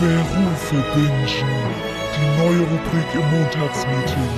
Berufe 0.00 0.80
bingen. 0.94 1.26
Die 2.14 2.28
neue 2.40 2.60
Rubrik 2.60 3.10
im 3.12 3.26
Montagsmeeting. 3.30 4.30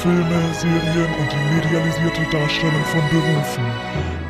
Filme, 0.00 0.54
Serien 0.54 1.12
und 1.18 1.28
die 1.32 1.42
medialisierte 1.56 2.22
Darstellung 2.30 2.84
von 2.84 3.02
Berufen. 3.10 3.64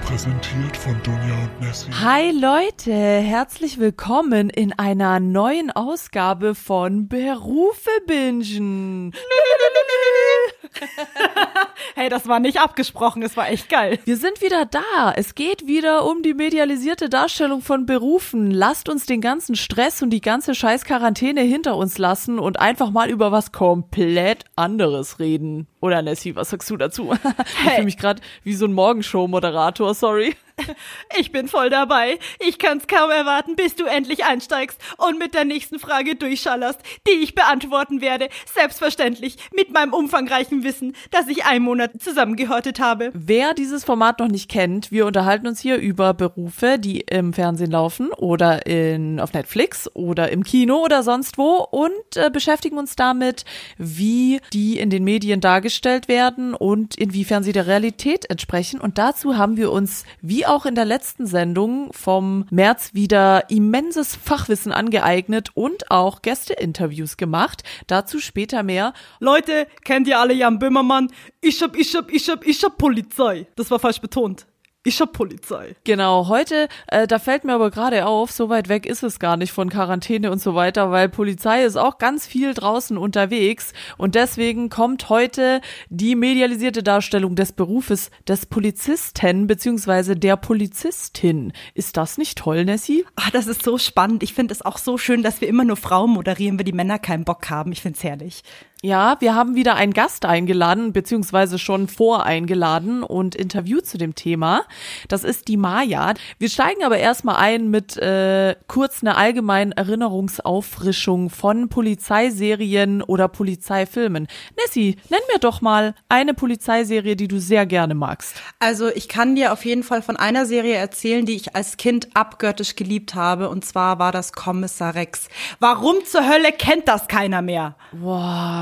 Präsentiert 0.07 0.77
von 0.79 0.99
Dunja 1.03 1.35
und 1.43 1.61
Nessie. 1.61 1.91
Hi 1.93 2.31
Leute, 2.31 2.93
herzlich 2.93 3.79
willkommen 3.79 4.49
in 4.49 4.73
einer 4.73 5.21
neuen 5.21 5.71
Ausgabe 5.71 6.55
von 6.55 7.07
Berufe 7.07 7.91
bingen. 8.07 9.13
hey, 11.95 12.09
das 12.09 12.27
war 12.29 12.41
nicht 12.41 12.61
abgesprochen, 12.61 13.23
es 13.23 13.37
war 13.37 13.49
echt 13.51 13.69
geil. 13.69 13.99
Wir 14.05 14.17
sind 14.17 14.41
wieder 14.41 14.67
da. 14.67 15.13
Es 15.17 15.35
geht 15.35 15.67
wieder 15.67 16.07
um 16.07 16.23
die 16.23 16.35
medialisierte 16.35 17.09
Darstellung 17.09 17.63
von 17.63 17.87
Berufen. 17.87 18.51
Lasst 18.51 18.89
uns 18.89 19.07
den 19.07 19.21
ganzen 19.21 19.57
Stress 19.57 20.03
und 20.03 20.11
die 20.11 20.21
ganze 20.21 20.55
scheiß 20.55 20.85
Quarantäne 20.85 21.43
hinter 21.43 21.77
uns 21.77 21.99
lassen 21.99 22.39
und 22.39 22.59
einfach 22.59 22.91
mal 22.91 23.11
über 23.11 23.33
was 23.33 23.53
komplett 23.53 24.45
anderes 24.57 25.19
reden. 25.19 25.67
Oder 25.81 26.03
Nessie, 26.03 26.37
was 26.37 26.51
sagst 26.51 26.71
du 26.71 26.77
dazu? 26.77 27.13
Ich 27.65 27.71
fühle 27.75 27.85
mich 27.85 27.97
gerade 27.99 28.23
wie 28.45 28.55
so 28.55 28.67
ein 28.67 28.73
Morgenshow-Moderator, 28.73 29.95
sorry. 29.95 30.35
Ich 31.19 31.33
bin 31.33 31.49
voll 31.49 31.71
dabei. 31.71 32.19
Ich 32.39 32.59
kann's 32.59 32.87
kaum 32.87 33.11
erwarten, 33.11 33.57
bis 33.57 33.75
du 33.75 33.85
endlich 33.85 34.25
einsteigst 34.25 34.81
und 34.99 35.19
mit 35.19 35.35
der 35.35 35.45
nächsten 35.45 35.79
Frage 35.79 36.15
durchschallerst, 36.15 36.81
die 37.07 37.23
ich 37.23 37.35
beantworten 37.35 38.01
werde. 38.01 38.29
Selbstverständlich 38.53 39.37
mit 39.55 39.73
meinem 39.73 39.93
umfangreichen 39.93 40.65
Wissen, 40.65 40.95
das 41.11 41.29
ich 41.29 41.45
einen 41.45 41.65
Monat 41.65 41.93
zusammengehortet 42.01 42.81
habe. 42.81 43.11
Wer 43.15 43.55
dieses 43.55 43.85
Format 43.85 44.21
noch 44.21 44.29
nicht 44.29 44.51
kennt, 44.51 44.93
wir 44.93 45.07
unterhalten 45.07 45.47
uns 45.47 45.61
hier 45.61 45.77
über 45.77 46.15
Berufe, 46.15 46.79
die 46.79 47.01
im 47.01 47.33
Fernsehen 47.33 47.71
laufen 47.71 48.11
oder 48.13 48.67
in, 48.67 49.21
auf 49.21 49.33
Netflix 49.33 49.91
oder 49.95 50.31
im 50.31 50.45
Kino 50.45 50.85
oder 50.85 51.03
sonst 51.03 51.39
wo 51.39 51.67
und 51.71 52.17
äh, 52.17 52.31
beschäftigen 52.31 52.79
uns 52.79 52.97
damit, 52.97 53.45
wie 53.77 54.41
die 54.53 54.79
in 54.79 54.91
den 54.91 55.05
Medien 55.05 55.41
dargestellt 55.41 56.09
werden 56.09 56.55
und 56.55 56.97
inwiefern 56.97 57.43
sie 57.43 57.53
der 57.53 57.67
Realität 57.67 58.29
entsprechen. 58.31 58.81
Und 58.81 58.99
dazu 58.99 59.37
haben 59.37 59.57
wir 59.57 59.73
uns 59.73 60.05
wie 60.21 60.47
auch 60.49 60.67
in 60.67 60.75
der 60.75 60.85
letzten 60.85 61.27
Sendung 61.27 61.93
vom 61.93 62.47
März 62.51 62.95
wieder 62.95 63.51
immenses 63.51 64.17
Fachwissen 64.17 64.73
angeeignet 64.73 65.51
und 65.55 65.91
auch 65.91 66.23
Gästeinterviews 66.23 67.17
gemacht. 67.17 67.63
Dazu 67.87 68.19
später 68.19 68.63
mehr. 68.63 68.93
Leute, 69.21 69.67
kennt 69.85 70.09
ihr 70.09 70.19
alle 70.19 70.35
Jan 70.35 70.59
Böhmermann? 70.59 71.13
Ich 71.41 71.63
hab, 71.63 71.77
ich 71.77 71.95
hab, 71.95 72.11
ich 72.11 72.29
hab, 72.29 72.47
ich 72.47 72.65
hab 72.65 72.79
Polizei. 72.79 73.47
Das 73.57 73.71
war 73.71 73.79
falsch 73.79 74.01
betont. 74.01 74.47
Ich 74.89 75.03
hab 75.03 75.13
Polizei. 75.13 75.77
Genau, 75.85 76.29
heute, 76.29 76.67
äh, 76.87 77.07
da 77.07 77.19
fällt 77.19 77.45
mir 77.45 77.53
aber 77.53 77.71
gerade 77.71 78.07
auf, 78.07 78.31
so 78.31 78.49
weit 78.49 78.71
weg 78.71 78.87
ist 78.87 79.03
es 79.03 79.19
gar 79.19 79.37
nicht 79.37 79.53
von 79.53 79.69
Quarantäne 79.69 80.31
und 80.31 80.41
so 80.41 80.55
weiter, 80.55 80.91
weil 80.91 81.11
Polizei 81.11 81.63
ist 81.63 81.77
auch 81.77 81.99
ganz 81.99 82.27
viel 82.27 82.55
draußen 82.55 82.97
unterwegs 82.97 83.75
und 83.99 84.15
deswegen 84.15 84.71
kommt 84.71 85.11
heute 85.11 85.61
die 85.91 86.17
medialisierte 86.17 86.83
Darstellung 86.83 87.35
des 87.35 87.53
Berufes 87.53 88.11
des 88.27 88.47
Polizisten 88.47 89.47
beziehungsweise 89.47 90.17
der 90.17 90.39
Polizistin. 90.39 91.53
Ist 91.75 91.99
das 91.99 92.17
nicht 92.17 92.39
toll, 92.39 92.65
Nessie? 92.65 93.05
Ah, 93.15 93.29
das 93.31 93.47
ist 93.47 93.63
so 93.63 93.77
spannend. 93.77 94.23
Ich 94.23 94.33
finde 94.33 94.55
es 94.55 94.63
auch 94.63 94.79
so 94.79 94.97
schön, 94.97 95.23
dass 95.23 95.43
wir 95.43 95.49
immer 95.49 95.65
nur 95.65 95.77
Frauen 95.77 96.13
moderieren, 96.13 96.59
weil 96.59 96.65
die 96.65 96.73
Männer 96.73 96.99
keinen 96.99 97.27
Bock 97.27 97.51
haben. 97.51 97.73
Ich 97.73 97.83
find's 97.83 98.03
herrlich. 98.03 98.43
Ja, 98.81 99.17
wir 99.19 99.35
haben 99.35 99.57
wieder 99.57 99.75
einen 99.75 99.93
Gast 99.93 100.25
eingeladen, 100.25 100.93
beziehungsweise 100.93 101.59
schon 101.59 101.89
voreingeladen 101.89 103.03
und 103.03 103.35
interviewt 103.35 103.87
zu 103.87 103.99
dem 103.99 104.15
Thema. 104.15 104.63
Das 105.09 105.25
ist 105.25 105.49
die 105.49 105.57
Maja. 105.57 106.15
Wir 106.39 106.49
steigen 106.49 106.85
aber 106.85 106.97
erstmal 106.97 107.37
ein 107.37 107.71
mit 107.71 107.97
äh, 107.97 108.55
kurz 108.69 109.03
einer 109.03 109.19
allgemeinen 109.19 109.73
Erinnerungsauffrischung 109.73 111.29
von 111.29 111.69
Polizeiserien 111.69 113.03
oder 113.03 113.27
Polizeifilmen. 113.27 114.29
Nessie, 114.57 114.95
nenn 115.09 115.19
mir 115.33 115.41
doch 115.41 115.61
mal 115.61 115.97
eine 116.09 116.33
Polizeiserie, 116.33 117.17
die 117.17 117.27
du 117.27 117.41
sehr 117.41 117.67
gerne 117.67 117.97
magst. 117.97 118.41
Also 118.61 118.91
ich 118.95 119.09
kann 119.09 119.35
dir 119.35 119.53
auf 119.53 119.65
jeden 119.65 119.83
Fall 119.83 120.03
von 120.03 120.17
einer 120.17 120.47
Serie 120.47 120.77
erzählen, 120.77 121.27
die 121.27 121.35
ich 121.35 121.57
als 121.57 121.79
Kind 121.79 122.11
abgöttisch 122.15 122.77
geliebt 122.77 123.17
habe, 123.17 123.49
und 123.49 123.65
zwar 123.65 123.99
war 123.99 124.13
das 124.13 124.33
Kommissar 124.33 124.95
Rex. 124.95 125.27
Warum 125.59 125.97
zur 126.05 126.29
Hölle 126.29 126.53
kennt 126.53 126.87
das 126.87 127.09
keiner 127.09 127.43
mehr? 127.43 127.75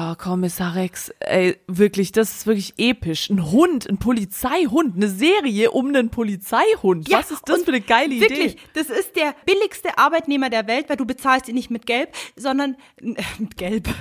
Boah. 0.06 0.16
Kommissar 0.16 0.74
Rex, 0.74 1.10
ey, 1.20 1.56
wirklich, 1.66 2.12
das 2.12 2.30
ist 2.30 2.46
wirklich 2.46 2.74
episch. 2.78 3.30
Ein 3.30 3.50
Hund, 3.50 3.88
ein 3.88 3.98
Polizeihund, 3.98 4.96
eine 4.96 5.08
Serie 5.08 5.70
um 5.70 5.88
einen 5.88 6.10
Polizeihund. 6.10 7.08
Ja, 7.08 7.18
Was 7.18 7.30
ist 7.30 7.48
das 7.48 7.62
für 7.62 7.68
eine 7.68 7.80
geile 7.80 8.14
Idee? 8.14 8.20
Wirklich, 8.28 8.56
das 8.74 8.88
ist 8.90 9.16
der 9.16 9.34
billigste 9.44 9.98
Arbeitnehmer 9.98 10.50
der 10.50 10.66
Welt, 10.66 10.88
weil 10.88 10.96
du 10.96 11.04
bezahlst 11.06 11.48
ihn 11.48 11.54
nicht 11.54 11.70
mit 11.70 11.86
Gelb, 11.86 12.14
sondern 12.36 12.76
äh, 13.00 13.14
mit 13.38 13.56
Gelb. 13.56 13.88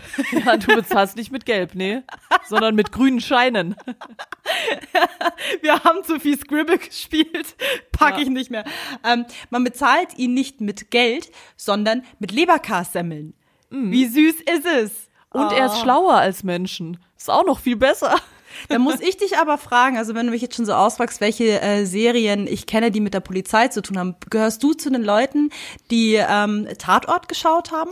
Ja, 0.45 0.57
du 0.57 0.75
bezahlst 0.75 1.15
nicht 1.15 1.31
mit 1.31 1.45
Gelb, 1.45 1.75
nee, 1.75 2.01
sondern 2.47 2.75
mit 2.75 2.91
grünen 2.91 3.19
Scheinen. 3.21 3.75
Wir 5.61 5.83
haben 5.83 6.03
zu 6.03 6.19
viel 6.19 6.37
Scribble 6.37 6.77
gespielt, 6.77 7.55
pack 7.91 8.15
Ja. 8.15 8.21
ich 8.23 8.29
nicht 8.29 8.51
mehr. 8.51 8.65
Ähm, 9.03 9.25
man 9.49 9.63
bezahlt 9.63 10.17
ihn 10.17 10.33
nicht 10.33 10.61
mit 10.61 10.91
Geld, 10.91 11.31
sondern 11.55 12.03
mit 12.19 12.31
Leberkassemmeln. 12.31 13.33
Wie 13.69 14.05
süß 14.05 14.35
ist 14.41 14.65
es? 14.65 15.09
Und 15.35 15.51
er 15.51 15.67
ist 15.67 15.79
schlauer 15.79 16.13
als 16.13 16.43
Menschen. 16.43 16.97
Ist 17.17 17.29
auch 17.29 17.45
noch 17.45 17.59
viel 17.59 17.75
besser. 17.75 18.15
Da 18.69 18.79
muss 18.79 19.01
ich 19.01 19.17
dich 19.17 19.37
aber 19.37 19.57
fragen, 19.57 19.97
also 19.97 20.15
wenn 20.15 20.27
du 20.27 20.31
mich 20.31 20.41
jetzt 20.41 20.55
schon 20.55 20.65
so 20.65 20.71
ausfragst, 20.71 21.19
welche 21.19 21.59
äh, 21.59 21.83
Serien 21.83 22.47
ich 22.47 22.65
kenne, 22.65 22.89
die 22.89 23.01
mit 23.01 23.13
der 23.13 23.19
Polizei 23.19 23.67
zu 23.67 23.81
tun 23.81 23.99
haben, 23.99 24.15
gehörst 24.29 24.63
du 24.63 24.71
zu 24.71 24.89
den 24.89 25.03
Leuten, 25.03 25.49
die 25.91 26.15
ähm, 26.15 26.65
Tatort 26.77 27.27
geschaut 27.27 27.73
haben? 27.73 27.91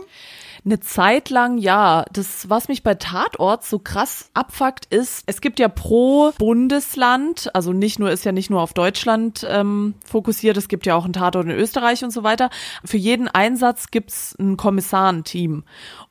Eine 0.66 0.80
Zeit 0.80 1.28
lang, 1.28 1.58
ja. 1.58 2.06
Das, 2.10 2.48
was 2.48 2.68
mich 2.68 2.82
bei 2.82 2.94
Tatort 2.94 3.64
so 3.66 3.78
krass 3.78 4.30
abfuckt, 4.32 4.86
ist, 4.86 5.22
es 5.26 5.42
gibt 5.42 5.58
ja 5.58 5.68
pro 5.68 6.32
Bundesland, 6.38 7.50
also 7.54 7.74
nicht 7.74 7.98
nur, 7.98 8.10
ist 8.10 8.24
ja 8.24 8.32
nicht 8.32 8.48
nur 8.48 8.62
auf 8.62 8.72
Deutschland 8.72 9.46
ähm, 9.46 9.94
fokussiert, 10.06 10.56
es 10.56 10.68
gibt 10.68 10.86
ja 10.86 10.94
auch 10.94 11.04
einen 11.04 11.12
Tatort 11.12 11.44
in 11.44 11.50
Österreich 11.50 12.02
und 12.02 12.12
so 12.12 12.22
weiter. 12.22 12.48
Für 12.82 12.96
jeden 12.96 13.28
Einsatz 13.28 13.90
gibt's 13.90 14.34
ein 14.38 14.56
Kommissarenteam. 14.56 15.64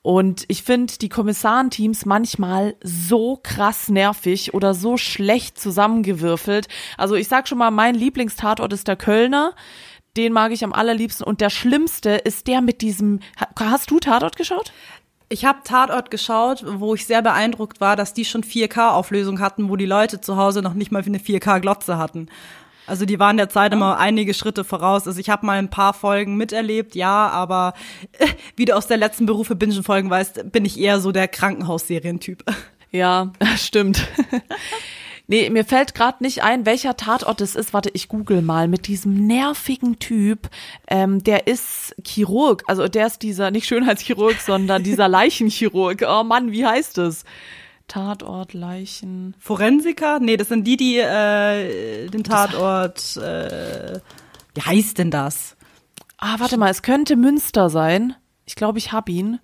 Und 0.04 0.46
ich 0.50 0.62
finde 0.62 0.94
die 1.02 1.10
Kommissarenteams 1.10 2.06
manchmal 2.06 2.76
so 2.84 3.40
krass 3.42 3.90
nervig 3.90 4.54
oder 4.54 4.76
so 4.76 4.98
schlecht 4.98 5.60
zusammengewürfelt. 5.60 6.68
Also 6.98 7.16
ich 7.16 7.28
sag 7.28 7.48
schon 7.48 7.58
mal, 7.58 7.72
mein 7.72 7.96
Lieblingstatort 7.96 8.72
ist 8.72 8.88
der 8.88 8.98
Kölner. 8.98 9.56
Den 10.18 10.34
mag 10.34 10.52
ich 10.52 10.64
am 10.64 10.74
allerliebsten. 10.74 11.26
Und 11.26 11.42
der 11.42 11.50
schlimmste 11.50 12.12
ist 12.12 12.48
der 12.48 12.62
mit 12.62 12.82
diesem. 12.82 13.20
Ha- 13.40 13.48
Hast 13.72 13.90
du 13.92 14.00
Tatort 14.00 14.36
geschaut? 14.36 14.72
Ich 15.30 15.46
habe 15.46 15.60
Tatort 15.64 16.12
geschaut, 16.12 16.64
wo 16.68 16.94
ich 16.94 17.08
sehr 17.08 17.22
beeindruckt 17.24 17.82
war, 17.82 17.96
dass 17.96 18.14
die 18.14 18.26
schon 18.26 18.44
4K-Auflösung 18.44 19.40
hatten, 19.40 19.70
wo 19.70 19.76
die 19.76 19.86
Leute 19.88 20.22
zu 20.22 20.38
Hause 20.38 20.62
noch 20.62 20.76
nicht 20.76 20.92
mal 20.92 21.02
eine 21.04 21.18
4K-Glotze 21.18 21.98
hatten. 21.98 22.28
Also 22.86 23.06
die 23.06 23.18
waren 23.18 23.38
der 23.38 23.48
Zeit 23.50 23.72
immer 23.74 23.98
einige 23.98 24.34
Schritte 24.34 24.64
voraus. 24.66 25.08
Also 25.08 25.20
ich 25.20 25.30
habe 25.30 25.46
mal 25.46 25.58
ein 25.58 25.70
paar 25.70 25.94
Folgen 25.94 26.36
miterlebt, 26.36 26.94
ja, 26.96 27.30
aber 27.30 27.74
äh, 28.20 28.28
wie 28.58 28.66
du 28.66 28.76
aus 28.76 28.88
der 28.88 28.98
letzten 28.98 29.26
Berufe 29.26 29.56
Bingen-Folgen 29.56 30.10
weißt, 30.10 30.52
bin 30.52 30.66
ich 30.66 30.78
eher 30.78 31.00
so 31.00 31.12
der 31.14 31.30
Krankenhausserientyp. 31.30 32.44
Ja, 32.92 33.32
stimmt. 33.58 34.06
Nee, 35.28 35.50
mir 35.50 35.64
fällt 35.64 35.96
gerade 35.96 36.22
nicht 36.22 36.44
ein, 36.44 36.66
welcher 36.66 36.98
Tatort 36.98 37.40
es 37.40 37.56
ist. 37.56 37.74
Warte, 37.74 37.90
ich 37.94 38.10
google 38.10 38.42
mal 38.42 38.68
mit 38.68 38.88
diesem 38.88 39.26
nervigen 39.26 39.98
Typ. 39.98 40.50
Ähm, 40.88 41.24
der 41.24 41.48
ist 41.48 41.96
Chirurg, 42.06 42.64
also 42.68 42.88
der 42.88 43.08
ist 43.08 43.22
dieser 43.22 43.50
nicht 43.50 43.66
Schönheitschirurg, 43.66 44.36
sondern 44.46 44.84
dieser 44.84 45.08
Leichenchirurg. 45.08 46.04
Oh 46.08 46.24
Mann, 46.24 46.52
wie 46.52 46.66
heißt 46.66 46.98
es? 46.98 47.24
Tatort 47.88 48.54
Leichen. 48.54 49.36
Forensiker? 49.40 50.20
Nee, 50.20 50.38
das 50.38 50.50
sind 50.50 50.66
die, 50.66 50.78
die 50.78 50.98
äh, 50.98 52.08
den 52.10 52.24
Tatort. 52.24 53.16
Äh, 53.18 54.00
wie 54.56 54.62
heißt 54.62 54.98
denn 54.98 55.12
das? 55.12 55.56
Ah, 56.18 56.36
warte 56.40 56.58
mal, 56.58 56.70
es 56.70 56.82
könnte 56.82 57.16
Münster 57.16 57.70
sein. 57.70 58.16
Ich 58.46 58.56
glaube, 58.56 58.78
ich 58.78 58.92
hab 58.92 59.10
ihn. 59.10 59.40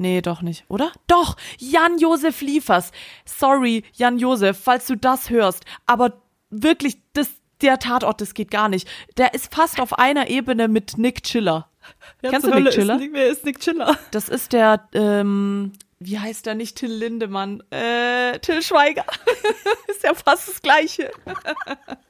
Nee, 0.00 0.22
doch 0.22 0.40
nicht, 0.40 0.64
oder? 0.68 0.92
Doch, 1.08 1.36
Jan-Josef 1.58 2.40
Liefers. 2.40 2.90
Sorry, 3.26 3.84
Jan-Josef, 3.92 4.58
falls 4.58 4.86
du 4.86 4.96
das 4.96 5.28
hörst. 5.28 5.66
Aber 5.84 6.22
wirklich, 6.48 6.96
das, 7.12 7.28
der 7.60 7.78
Tatort, 7.78 8.22
das 8.22 8.32
geht 8.32 8.50
gar 8.50 8.70
nicht. 8.70 8.88
Der 9.18 9.34
ist 9.34 9.54
fast 9.54 9.78
auf 9.78 9.98
einer 9.98 10.30
Ebene 10.30 10.68
mit 10.68 10.96
Nick 10.96 11.22
Chiller. 11.24 11.68
Kennst 12.22 12.46
zur 12.46 12.52
du 12.54 12.60
Nick 12.60 12.72
Chiller? 12.72 12.98
Ist, 12.98 13.12
wer 13.12 13.26
ist 13.26 13.44
Nick 13.44 13.60
Chiller? 13.60 13.98
Das 14.10 14.30
ist 14.30 14.54
der, 14.54 14.88
ähm, 14.94 15.72
wie 15.98 16.18
heißt 16.18 16.46
der 16.46 16.54
nicht 16.54 16.78
Till 16.78 16.92
Lindemann? 16.92 17.62
Äh, 17.68 18.38
Till 18.38 18.62
Schweiger. 18.62 19.04
ist 19.88 20.02
ja 20.02 20.14
fast 20.14 20.48
das 20.48 20.62
Gleiche. 20.62 21.10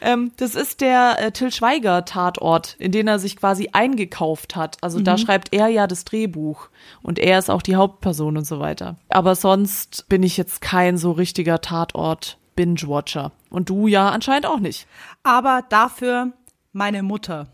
ähm, 0.00 0.32
das 0.36 0.54
ist 0.54 0.80
der 0.80 1.16
äh, 1.18 1.32
Till 1.32 1.52
Schweiger 1.52 2.04
Tatort, 2.04 2.76
in 2.78 2.92
den 2.92 3.08
er 3.08 3.18
sich 3.18 3.36
quasi 3.36 3.70
eingekauft 3.72 4.56
hat. 4.56 4.76
Also 4.80 5.00
da 5.00 5.18
schreibt 5.18 5.54
er 5.54 5.68
ja 5.68 5.86
das 5.86 6.04
Drehbuch 6.04 6.68
und 7.02 7.18
er 7.18 7.38
ist 7.38 7.50
auch 7.50 7.62
die 7.62 7.76
Hauptperson 7.76 8.36
und 8.36 8.46
so 8.46 8.60
weiter. 8.60 8.96
Aber 9.08 9.34
sonst 9.34 10.08
bin 10.08 10.22
ich 10.22 10.36
jetzt 10.36 10.60
kein 10.60 10.98
so 10.98 11.12
richtiger 11.12 11.60
Tatort 11.60 12.38
Binge-Watcher. 12.56 13.32
Und 13.50 13.68
du 13.68 13.86
ja 13.86 14.10
anscheinend 14.10 14.46
auch 14.46 14.60
nicht. 14.60 14.86
Aber 15.22 15.62
dafür 15.68 16.32
Meine 16.76 17.04
Mutter. 17.04 17.46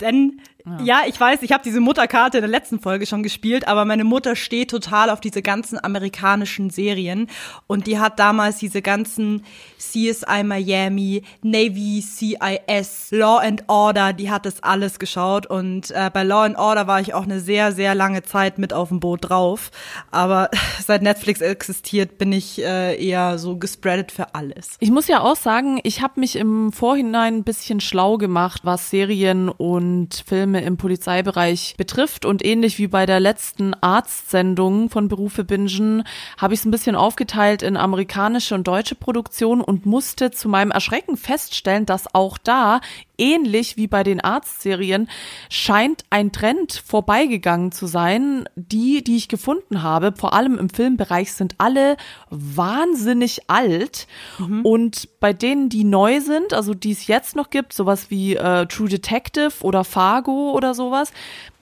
Denn 0.00 0.40
ja, 0.84 1.02
ich 1.06 1.18
weiß, 1.18 1.42
ich 1.42 1.52
habe 1.52 1.62
diese 1.64 1.80
Mutterkarte 1.80 2.38
in 2.38 2.42
der 2.42 2.50
letzten 2.50 2.80
Folge 2.80 3.06
schon 3.06 3.22
gespielt, 3.22 3.66
aber 3.66 3.84
meine 3.84 4.04
Mutter 4.04 4.36
steht 4.36 4.70
total 4.70 5.10
auf 5.10 5.20
diese 5.20 5.42
ganzen 5.42 5.82
amerikanischen 5.82 6.70
Serien 6.70 7.28
und 7.66 7.86
die 7.86 7.98
hat 7.98 8.18
damals 8.18 8.58
diese 8.58 8.82
ganzen 8.82 9.44
CSI 9.78 10.44
Miami, 10.44 11.22
Navy, 11.42 12.02
CIS, 12.02 13.08
Law 13.10 13.38
and 13.38 13.64
Order, 13.68 14.12
die 14.12 14.30
hat 14.30 14.44
das 14.44 14.62
alles 14.62 14.98
geschaut 14.98 15.46
und 15.46 15.90
äh, 15.90 16.10
bei 16.12 16.22
Law 16.22 16.44
and 16.44 16.58
Order 16.58 16.86
war 16.86 17.00
ich 17.00 17.14
auch 17.14 17.24
eine 17.24 17.40
sehr, 17.40 17.72
sehr 17.72 17.94
lange 17.94 18.22
Zeit 18.22 18.58
mit 18.58 18.72
auf 18.72 18.88
dem 18.88 19.00
Boot 19.00 19.30
drauf. 19.30 19.70
Aber 20.10 20.50
seit 20.84 21.02
Netflix 21.02 21.40
existiert, 21.40 22.18
bin 22.18 22.32
ich 22.32 22.62
äh, 22.62 23.02
eher 23.02 23.38
so 23.38 23.56
gespreadet 23.56 24.12
für 24.12 24.34
alles. 24.34 24.76
Ich 24.80 24.90
muss 24.90 25.08
ja 25.08 25.20
auch 25.20 25.36
sagen, 25.36 25.80
ich 25.82 26.02
habe 26.02 26.20
mich 26.20 26.36
im 26.36 26.72
Vorhinein 26.72 27.38
ein 27.38 27.44
bisschen 27.44 27.80
schlau 27.80 28.18
gemacht, 28.18 28.60
was 28.64 28.90
Serien 28.90 29.49
und 29.52 30.24
Filme 30.26 30.62
im 30.62 30.76
Polizeibereich 30.76 31.74
betrifft. 31.76 32.24
Und 32.24 32.44
ähnlich 32.44 32.78
wie 32.78 32.86
bei 32.86 33.06
der 33.06 33.20
letzten 33.20 33.74
Arztsendung 33.74 34.90
von 34.90 35.08
Berufe 35.08 35.44
Bingen 35.44 36.04
habe 36.38 36.54
ich 36.54 36.60
es 36.60 36.66
ein 36.66 36.70
bisschen 36.70 36.96
aufgeteilt 36.96 37.62
in 37.62 37.76
amerikanische 37.76 38.54
und 38.54 38.66
deutsche 38.66 38.94
Produktion 38.94 39.60
und 39.60 39.86
musste 39.86 40.30
zu 40.30 40.48
meinem 40.48 40.70
Erschrecken 40.70 41.16
feststellen, 41.16 41.86
dass 41.86 42.14
auch 42.14 42.38
da 42.38 42.80
ähnlich 43.20 43.76
wie 43.76 43.86
bei 43.86 44.02
den 44.02 44.20
Arztserien 44.20 45.08
scheint 45.48 46.04
ein 46.10 46.32
Trend 46.32 46.82
vorbeigegangen 46.84 47.70
zu 47.70 47.86
sein. 47.86 48.48
Die, 48.56 49.04
die 49.04 49.16
ich 49.16 49.28
gefunden 49.28 49.82
habe, 49.82 50.12
vor 50.16 50.32
allem 50.32 50.58
im 50.58 50.70
Filmbereich, 50.70 51.32
sind 51.32 51.54
alle 51.58 51.96
wahnsinnig 52.30 53.42
alt. 53.48 54.06
Mhm. 54.38 54.64
Und 54.64 55.08
bei 55.20 55.32
denen, 55.32 55.68
die 55.68 55.84
neu 55.84 56.20
sind, 56.20 56.54
also 56.54 56.74
die 56.74 56.92
es 56.92 57.06
jetzt 57.06 57.36
noch 57.36 57.50
gibt, 57.50 57.72
sowas 57.72 58.10
wie 58.10 58.36
äh, 58.36 58.66
True 58.66 58.88
Detective 58.88 59.52
oder 59.60 59.84
Fargo 59.84 60.52
oder 60.52 60.74
sowas, 60.74 61.12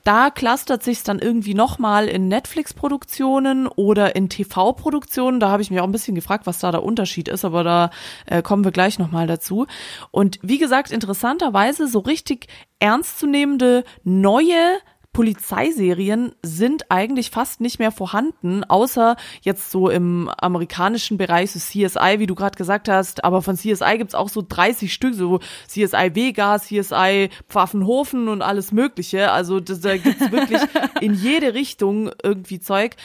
da 0.03 0.29
clustert 0.29 0.83
sich 0.83 1.03
dann 1.03 1.19
irgendwie 1.19 1.53
nochmal 1.53 2.07
in 2.07 2.27
Netflix-Produktionen 2.27 3.67
oder 3.67 4.15
in 4.15 4.29
TV-Produktionen. 4.29 5.39
Da 5.39 5.49
habe 5.49 5.61
ich 5.61 5.71
mich 5.71 5.79
auch 5.79 5.85
ein 5.85 5.91
bisschen 5.91 6.15
gefragt, 6.15 6.47
was 6.47 6.59
da 6.59 6.71
der 6.71 6.83
Unterschied 6.83 7.27
ist, 7.27 7.45
aber 7.45 7.63
da 7.63 7.89
äh, 8.25 8.41
kommen 8.41 8.63
wir 8.63 8.71
gleich 8.71 8.99
nochmal 8.99 9.27
dazu. 9.27 9.67
Und 10.11 10.39
wie 10.41 10.57
gesagt, 10.57 10.91
interessanterweise 10.91 11.87
so 11.87 11.99
richtig 11.99 12.47
ernstzunehmende 12.79 13.83
neue 14.03 14.79
Polizeiserien 15.13 16.33
sind 16.43 16.91
eigentlich 16.91 17.31
fast 17.31 17.61
nicht 17.61 17.79
mehr 17.79 17.91
vorhanden, 17.91 18.63
außer 18.63 19.15
jetzt 19.41 19.71
so 19.71 19.89
im 19.89 20.29
amerikanischen 20.37 21.17
Bereich, 21.17 21.51
so 21.51 21.59
CSI, 21.59 22.19
wie 22.19 22.27
du 22.27 22.35
gerade 22.35 22.57
gesagt 22.57 22.87
hast, 22.89 23.23
aber 23.23 23.41
von 23.41 23.55
CSI 23.57 23.97
gibt's 23.97 24.15
auch 24.15 24.29
so 24.29 24.43
30 24.47 24.93
Stück, 24.93 25.13
so 25.15 25.39
CSI 25.67 26.15
Vega, 26.15 26.57
CSI 26.59 27.29
Pfaffenhofen 27.47 28.27
und 28.27 28.41
alles 28.41 28.71
mögliche. 28.71 29.31
Also 29.31 29.59
das, 29.59 29.81
da 29.81 29.97
gibt's 29.97 30.31
wirklich 30.31 30.61
in 31.01 31.13
jede 31.13 31.53
Richtung 31.53 32.11
irgendwie 32.23 32.59
Zeug 32.59 32.95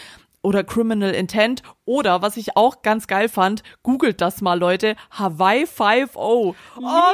oder 0.42 0.62
Criminal 0.62 1.10
Intent 1.12 1.62
oder 1.86 2.20
was 2.20 2.36
ich 2.36 2.56
auch 2.56 2.82
ganz 2.82 3.06
geil 3.06 3.28
fand, 3.30 3.62
googelt 3.82 4.20
das 4.20 4.42
mal 4.42 4.58
Leute, 4.58 4.94
Hawaii 5.10 5.66
5 5.66 6.10
Oh, 6.16 6.54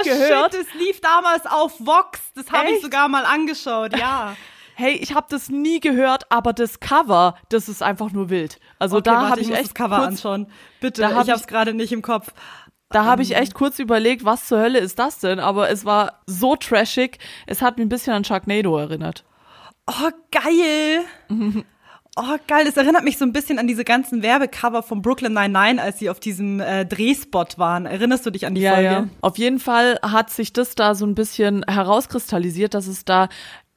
gehört. 0.03 0.53
shit, 0.53 0.61
das 0.63 0.75
lief 0.75 1.01
damals 1.01 1.47
auf 1.47 1.79
Vox, 1.79 2.21
das 2.35 2.51
habe 2.51 2.71
ich 2.71 2.83
sogar 2.83 3.09
mal 3.09 3.25
angeschaut, 3.25 3.97
ja. 3.97 4.37
hey, 4.81 4.94
ich 4.94 5.15
habe 5.15 5.27
das 5.29 5.49
nie 5.50 5.79
gehört, 5.79 6.25
aber 6.31 6.53
das 6.53 6.81
Cover, 6.81 7.37
das 7.50 7.69
ist 7.69 7.82
einfach 7.82 8.12
nur 8.12 8.31
wild. 8.31 8.59
Also 8.79 8.97
okay, 8.97 9.11
da 9.11 9.29
habe 9.29 9.41
ich, 9.41 9.49
ich 9.49 9.55
echt 9.55 9.67
das 9.67 9.75
Cover 9.75 9.97
kurz, 9.99 10.09
anschauen. 10.09 10.47
Bitte, 10.81 11.03
da 11.03 11.15
hab 11.15 11.25
ich 11.25 11.31
habe 11.31 11.41
es 11.41 11.47
gerade 11.47 11.75
nicht 11.75 11.93
im 11.93 12.03
Kopf. 12.03 12.32
Da 12.88 13.05
habe 13.05 13.23
ich 13.23 13.32
ähm. 13.32 13.43
echt 13.43 13.55
kurz 13.55 13.79
überlegt, 13.79 14.25
was 14.25 14.47
zur 14.47 14.59
Hölle 14.59 14.81
ist 14.81 14.99
das 14.99 15.19
denn? 15.19 15.38
Aber 15.38 15.71
es 15.71 15.85
war 15.85 16.23
so 16.27 16.56
trashig. 16.56 17.19
Es 17.47 17.62
hat 17.62 17.77
mich 17.77 17.87
ein 17.87 17.91
bisschen 17.91 18.15
an 18.15 18.25
Sharknado 18.25 18.77
erinnert. 18.77 19.25
Oh, 19.87 20.11
geil. 20.31 21.05
Oh, 22.17 22.37
geil. 22.49 22.65
Das 22.65 22.76
erinnert 22.76 23.05
mich 23.05 23.19
so 23.19 23.25
ein 23.25 23.33
bisschen 23.33 23.61
an 23.61 23.69
diese 23.69 23.85
ganzen 23.85 24.21
Werbecover 24.23 24.83
von 24.83 25.00
Brooklyn 25.00 25.33
Nine-Nine, 25.33 25.81
als 25.81 26.00
sie 26.00 26.11
auf 26.11 26.19
diesem 26.19 26.59
äh, 26.59 26.85
Drehspot 26.85 27.56
waren. 27.56 27.87
Erinnerst 27.87 28.26
du 28.26 28.31
dich 28.31 28.47
an 28.47 28.56
die 28.56 28.62
ja, 28.62 28.75
Folge? 28.75 28.91
Ja. 28.91 29.09
Auf 29.21 29.38
jeden 29.38 29.61
Fall 29.61 29.99
hat 30.03 30.29
sich 30.29 30.53
das 30.53 30.75
da 30.75 30.97
so 30.97 31.06
ein 31.06 31.15
bisschen 31.15 31.65
herauskristallisiert, 31.69 32.75
dass 32.75 32.88
es 32.88 33.05
da 33.05 33.29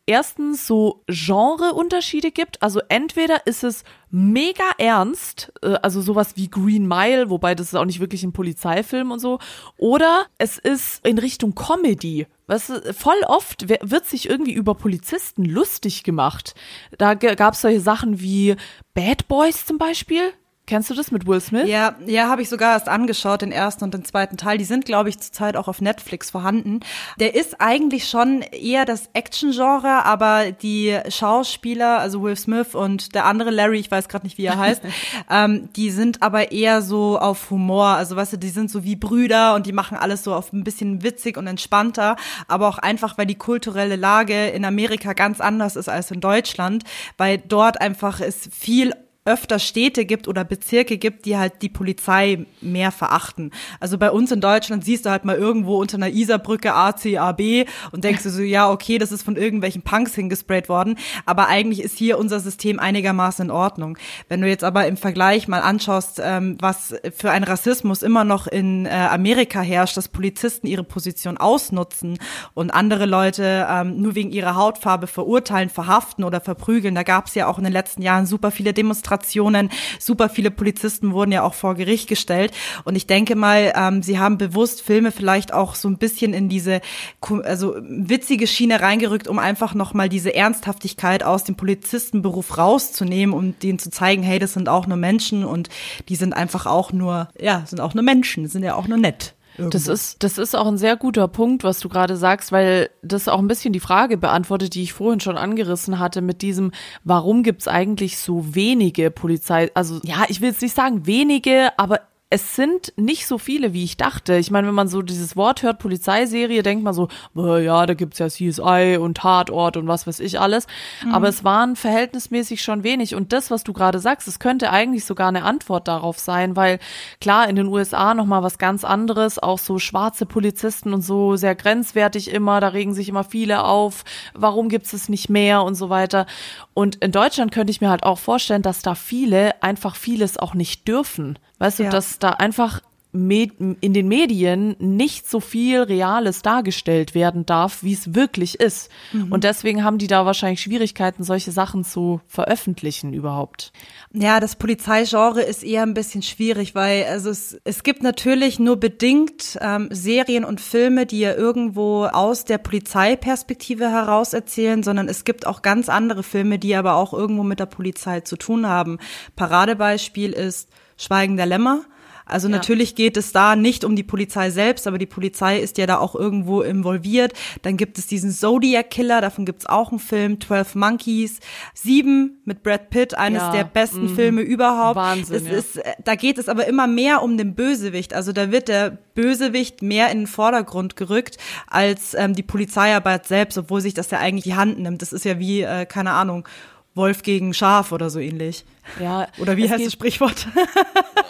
erstens 0.05 0.67
so 0.67 1.03
Genreunterschiede 1.07 2.31
gibt. 2.31 2.61
Also 2.61 2.81
entweder 2.89 3.47
ist 3.47 3.63
es 3.63 3.83
mega 4.09 4.63
ernst, 4.77 5.51
äh, 5.61 5.75
also 5.81 6.01
sowas 6.01 6.35
wie 6.35 6.50
Green 6.50 6.88
Mile, 6.88 7.29
wobei 7.29 7.55
das 7.55 7.67
ist 7.67 7.75
auch 7.75 7.85
nicht 7.85 8.00
wirklich 8.00 8.23
ein 8.23 8.33
Polizeifilm 8.33 9.11
und 9.11 9.19
so, 9.19 9.39
oder 9.77 10.25
es 10.38 10.57
ist 10.57 11.05
in 11.05 11.17
Richtung 11.17 11.55
Comedy. 11.55 12.27
Was 12.45 12.71
voll 12.95 13.21
oft 13.27 13.69
wird 13.69 14.05
sich 14.05 14.29
irgendwie 14.29 14.53
über 14.53 14.75
Polizisten 14.75 15.45
lustig 15.45 16.03
gemacht. 16.03 16.56
Da 16.97 17.13
gab 17.13 17.53
es 17.53 17.61
solche 17.61 17.79
Sachen 17.79 18.19
wie 18.19 18.56
Bad 18.94 19.27
Boys 19.29 19.65
zum 19.65 19.77
Beispiel. 19.77 20.33
Kennst 20.65 20.89
du 20.89 20.94
das 20.94 21.12
mit 21.12 21.27
Will 21.27 21.42
Smith? 21.42 21.68
Ja, 21.68 21.95
ja, 22.06 22.30
habe 22.30 22.42
ich 22.42 22.48
sogar 22.48 22.71
erst 22.71 22.88
angeschaut, 22.88 23.42
den 23.42 23.51
ersten 23.51 23.83
und 23.83 23.94
den 23.94 24.06
zweiten 24.06 24.38
Teil. 24.38 24.57
Die 24.57 24.63
sind, 24.63 24.86
glaube 24.86 25.10
ich, 25.10 25.19
zurzeit 25.19 25.57
auch 25.57 25.68
auf 25.68 25.81
Netflix 25.81 26.31
vorhanden. 26.31 26.80
Der 27.19 27.36
ist 27.36 27.60
eigentlich 27.60 28.07
schon 28.07 28.44
eher 28.44 28.86
das 28.86 29.10
Action-Genre, 29.12 30.06
aber 30.06 30.54
die 30.54 30.98
Schauspieler, 31.10 32.00
also 32.00 32.24
Will 32.24 32.38
Smith 32.38 32.75
und 32.75 33.13
der 33.13 33.25
andere 33.25 33.51
Larry, 33.51 33.80
ich 33.80 33.92
weiß 33.92 34.07
gerade 34.07 34.25
nicht, 34.25 34.38
wie 34.38 34.45
er 34.45 34.57
heißt, 34.57 34.81
ähm, 35.30 35.68
die 35.75 35.92
sind 35.92 36.21
aber 36.21 36.54
eher 36.54 36.81
so 36.81 37.19
auf 37.19 37.50
Humor. 37.50 37.88
Also 37.88 38.16
weißt 38.16 38.31
du, 38.31 38.38
die 38.38 38.50
sind 38.50 38.71
so 38.71 38.86
wie 38.86 38.95
Brüder 38.95 39.56
und 39.56 39.66
die 39.66 39.74
machen 39.74 39.98
alles 39.98 40.24
so 40.24 40.33
auf 40.33 40.54
ein 40.54 40.63
bisschen 40.63 41.04
witzig 41.04 41.36
und 41.36 41.45
entspannter, 41.45 42.16
aber 42.48 42.69
auch 42.69 42.77
einfach, 42.77 43.18
weil 43.18 43.25
die 43.25 43.36
kulturelle 43.36 43.98
Lage 43.98 44.48
in 44.48 44.63
Amerika 44.63 45.12
ganz 45.12 45.42
anders 45.42 45.75
ist 45.75 45.89
als 45.89 46.09
in 46.09 46.21
Deutschland, 46.21 46.86
weil 47.18 47.38
dort 47.38 47.81
einfach 47.81 48.21
es 48.21 48.50
viel 48.50 48.94
öfter 49.25 49.57
Städte 49.59 50.05
gibt 50.05 50.27
oder 50.27 50.43
Bezirke 50.43 50.97
gibt, 50.97 51.25
die 51.25 51.37
halt 51.37 51.61
die 51.61 51.69
Polizei 51.69 52.45
mehr 52.59 52.91
verachten. 52.91 53.51
Also 53.79 53.97
bei 53.97 54.11
uns 54.11 54.31
in 54.33 54.41
Deutschland 54.41 54.83
siehst 54.83 55.05
du 55.05 55.11
halt 55.11 55.23
mal 55.23 55.37
irgendwo 55.37 55.77
unter 55.77 55.95
einer 55.95 56.09
Isarbrücke 56.09 56.73
ACAB 56.73 57.65
und 57.93 58.03
denkst 58.03 58.23
du 58.23 58.29
so, 58.29 58.41
ja, 58.41 58.69
okay, 58.69 58.97
das 58.97 59.13
ist 59.13 59.23
von 59.23 59.37
irgendwelchen 59.37 59.81
Punks 59.81 60.13
hingesprayt 60.13 60.67
worden, 60.67 60.97
aber 61.25 61.47
eigentlich 61.47 61.81
ist 61.81 61.97
hier 61.97 62.17
unser 62.17 62.41
System 62.41 62.79
einigermaßen 62.79 63.45
in 63.45 63.51
Ordnung. 63.51 63.97
Wenn 64.27 64.41
du 64.41 64.47
jetzt 64.47 64.65
aber 64.65 64.87
im 64.87 64.97
Vergleich 64.97 65.47
mal 65.47 65.61
anschaust, 65.61 66.19
ähm, 66.21 66.57
was 66.59 66.93
für 67.15 67.31
ein 67.31 67.45
Rassismus 67.45 68.03
immer 68.03 68.25
noch 68.25 68.47
in 68.47 68.85
äh, 68.85 68.89
Amerika 68.89 69.61
herrscht, 69.61 69.95
dass 69.95 70.09
Polizisten 70.09 70.67
ihre 70.67 70.83
Position 70.83 71.37
ausnutzen 71.37 72.19
und 72.53 72.71
andere 72.71 73.05
Leute 73.05 73.67
ähm, 73.69 74.01
nur 74.01 74.15
wegen 74.15 74.31
ihrer 74.31 74.55
Hautfarbe 74.55 75.07
verurteilen, 75.07 75.69
verhaften 75.69 76.25
oder 76.25 76.42
verprügeln, 76.42 76.95
da 76.95 77.03
gab 77.03 77.27
es 77.27 77.35
ja 77.35 77.47
auch 77.47 77.57
in 77.57 77.63
den 77.63 77.73
letzten 77.73 78.01
Jahren 78.01 78.25
super 78.25 78.51
viele 78.51 78.73
Demonstrationen 78.73 79.12
Demonstrationen. 79.13 79.69
Super 79.99 80.29
viele 80.29 80.51
Polizisten 80.51 81.13
wurden 81.13 81.31
ja 81.31 81.43
auch 81.43 81.53
vor 81.53 81.75
Gericht 81.75 82.07
gestellt. 82.07 82.51
Und 82.83 82.95
ich 82.95 83.07
denke 83.07 83.35
mal, 83.35 83.73
ähm, 83.75 84.03
sie 84.03 84.19
haben 84.19 84.37
bewusst 84.37 84.81
Filme 84.81 85.11
vielleicht 85.11 85.53
auch 85.53 85.75
so 85.75 85.87
ein 85.87 85.97
bisschen 85.97 86.33
in 86.33 86.49
diese 86.49 86.81
also 87.21 87.75
witzige 87.79 88.47
Schiene 88.47 88.81
reingerückt, 88.81 89.27
um 89.27 89.39
einfach 89.39 89.73
nochmal 89.73 90.09
diese 90.09 90.33
Ernsthaftigkeit 90.33 91.23
aus 91.23 91.43
dem 91.43 91.55
Polizistenberuf 91.55 92.57
rauszunehmen, 92.57 93.35
um 93.35 93.59
denen 93.59 93.79
zu 93.79 93.89
zeigen, 93.89 94.23
hey, 94.23 94.39
das 94.39 94.53
sind 94.53 94.69
auch 94.69 94.87
nur 94.87 94.97
Menschen 94.97 95.45
und 95.45 95.69
die 96.09 96.15
sind 96.15 96.33
einfach 96.33 96.65
auch 96.65 96.91
nur, 96.91 97.29
ja, 97.39 97.63
sind 97.65 97.79
auch 97.79 97.93
nur 97.93 98.03
Menschen, 98.03 98.47
sind 98.47 98.63
ja 98.63 98.75
auch 98.75 98.87
nur 98.87 98.97
nett. 98.97 99.35
Irgendwo. 99.57 99.69
Das 99.69 99.88
ist, 99.88 100.24
das 100.24 100.38
ist 100.38 100.56
auch 100.56 100.68
ein 100.68 100.78
sehr 100.78 100.98
guter 100.98 101.28
Punkt, 101.28 101.64
was 101.64 101.80
du 101.80 101.90
gerade 101.90 102.18
sagst, 102.18 102.52
weil 102.52 102.90
das 103.02 103.28
auch 103.28 103.40
ein 103.40 103.48
bisschen 103.48 103.74
die 103.74 103.80
Frage 103.80 104.18
beantwortet, 104.18 104.74
die 104.74 104.83
ich 104.83 104.94
vorhin 104.94 105.19
schon 105.19 105.38
angerissen 105.38 106.00
hatte 106.00 106.22
mit 106.22 106.42
diesem, 106.42 106.72
warum 107.04 107.44
gibt's 107.44 107.68
eigentlich 107.68 108.18
so 108.18 108.56
wenige 108.56 109.12
Polizei, 109.12 109.69
also 109.74 110.00
ja, 110.04 110.26
ich 110.28 110.42
will 110.42 110.50
jetzt 110.50 110.62
nicht 110.62 110.76
sagen 110.76 111.06
wenige, 111.06 111.69
aber 111.78 112.02
es 112.33 112.56
sind 112.56 112.94
nicht 112.95 113.28
so 113.28 113.37
viele, 113.37 113.73
wie 113.73 113.83
ich 113.83 113.95
dachte. 113.95 114.37
Ich 114.37 114.49
meine, 114.49 114.68
wenn 114.68 114.73
man 114.73 114.87
so 114.87 115.04
dieses 115.04 115.35
Wort 115.35 115.61
hört, 115.61 115.78
Polizeiserie, 115.78 116.63
denkt 116.63 116.83
man 116.83 116.95
so, 116.95 117.07
ja, 117.35 117.85
da 117.85 117.94
gibt's 117.94 118.18
ja 118.18 118.28
CSI 118.28 118.97
und 118.99 119.18
Tatort 119.18 119.78
und 119.78 119.87
was 119.87 120.07
weiß 120.07 120.19
ich 120.19 120.40
alles. 120.40 120.66
Mhm. 121.06 121.13
Aber 121.13 121.28
es 121.28 121.44
waren 121.44 121.75
verhältnismäßig 121.75 122.63
schon 122.63 122.83
wenig. 122.83 123.13
Und 123.13 123.33
das, 123.33 123.52
was 123.52 123.63
du 123.63 123.71
gerade 123.71 123.99
sagst, 123.99 124.28
es 124.28 124.40
könnte 124.40 124.71
eigentlich 124.71 125.06
sogar 125.06 125.28
eine 125.28 125.44
Antwort 125.44 125.87
darauf 125.87 126.18
sein, 126.18 126.56
weil 126.56 126.80
klar, 127.21 127.47
in 127.47 127.56
den 127.56 127.68
USA 127.68 128.16
nochmal 128.16 128.42
was 128.42 128.57
ganz 128.57 128.83
anderes, 128.83 129.37
auch 129.37 129.59
so 129.59 129.78
schwarze 129.78 130.25
Polizisten 130.25 130.92
und 130.92 131.04
so 131.04 131.35
sehr 131.35 131.54
grenzwertig 131.54 132.31
immer, 132.31 132.59
da 132.61 132.69
regen 132.69 132.95
sich 132.95 133.09
immer 133.09 133.25
viele 133.25 133.63
auf, 133.63 134.06
warum 134.33 134.69
gibt's 134.69 134.94
es 134.94 135.07
nicht 135.07 135.30
mehr 135.30 135.61
und 135.61 135.75
so 135.75 135.92
weiter. 135.92 136.25
Und 136.73 136.95
in 136.95 137.11
Deutschland 137.11 137.52
könnte 137.52 137.69
ich 137.69 137.80
mir 137.80 137.92
halt 137.92 138.02
auch 138.02 138.18
vorstellen, 138.18 138.63
dass 138.63 138.81
da 138.81 138.95
viele 138.95 139.61
einfach 139.61 139.95
vieles 139.95 140.37
auch 140.37 140.56
nicht 140.56 140.87
dürfen. 140.87 141.37
Weißt 141.59 141.80
ja. 141.80 141.85
du, 141.85 141.92
dass 141.92 142.19
da 142.23 142.31
einfach 142.31 142.81
in 143.13 143.94
den 143.94 144.07
Medien 144.07 144.75
nicht 144.80 145.30
so 145.30 145.39
viel 145.39 145.83
Reales 145.83 146.42
dargestellt 146.42 147.13
werden 147.13 147.45
darf, 147.45 147.83
wie 147.83 147.94
es 147.94 148.15
wirklich 148.15 148.59
ist. 148.59 148.89
Mhm. 149.11 149.31
Und 149.31 149.44
deswegen 149.44 149.83
haben 149.83 149.99
die 149.99 150.07
da 150.07 150.25
wahrscheinlich 150.25 150.61
Schwierigkeiten, 150.61 151.23
solche 151.23 151.51
Sachen 151.51 151.83
zu 151.83 152.21
veröffentlichen 152.25 153.13
überhaupt. 153.13 153.71
Ja, 154.13 154.39
das 154.39 154.56
Polizeigenre 154.56 155.44
ist 155.44 155.63
eher 155.63 155.83
ein 155.83 155.94
bisschen 155.94 156.23
schwierig, 156.23 156.73
weil 156.73 157.06
also 157.06 157.30
es, 157.30 157.61
es 157.63 157.83
gibt 157.83 158.01
natürlich 158.01 158.57
nur 158.57 158.77
bedingt 158.77 159.59
ähm, 159.61 159.89
Serien 159.92 160.44
und 160.44 160.59
Filme, 160.59 161.06
die 161.06 161.19
ja 161.19 161.35
irgendwo 161.35 162.06
aus 162.06 162.45
der 162.45 162.57
Polizeiperspektive 162.57 163.92
heraus 163.92 164.33
erzählen, 164.33 164.81
sondern 164.81 165.07
es 165.07 165.23
gibt 165.23 165.45
auch 165.45 165.61
ganz 165.61 165.87
andere 165.87 166.23
Filme, 166.23 166.57
die 166.57 166.75
aber 166.75 166.95
auch 166.95 167.13
irgendwo 167.13 167.44
mit 167.44 167.59
der 167.59 167.68
Polizei 167.68 168.21
zu 168.21 168.37
tun 168.37 168.68
haben. 168.68 168.97
Paradebeispiel 169.35 170.31
ist 170.31 170.69
Schweigen 170.97 171.37
der 171.37 171.45
Lämmer 171.45 171.81
also 172.25 172.47
ja. 172.47 172.56
natürlich 172.56 172.95
geht 172.95 173.18
es 173.18 173.31
da 173.31 173.56
nicht 173.56 173.83
um 173.83 173.95
die 173.95 174.03
Polizei 174.03 174.49
selbst, 174.49 174.87
aber 174.87 174.97
die 174.97 175.06
Polizei 175.06 175.59
ist 175.59 175.77
ja 175.77 175.85
da 175.85 175.97
auch 175.97 176.15
irgendwo 176.15 176.61
involviert. 176.61 177.33
Dann 177.61 177.77
gibt 177.77 177.97
es 177.97 178.07
diesen 178.07 178.31
Zodiac 178.31 178.89
Killer, 178.89 179.21
davon 179.21 179.45
gibt 179.45 179.61
es 179.61 179.65
auch 179.65 179.92
einen 179.92 179.99
Film, 179.99 180.39
12 180.39 180.75
Monkeys, 180.75 181.39
Sieben 181.73 182.42
mit 182.45 182.63
Brad 182.63 182.89
Pitt, 182.89 183.18
eines 183.18 183.42
ja. 183.42 183.51
der 183.51 183.63
besten 183.63 184.11
mhm. 184.11 184.15
Filme 184.15 184.42
überhaupt. 184.42 184.95
Wahnsinn. 184.95 185.35
Es 185.35 185.47
ja. 185.47 185.53
ist, 185.53 185.77
äh, 185.77 185.94
da 186.03 186.15
geht 186.15 186.37
es 186.37 186.49
aber 186.49 186.68
immer 186.68 186.87
mehr 186.87 187.21
um 187.21 187.37
den 187.37 187.56
Bösewicht. 187.56 188.13
Also 188.13 188.31
da 188.31 188.51
wird 188.51 188.68
der 188.68 188.97
Bösewicht 189.15 189.81
mehr 189.81 190.09
in 190.11 190.19
den 190.19 190.27
Vordergrund 190.27 190.95
gerückt 190.95 191.37
als 191.68 192.13
ähm, 192.13 192.33
die 192.35 192.44
Polizeiarbeit 192.44 193.27
selbst, 193.27 193.57
obwohl 193.57 193.81
sich 193.81 193.94
das 193.94 194.11
ja 194.11 194.19
eigentlich 194.19 194.44
die 194.44 194.56
Hand 194.56 194.80
nimmt. 194.80 195.01
Das 195.01 195.13
ist 195.13 195.25
ja 195.25 195.39
wie, 195.39 195.61
äh, 195.61 195.85
keine 195.85 196.11
Ahnung, 196.11 196.47
Wolf 196.95 197.23
gegen 197.23 197.54
Schaf 197.54 197.92
oder 197.92 198.09
so 198.09 198.19
ähnlich. 198.19 198.66
Ja. 199.00 199.28
Oder 199.40 199.57
wie 199.57 199.69
heißt 199.69 199.85
das 199.85 199.94
Sprichwort? 199.94 200.47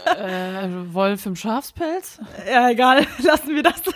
Äh, 0.06 0.68
Wolf 0.94 1.26
im 1.26 1.36
Schafspelz? 1.36 2.20
Ja, 2.50 2.70
egal, 2.70 3.08
lassen 3.20 3.56
wir 3.56 3.64
das. 3.64 3.82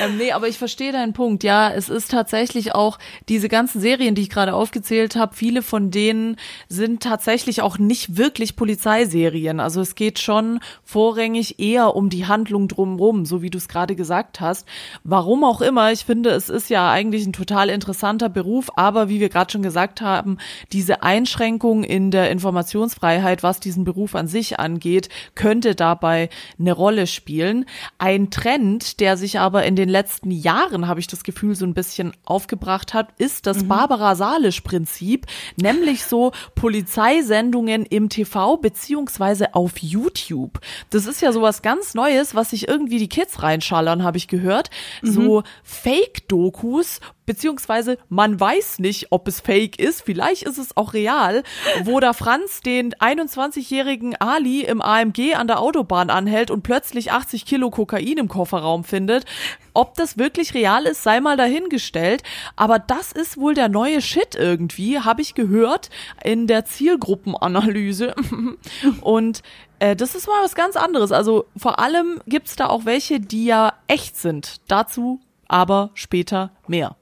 Ähm, 0.00 0.16
nee, 0.16 0.32
aber 0.32 0.48
ich 0.48 0.58
verstehe 0.58 0.92
deinen 0.92 1.12
Punkt. 1.12 1.44
Ja, 1.44 1.70
es 1.70 1.88
ist 1.88 2.10
tatsächlich 2.10 2.74
auch 2.74 2.98
diese 3.28 3.48
ganzen 3.48 3.80
Serien, 3.80 4.14
die 4.14 4.22
ich 4.22 4.30
gerade 4.30 4.54
aufgezählt 4.54 5.16
habe, 5.16 5.34
viele 5.34 5.62
von 5.62 5.90
denen 5.90 6.36
sind 6.68 7.02
tatsächlich 7.02 7.62
auch 7.62 7.78
nicht 7.78 8.16
wirklich 8.16 8.56
Polizeiserien. 8.56 9.60
Also 9.60 9.80
es 9.80 9.94
geht 9.94 10.18
schon 10.18 10.60
vorrangig 10.84 11.58
eher 11.58 11.96
um 11.96 12.08
die 12.10 12.26
Handlung 12.26 12.68
drumherum, 12.68 13.26
so 13.26 13.42
wie 13.42 13.50
du 13.50 13.58
es 13.58 13.68
gerade 13.68 13.96
gesagt 13.96 14.40
hast. 14.40 14.66
Warum 15.04 15.44
auch 15.44 15.60
immer, 15.60 15.92
ich 15.92 16.04
finde, 16.04 16.30
es 16.30 16.48
ist 16.48 16.70
ja 16.70 16.90
eigentlich 16.90 17.26
ein 17.26 17.32
total 17.32 17.68
interessanter 17.68 18.28
Beruf, 18.28 18.70
aber 18.76 19.08
wie 19.08 19.20
wir 19.20 19.28
gerade 19.28 19.50
schon 19.50 19.62
gesagt 19.62 20.00
haben, 20.00 20.38
diese 20.72 21.02
Einschränkung 21.02 21.84
in 21.84 22.10
der 22.10 22.30
Informationsfreiheit, 22.30 23.42
was 23.42 23.60
diesen 23.60 23.84
Beruf 23.84 24.14
an 24.14 24.28
sich 24.28 24.58
angeht, 24.58 25.08
könnte 25.34 25.74
dabei 25.74 26.30
eine 26.58 26.72
Rolle 26.72 27.06
spielen. 27.06 27.66
Ein 27.98 28.30
Trend, 28.30 29.00
der 29.00 29.16
sich 29.16 29.38
aber 29.38 29.64
in 29.64 29.76
den 29.80 29.88
letzten 29.88 30.30
Jahren, 30.30 30.86
habe 30.86 31.00
ich 31.00 31.06
das 31.06 31.24
Gefühl, 31.24 31.54
so 31.54 31.64
ein 31.64 31.74
bisschen 31.74 32.12
aufgebracht 32.24 32.94
hat, 32.94 33.08
ist 33.18 33.46
das 33.46 33.62
mhm. 33.62 33.68
Barbara 33.68 34.14
Salisch-Prinzip, 34.14 35.26
nämlich 35.56 36.04
so 36.04 36.32
Polizeisendungen 36.54 37.84
im 37.84 38.08
TV 38.08 38.56
beziehungsweise 38.56 39.54
auf 39.54 39.78
YouTube. 39.78 40.60
Das 40.90 41.06
ist 41.06 41.22
ja 41.22 41.32
sowas 41.32 41.62
ganz 41.62 41.94
Neues, 41.94 42.34
was 42.34 42.50
sich 42.50 42.68
irgendwie 42.68 42.98
die 42.98 43.08
Kids 43.08 43.42
reinschallern, 43.42 44.02
habe 44.02 44.18
ich 44.18 44.28
gehört. 44.28 44.70
Mhm. 45.02 45.10
So 45.10 45.42
Fake-Dokus, 45.64 47.00
beziehungsweise 47.30 47.96
man 48.08 48.40
weiß 48.40 48.80
nicht, 48.80 49.12
ob 49.12 49.28
es 49.28 49.38
fake 49.38 49.78
ist, 49.78 50.02
vielleicht 50.02 50.42
ist 50.42 50.58
es 50.58 50.76
auch 50.76 50.94
real, 50.94 51.44
wo 51.84 52.00
da 52.00 52.12
Franz 52.12 52.60
den 52.60 52.92
21-jährigen 52.92 54.16
Ali 54.16 54.62
im 54.62 54.82
AMG 54.82 55.36
an 55.36 55.46
der 55.46 55.60
Autobahn 55.60 56.10
anhält 56.10 56.50
und 56.50 56.62
plötzlich 56.62 57.12
80 57.12 57.46
Kilo 57.46 57.70
Kokain 57.70 58.18
im 58.18 58.26
Kofferraum 58.26 58.82
findet. 58.82 59.26
Ob 59.74 59.94
das 59.94 60.18
wirklich 60.18 60.54
real 60.54 60.86
ist, 60.86 61.04
sei 61.04 61.20
mal 61.20 61.36
dahingestellt. 61.36 62.24
Aber 62.56 62.80
das 62.80 63.12
ist 63.12 63.36
wohl 63.36 63.54
der 63.54 63.68
neue 63.68 64.02
Shit 64.02 64.34
irgendwie, 64.34 64.98
habe 64.98 65.22
ich 65.22 65.34
gehört 65.34 65.88
in 66.24 66.48
der 66.48 66.64
Zielgruppenanalyse. 66.64 68.16
und 69.02 69.42
äh, 69.78 69.94
das 69.94 70.16
ist 70.16 70.26
mal 70.26 70.42
was 70.42 70.56
ganz 70.56 70.74
anderes. 70.74 71.12
Also 71.12 71.46
vor 71.56 71.78
allem 71.78 72.20
gibt's 72.26 72.56
da 72.56 72.66
auch 72.66 72.86
welche, 72.86 73.20
die 73.20 73.44
ja 73.44 73.74
echt 73.86 74.16
sind. 74.16 74.56
Dazu 74.66 75.20
aber 75.50 75.90
später 75.94 76.52
mehr. 76.66 76.96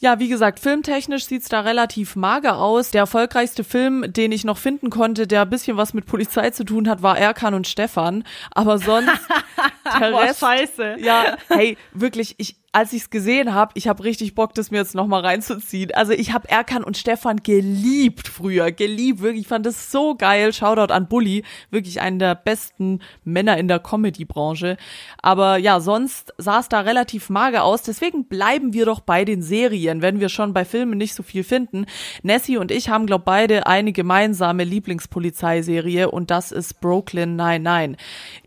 Ja, 0.00 0.20
wie 0.20 0.28
gesagt, 0.28 0.60
filmtechnisch 0.60 1.24
sieht's 1.26 1.48
da 1.48 1.62
relativ 1.62 2.14
mager 2.14 2.58
aus. 2.58 2.92
Der 2.92 3.00
erfolgreichste 3.00 3.64
Film, 3.64 4.12
den 4.12 4.30
ich 4.30 4.44
noch 4.44 4.56
finden 4.56 4.90
konnte, 4.90 5.26
der 5.26 5.42
ein 5.42 5.50
bisschen 5.50 5.76
was 5.76 5.92
mit 5.92 6.06
Polizei 6.06 6.50
zu 6.50 6.62
tun 6.62 6.88
hat, 6.88 7.02
war 7.02 7.18
Erkan 7.18 7.54
und 7.54 7.66
Stefan. 7.66 8.22
Aber 8.52 8.78
sonst 8.78 9.10
der 10.00 10.14
Rest. 10.14 10.38
Boah, 10.40 10.48
scheiße. 10.50 10.96
Ja, 11.00 11.36
hey, 11.48 11.76
wirklich, 11.92 12.36
ich, 12.38 12.54
als 12.70 12.92
ich 12.92 13.02
es 13.02 13.10
gesehen 13.10 13.54
habe, 13.54 13.72
ich 13.74 13.88
habe 13.88 14.04
richtig 14.04 14.34
Bock, 14.34 14.52
das 14.52 14.70
mir 14.70 14.76
jetzt 14.76 14.94
nochmal 14.94 15.22
reinzuziehen. 15.24 15.90
Also 15.94 16.12
ich 16.12 16.34
habe 16.34 16.50
Erkan 16.50 16.84
und 16.84 16.98
Stefan 16.98 17.38
geliebt 17.42 18.28
früher, 18.28 18.72
geliebt, 18.72 19.20
wirklich, 19.20 19.42
ich 19.42 19.48
fand 19.48 19.64
das 19.64 19.90
so 19.90 20.14
geil. 20.14 20.52
Shoutout 20.52 20.92
an 20.92 21.08
Bully, 21.08 21.44
wirklich 21.70 22.02
einen 22.02 22.18
der 22.18 22.34
besten 22.34 23.00
Männer 23.24 23.56
in 23.56 23.68
der 23.68 23.78
Comedy-Branche. 23.78 24.76
Aber 25.22 25.56
ja, 25.56 25.80
sonst 25.80 26.34
sah 26.36 26.60
es 26.60 26.68
da 26.68 26.80
relativ 26.80 27.30
mager 27.30 27.64
aus, 27.64 27.82
deswegen 27.82 28.26
bleiben 28.26 28.74
wir 28.74 28.84
doch 28.84 29.00
bei 29.00 29.24
den 29.24 29.40
Serien, 29.40 30.02
wenn 30.02 30.20
wir 30.20 30.28
schon 30.28 30.52
bei 30.52 30.66
Filmen 30.66 30.98
nicht 30.98 31.14
so 31.14 31.22
viel 31.22 31.44
finden. 31.44 31.86
Nessie 32.22 32.58
und 32.58 32.70
ich 32.70 32.90
haben, 32.90 33.06
glaub 33.06 33.24
beide 33.24 33.66
eine 33.66 33.92
gemeinsame 33.92 34.64
Lieblingspolizeiserie 34.64 36.10
und 36.10 36.30
das 36.30 36.52
ist 36.52 36.80
Brooklyn 36.80 37.36
99. 37.36 37.98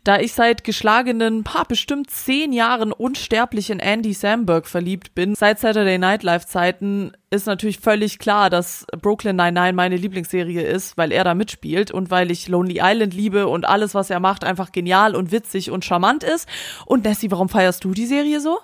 Da 0.04 0.18
ich 0.18 0.32
seit 0.32 0.64
geschlagenen, 0.64 1.44
paar 1.44 1.64
bestimmt 1.64 2.10
zehn 2.10 2.52
Jahren 2.52 2.90
unsterblich 2.90 3.70
in 3.70 3.78
Andy 3.78 4.14
Samberg 4.14 4.66
verliebt 4.66 5.14
bin. 5.14 5.36
Seit 5.36 5.60
Saturday 5.60 5.96
Night 5.96 6.24
Live 6.24 6.44
Zeiten 6.46 7.12
ist 7.30 7.46
natürlich 7.46 7.78
völlig 7.78 8.18
klar, 8.18 8.50
dass 8.50 8.84
Brooklyn 9.00 9.36
99 9.36 9.76
meine 9.76 9.96
Lieblingsserie 9.96 10.62
ist, 10.62 10.98
weil 10.98 11.12
er 11.12 11.22
da 11.22 11.34
mitspielt 11.34 11.92
und 11.92 12.10
weil 12.10 12.32
ich 12.32 12.48
Lonely 12.48 12.80
Island 12.82 13.14
liebe 13.14 13.46
und 13.46 13.64
alles, 13.64 13.94
was 13.94 14.10
er 14.10 14.18
macht, 14.18 14.42
einfach 14.42 14.72
genial 14.72 15.14
und 15.14 15.30
witzig 15.30 15.70
und 15.70 15.84
charmant 15.84 16.24
ist. 16.24 16.48
Und 16.84 17.04
Nessie, 17.04 17.30
warum 17.30 17.48
feierst 17.48 17.84
du 17.84 17.92
die 17.92 18.06
Serie 18.06 18.40
so? 18.40 18.58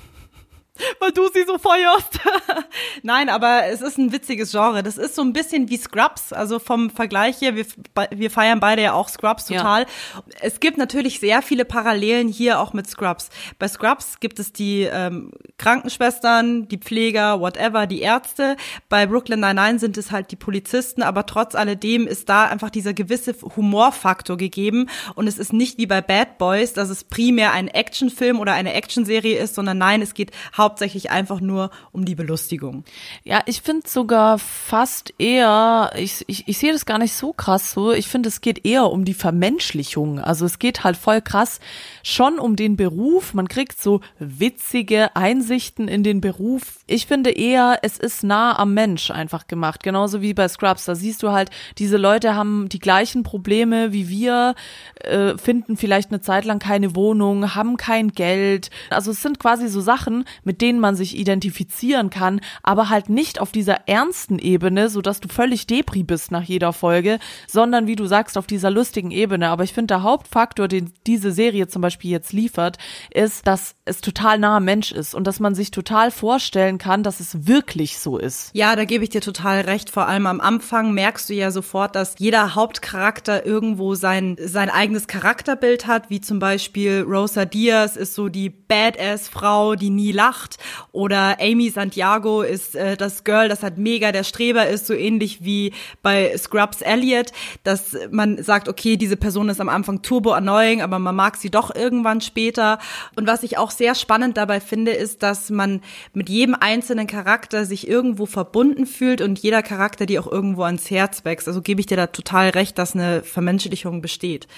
weil 0.99 1.13
du 1.13 1.29
sie 1.33 1.45
so 1.45 1.59
feuerst. 1.59 2.21
Nein, 3.03 3.29
aber 3.29 3.67
es 3.67 3.81
ist 3.81 3.99
ein 3.99 4.13
witziges 4.13 4.53
Genre. 4.53 4.83
Das 4.83 4.99
ist 4.99 5.15
so 5.15 5.23
ein 5.23 5.33
bisschen 5.33 5.69
wie 5.69 5.77
Scrubs, 5.77 6.33
also 6.33 6.59
vom 6.59 6.91
Vergleich 6.91 7.39
hier. 7.39 7.57
Wir, 7.57 7.67
wir 8.11 8.31
feiern 8.31 8.61
beide 8.61 8.83
ja 8.83 8.93
auch 8.93 9.09
Scrubs 9.09 9.47
total. 9.47 9.83
Ja. 9.83 10.23
Es 10.41 10.61
gibt 10.61 10.79
natürlich 10.79 11.21
sehr 11.21 11.43
viele 11.43 11.65
Parallelen 11.65 12.29
hier 12.29 12.61
auch 12.61 12.73
mit 12.73 12.89
Scrubs. 12.89 13.31
Bei 13.59 13.69
Scrubs 13.69 14.21
gibt 14.21 14.39
es 14.39 14.53
die 14.53 14.83
ähm, 14.83 15.33
Krankenschwestern, 15.59 16.69
die 16.69 16.79
Pfleger, 16.79 17.41
whatever, 17.41 17.87
die 17.87 18.01
Ärzte. 18.01 18.57
Bei 18.89 19.07
Brooklyn 19.07 19.41
Nine-Nine 19.41 19.79
sind 19.79 19.99
es 19.99 20.11
halt 20.11 20.31
die 20.31 20.37
Polizisten, 20.37 21.03
aber 21.03 21.27
trotz 21.27 21.55
alledem 21.55 22.07
ist 22.07 22.29
da 22.29 22.47
einfach 22.47 22.71
dieser 22.71 22.95
gewisse 22.95 23.35
Humorfaktor 23.57 24.37
gegeben 24.37 24.89
und 25.15 25.27
es 25.27 25.39
ist 25.39 25.53
nicht 25.53 25.79
wie 25.79 25.87
bei 25.87 26.01
Bad 26.01 26.39
Boys, 26.39 26.73
dass 26.73 26.89
es 26.89 27.05
primär 27.05 27.53
ein 27.53 27.69
Actionfilm 27.69 28.41
oder 28.41 28.53
eine 28.53 28.75
Actionserie 28.75 29.39
ist, 29.39 29.55
sondern 29.55 29.79
nein, 29.79 30.03
es 30.03 30.15
geht 30.15 30.31
hauptsächlich 30.57 30.70
hauptsächlich 30.71 31.11
einfach 31.11 31.41
nur 31.41 31.71
um 31.91 32.05
die 32.05 32.15
Belustigung. 32.15 32.85
Ja, 33.25 33.43
ich 33.47 33.61
finde 33.61 33.89
sogar 33.89 34.39
fast 34.39 35.13
eher, 35.19 35.91
ich, 35.97 36.25
ich, 36.29 36.47
ich 36.47 36.59
sehe 36.59 36.73
das 36.73 36.87
gar 36.87 36.99
nicht 36.99 37.13
so 37.13 37.33
krass 37.33 37.73
so. 37.73 37.91
Ich 37.93 38.07
finde, 38.07 38.29
es 38.29 38.41
geht 38.41 38.65
eher 38.65 38.87
um 38.87 39.05
die 39.05 39.15
Vermenschlichung. 39.15 40.21
Also 40.21 40.47
es 40.47 40.61
geht 40.61 40.85
halt 40.85 40.97
voll 40.97 41.23
krass 41.23 41.59
schon 42.05 42.39
um 42.39 42.55
den 42.55 42.77
Beruf. 42.77 43.35
Man 43.35 43.49
kriegt 43.49 43.83
so 43.83 44.01
witzige 44.21 45.17
Einsichten 45.17 45.89
in 45.89 46.05
den 46.05 46.21
Beruf. 46.21 46.79
Ich 46.87 47.07
finde 47.07 47.31
eher, 47.31 47.81
es 47.83 47.99
ist 47.99 48.23
nah 48.23 48.57
am 48.57 48.73
Mensch 48.73 49.11
einfach 49.11 49.49
gemacht. 49.49 49.83
Genauso 49.83 50.23
wie 50.23 50.35
bei 50.35 50.47
Scrubs. 50.47 50.85
Da 50.85 50.95
siehst 50.95 51.25
du 51.25 51.33
halt, 51.33 51.51
diese 51.79 51.97
Leute 51.97 52.37
haben 52.37 52.69
die 52.69 52.79
gleichen 52.79 53.25
Probleme 53.25 53.93
wie 53.93 54.09
wir, 54.09 54.55
äh, 55.03 55.37
finden 55.37 55.77
vielleicht 55.77 56.11
eine 56.11 56.21
Zeit 56.21 56.45
lang 56.45 56.61
keine 56.61 56.95
Wohnung, 56.95 57.57
haben 57.57 57.77
kein 57.77 58.13
Geld. 58.13 58.71
Also 58.89 59.11
es 59.11 59.21
sind 59.21 59.41
quasi 59.41 59.67
so 59.69 59.81
Sachen, 59.81 60.25
mit 60.45 60.50
denen 60.55 60.81
man 60.81 60.97
sich 60.97 61.17
identifizieren 61.17 62.11
kann, 62.11 62.41
aber 62.63 62.89
halt 62.89 63.09
nicht 63.09 63.41
auf 63.41 63.53
dieser 63.53 63.89
ernsten 63.89 64.39
Ebene, 64.39 64.89
so 64.89 65.01
dass 65.01 65.21
du 65.21 65.29
völlig 65.29 65.67
depri 65.67 66.03
bist 66.03 66.31
nach 66.31 66.43
jeder 66.43 66.73
Folge, 66.73 67.19
sondern 67.47 67.87
wie 67.87 67.97
du 67.97 68.07
sagst, 68.07 68.39
auf 68.39 68.47
dieser 68.47 68.71
lustigen 68.71 69.11
Ebene. 69.11 69.49
Aber 69.49 69.65
ich 69.65 69.73
finde, 69.73 69.95
der 69.95 70.03
Hauptfaktor, 70.03 70.69
den 70.69 70.93
diese 71.07 71.33
Serie 71.33 71.69
zum 71.69 71.83
Beispiel 71.83 72.11
jetzt 72.11 72.33
liefert, 72.33 72.79
ist, 73.13 73.47
dass 73.47 73.75
es 73.85 74.01
total 74.01 74.39
nahe 74.39 74.61
Mensch 74.61 74.93
ist 74.93 75.15
und 75.15 75.27
dass 75.27 75.41
man 75.41 75.55
sich 75.55 75.71
total 75.71 76.11
vorstellen 76.11 76.79
kann, 76.79 77.03
dass 77.03 77.21
es 77.21 77.47
wirklich 77.47 77.99
so 77.99 78.19
ist. 78.19 78.51
Ja, 78.55 78.77
da 78.77 78.85
gebe 78.85 79.05
ich 79.05 79.11
dir 79.11 79.21
total 79.21 79.63
recht. 79.63 79.91
Vor 79.91 80.07
allem 80.07 80.27
am 80.27 80.41
Anfang 80.41 80.93
merkst 80.93 81.29
du 81.29 81.35
ja 81.35 81.51
sofort, 81.51 81.97
dass 81.97 82.15
jeder 82.19 82.55
Hauptcharakter 82.55 83.45
irgendwo 83.45 83.95
sein, 83.95 84.37
sein 84.43 84.71
eigenes 84.71 85.07
Charakterbild 85.07 85.87
hat, 85.87 86.11
wie 86.11 86.21
zum 86.21 86.39
Beispiel 86.39 87.05
Rosa 87.07 87.45
Diaz 87.45 87.97
ist 87.97 88.15
so 88.15 88.29
die 88.29 88.51
Badass-Frau, 88.51 89.75
die 89.75 89.91
nie 89.91 90.13
lacht 90.13 90.40
macht. 90.41 90.59
Oder 90.93 91.39
Amy 91.41 91.71
Santiago 91.71 92.43
ist 92.43 92.75
äh, 92.75 92.97
das 92.97 93.25
Girl, 93.25 93.49
das 93.49 93.63
halt 93.63 93.79
mega 93.79 94.13
der 94.13 94.25
Streber 94.25 94.69
ist, 94.69 94.87
so 94.87 94.95
ähnlich 94.95 95.45
wie 95.45 95.73
bei 96.03 96.37
Scrubs 96.37 96.83
Elliot, 96.83 97.33
dass 97.65 97.97
man 98.11 98.43
sagt, 98.43 98.69
okay, 98.69 98.97
diese 98.97 99.17
Person 99.17 99.49
ist 99.49 99.61
am 99.61 99.69
Anfang 99.69 100.03
turbo 100.03 100.33
annoying, 100.33 100.83
aber 100.83 100.99
man 100.99 101.15
mag 101.15 101.37
sie 101.37 101.51
doch 101.51 101.75
irgendwann 101.75 102.21
später. 102.21 102.79
Und 103.17 103.27
was 103.27 103.43
ich 103.43 103.59
auch 103.59 103.71
sehr 103.71 103.95
spannend 103.95 104.37
dabei 104.37 104.61
finde, 104.61 104.93
ist, 104.93 105.23
dass 105.23 105.51
man 105.51 105.81
mit 106.13 106.29
jedem 106.29 106.57
einzelnen 106.59 107.07
Charakter 107.07 107.65
sich 107.65 107.89
irgendwo 107.89 108.27
verbunden 108.27 108.87
fühlt 108.87 109.21
und 109.21 109.39
jeder 109.39 109.63
Charakter 109.63 110.07
die 110.07 110.19
auch 110.19 110.31
irgendwo 110.31 110.63
ans 110.63 110.91
Herz 110.91 111.25
wächst. 111.25 111.49
Also 111.49 111.63
gebe 111.63 111.81
ich 111.81 111.87
dir 111.87 111.97
da 111.97 112.07
total 112.07 112.51
recht, 112.51 112.79
dass 112.79 112.95
eine 112.95 113.23
Vermenschlichung 113.23 114.01
besteht. 114.01 114.49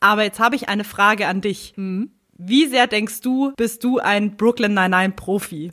Aber 0.00 0.22
jetzt 0.22 0.40
habe 0.40 0.56
ich 0.56 0.68
eine 0.68 0.84
Frage 0.84 1.26
an 1.26 1.40
dich. 1.40 1.74
Mhm. 1.76 2.10
Wie 2.42 2.66
sehr 2.68 2.86
denkst 2.86 3.20
du, 3.20 3.52
bist 3.56 3.84
du 3.84 3.98
ein 3.98 4.36
Brooklyn 4.36 4.72
Nine-Nine 4.72 5.12
Profi? 5.12 5.72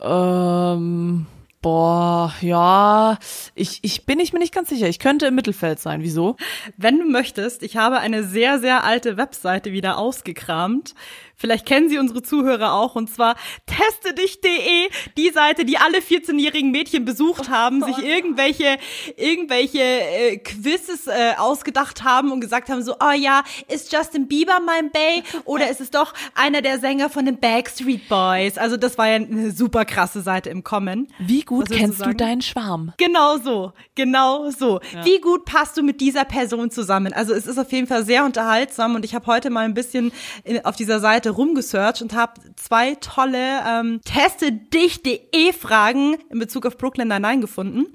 Ähm, 0.00 1.26
boah, 1.60 2.34
ja, 2.40 3.18
ich, 3.54 3.78
ich 3.82 4.04
bin 4.04 4.18
ich 4.18 4.32
mir 4.32 4.40
nicht 4.40 4.52
ganz 4.52 4.68
sicher. 4.68 4.88
Ich 4.88 4.98
könnte 4.98 5.26
im 5.26 5.36
Mittelfeld 5.36 5.78
sein. 5.78 6.02
Wieso? 6.02 6.36
Wenn 6.76 6.98
du 6.98 7.04
möchtest, 7.04 7.62
ich 7.62 7.76
habe 7.76 8.00
eine 8.00 8.24
sehr, 8.24 8.58
sehr 8.58 8.82
alte 8.82 9.16
Webseite 9.16 9.70
wieder 9.70 9.96
ausgekramt. 9.96 10.96
Vielleicht 11.42 11.66
kennen 11.66 11.88
sie 11.88 11.98
unsere 11.98 12.22
Zuhörer 12.22 12.72
auch, 12.72 12.94
und 12.94 13.10
zwar 13.10 13.34
testedich.de, 13.66 14.88
die 15.16 15.30
Seite, 15.30 15.64
die 15.64 15.76
alle 15.76 15.98
14-jährigen 15.98 16.70
Mädchen 16.70 17.04
besucht 17.04 17.50
haben, 17.50 17.82
sich 17.82 17.98
irgendwelche, 17.98 18.78
irgendwelche 19.16 19.80
äh, 19.80 20.36
Quizzes 20.36 21.08
äh, 21.08 21.32
ausgedacht 21.36 22.04
haben 22.04 22.30
und 22.30 22.40
gesagt 22.40 22.68
haben, 22.68 22.84
so, 22.84 22.94
oh 23.00 23.10
ja, 23.16 23.42
ist 23.66 23.92
Justin 23.92 24.28
Bieber 24.28 24.60
mein 24.64 24.92
Bay 24.92 25.24
oder 25.44 25.68
ist 25.68 25.80
es 25.80 25.90
doch 25.90 26.14
einer 26.36 26.62
der 26.62 26.78
Sänger 26.78 27.10
von 27.10 27.26
den 27.26 27.40
Backstreet 27.40 28.08
Boys? 28.08 28.56
Also 28.56 28.76
das 28.76 28.96
war 28.96 29.08
ja 29.08 29.16
eine 29.16 29.50
super 29.50 29.84
krasse 29.84 30.20
Seite 30.20 30.48
im 30.48 30.62
Kommen. 30.62 31.08
Wie 31.18 31.42
gut 31.42 31.70
kennst 31.70 32.02
du 32.06 32.10
du 32.10 32.14
deinen 32.14 32.42
Schwarm? 32.42 32.92
Genau 32.98 33.38
so, 33.38 33.72
genau 33.96 34.48
so. 34.50 34.78
Wie 35.02 35.20
gut 35.20 35.44
passt 35.44 35.76
du 35.76 35.82
mit 35.82 36.00
dieser 36.00 36.24
Person 36.24 36.70
zusammen? 36.70 37.12
Also 37.12 37.34
es 37.34 37.48
ist 37.48 37.58
auf 37.58 37.72
jeden 37.72 37.88
Fall 37.88 38.04
sehr 38.04 38.24
unterhaltsam 38.24 38.94
und 38.94 39.04
ich 39.04 39.16
habe 39.16 39.26
heute 39.26 39.50
mal 39.50 39.64
ein 39.64 39.74
bisschen 39.74 40.12
in, 40.44 40.64
auf 40.64 40.76
dieser 40.76 41.00
Seite 41.00 41.31
rumgesearcht 41.32 42.02
und 42.02 42.14
habe 42.14 42.40
zwei 42.56 42.94
tolle 42.96 43.60
ähm, 43.66 44.00
teste-dich.de 44.04 45.52
Fragen 45.52 46.16
in 46.30 46.38
Bezug 46.38 46.66
auf 46.66 46.78
Brooklyn 46.78 47.08
Nine-Nine 47.08 47.40
gefunden. 47.40 47.86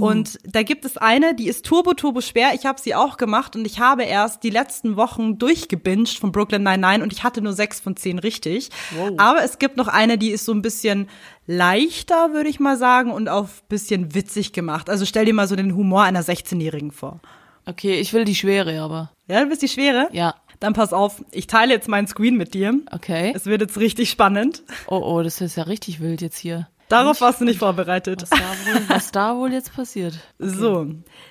Und 0.00 0.38
da 0.44 0.62
gibt 0.62 0.84
es 0.84 0.96
eine, 0.96 1.34
die 1.34 1.48
ist 1.48 1.64
turbo, 1.66 1.94
turbo 1.94 2.20
schwer. 2.20 2.52
Ich 2.54 2.66
habe 2.66 2.80
sie 2.80 2.94
auch 2.94 3.16
gemacht 3.16 3.56
und 3.56 3.66
ich 3.66 3.80
habe 3.80 4.04
erst 4.04 4.42
die 4.42 4.50
letzten 4.50 4.96
Wochen 4.96 5.38
durchgebinged 5.38 6.18
von 6.18 6.32
Brooklyn 6.32 6.62
Nine-Nine 6.62 7.02
und 7.02 7.12
ich 7.12 7.24
hatte 7.24 7.42
nur 7.42 7.52
sechs 7.52 7.80
von 7.80 7.96
zehn 7.96 8.18
richtig. 8.18 8.70
Aber 9.16 9.42
es 9.42 9.58
gibt 9.58 9.76
noch 9.76 9.88
eine, 9.88 10.18
die 10.18 10.30
ist 10.30 10.44
so 10.44 10.52
ein 10.52 10.62
bisschen 10.62 11.08
leichter, 11.46 12.32
würde 12.32 12.48
ich 12.48 12.60
mal 12.60 12.76
sagen, 12.76 13.10
und 13.10 13.28
auch 13.28 13.44
ein 13.44 13.68
bisschen 13.68 14.14
witzig 14.14 14.52
gemacht. 14.52 14.88
Also 14.88 15.04
stell 15.04 15.24
dir 15.24 15.34
mal 15.34 15.48
so 15.48 15.56
den 15.56 15.74
Humor 15.74 16.02
einer 16.02 16.22
16-Jährigen 16.22 16.92
vor. 16.92 17.20
Okay, 17.64 18.00
ich 18.00 18.12
will 18.12 18.24
die 18.24 18.34
Schwere, 18.34 18.80
aber. 18.80 19.12
Ja, 19.28 19.40
du 19.40 19.48
bist 19.48 19.62
die 19.62 19.68
Schwere? 19.68 20.08
Ja. 20.12 20.34
Dann 20.62 20.74
pass 20.74 20.92
auf, 20.92 21.24
ich 21.32 21.48
teile 21.48 21.72
jetzt 21.72 21.88
meinen 21.88 22.06
Screen 22.06 22.36
mit 22.36 22.54
dir. 22.54 22.78
Okay. 22.92 23.32
Es 23.34 23.46
wird 23.46 23.60
jetzt 23.62 23.78
richtig 23.78 24.10
spannend. 24.10 24.62
Oh, 24.86 24.96
oh, 25.04 25.22
das 25.22 25.40
ist 25.40 25.56
ja 25.56 25.64
richtig 25.64 26.00
wild 26.00 26.20
jetzt 26.22 26.38
hier. 26.38 26.68
Darauf 26.88 27.20
warst 27.22 27.40
du 27.40 27.44
nicht 27.46 27.58
vorbereitet. 27.58 28.22
Was 28.22 28.30
da 28.30 28.36
wohl, 28.38 28.82
was 28.88 29.12
da 29.12 29.36
wohl 29.36 29.52
jetzt 29.52 29.74
passiert? 29.74 30.18
So, 30.38 30.86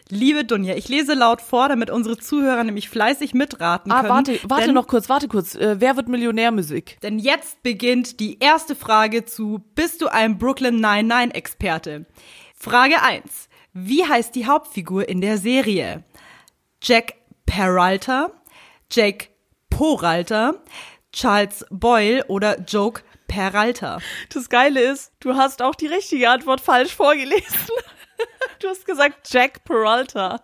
liebe 0.09 0.43
Dunja, 0.43 0.75
ich 0.75 0.89
lese 0.89 1.13
laut 1.13 1.39
vor, 1.39 1.69
damit 1.69 1.89
unsere 1.91 2.17
Zuhörer 2.17 2.63
nämlich 2.65 2.89
fleißig 2.89 3.33
mitraten 3.35 3.91
Ah, 3.91 4.01
können. 4.01 4.09
warte, 4.09 4.39
warte 4.49 4.65
denn, 4.65 4.73
noch 4.73 4.87
kurz, 4.87 5.07
warte 5.07 5.27
kurz. 5.27 5.53
Äh, 5.55 5.75
wer 5.79 5.95
wird 5.97 6.09
Millionärmusik? 6.09 6.99
Denn 7.01 7.19
jetzt 7.19 7.61
beginnt 7.63 8.19
die 8.19 8.39
erste 8.39 8.75
Frage 8.75 9.23
zu 9.23 9.61
Bist 9.75 10.01
du 10.01 10.07
ein 10.07 10.37
Brooklyn 10.39 10.81
Nine-Nine-Experte? 10.81 12.05
Frage 12.55 13.01
1. 13.01 13.23
Wie 13.73 14.03
heißt 14.03 14.33
die 14.35 14.47
Hauptfigur 14.47 15.07
in 15.07 15.21
der 15.21 15.37
Serie? 15.37 16.03
Jack 16.81 17.13
Peralta, 17.45 18.31
Jake 18.91 19.29
Poralta, 19.69 20.55
Charles 21.13 21.65
Boyle 21.69 22.25
oder 22.27 22.59
Joke 22.59 23.03
Peralta? 23.27 23.99
Das 24.33 24.49
Geile 24.49 24.81
ist, 24.81 25.13
du 25.21 25.35
hast 25.35 25.61
auch 25.61 25.75
die 25.75 25.87
richtige 25.87 26.29
Antwort 26.29 26.61
falsch 26.61 26.93
vorgelesen. 26.93 27.41
Du 28.59 28.67
hast 28.67 28.85
gesagt 28.85 29.33
Jack 29.33 29.63
Peralta. 29.63 30.43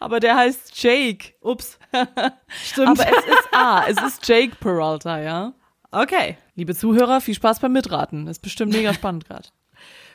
Aber 0.00 0.18
der 0.18 0.34
heißt 0.34 0.72
Jake. 0.82 1.34
Ups. 1.40 1.78
Stimmt. 2.64 2.88
Aber 2.88 3.06
es 3.06 3.24
ist 3.24 3.48
A, 3.52 3.86
es 3.86 4.02
ist 4.02 4.26
Jake 4.26 4.56
Peralta, 4.56 5.20
ja. 5.20 5.52
okay. 5.92 6.36
Liebe 6.56 6.74
Zuhörer, 6.74 7.20
viel 7.20 7.36
Spaß 7.36 7.60
beim 7.60 7.72
Mitraten. 7.72 8.26
Ist 8.26 8.42
bestimmt 8.42 8.72
mega 8.72 8.92
spannend 8.92 9.26
gerade. 9.26 9.48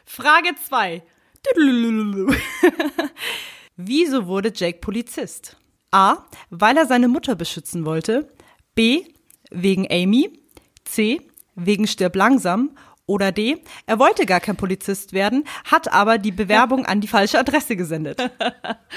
Frage 0.04 0.54
2. 0.56 1.02
Wieso 3.78 4.28
wurde 4.28 4.52
Jake 4.54 4.80
Polizist? 4.80 5.56
A. 5.91 6.17
Weil 6.49 6.78
er 6.78 6.86
seine 6.86 7.08
Mutter 7.08 7.36
beschützen 7.36 7.86
wollte. 7.86 8.30
B. 8.75 9.04
Wegen 9.52 9.88
Amy. 9.91 10.39
C. 10.86 11.21
Wegen 11.56 11.88
Stirb 11.88 12.15
langsam. 12.15 12.71
Oder 13.10 13.32
D. 13.32 13.63
Er 13.88 13.97
wollte 13.97 14.28
gar 14.28 14.39
kein 14.39 14.56
Polizist 14.56 15.13
werden, 15.13 15.43
hat 15.65 15.91
aber 15.91 16.19
die 16.19 16.32
Bewerbung 16.32 16.86
an 16.86 17.02
die 17.02 17.08
falsche 17.08 17.39
Adresse 17.39 17.75
gesendet. 17.75 18.21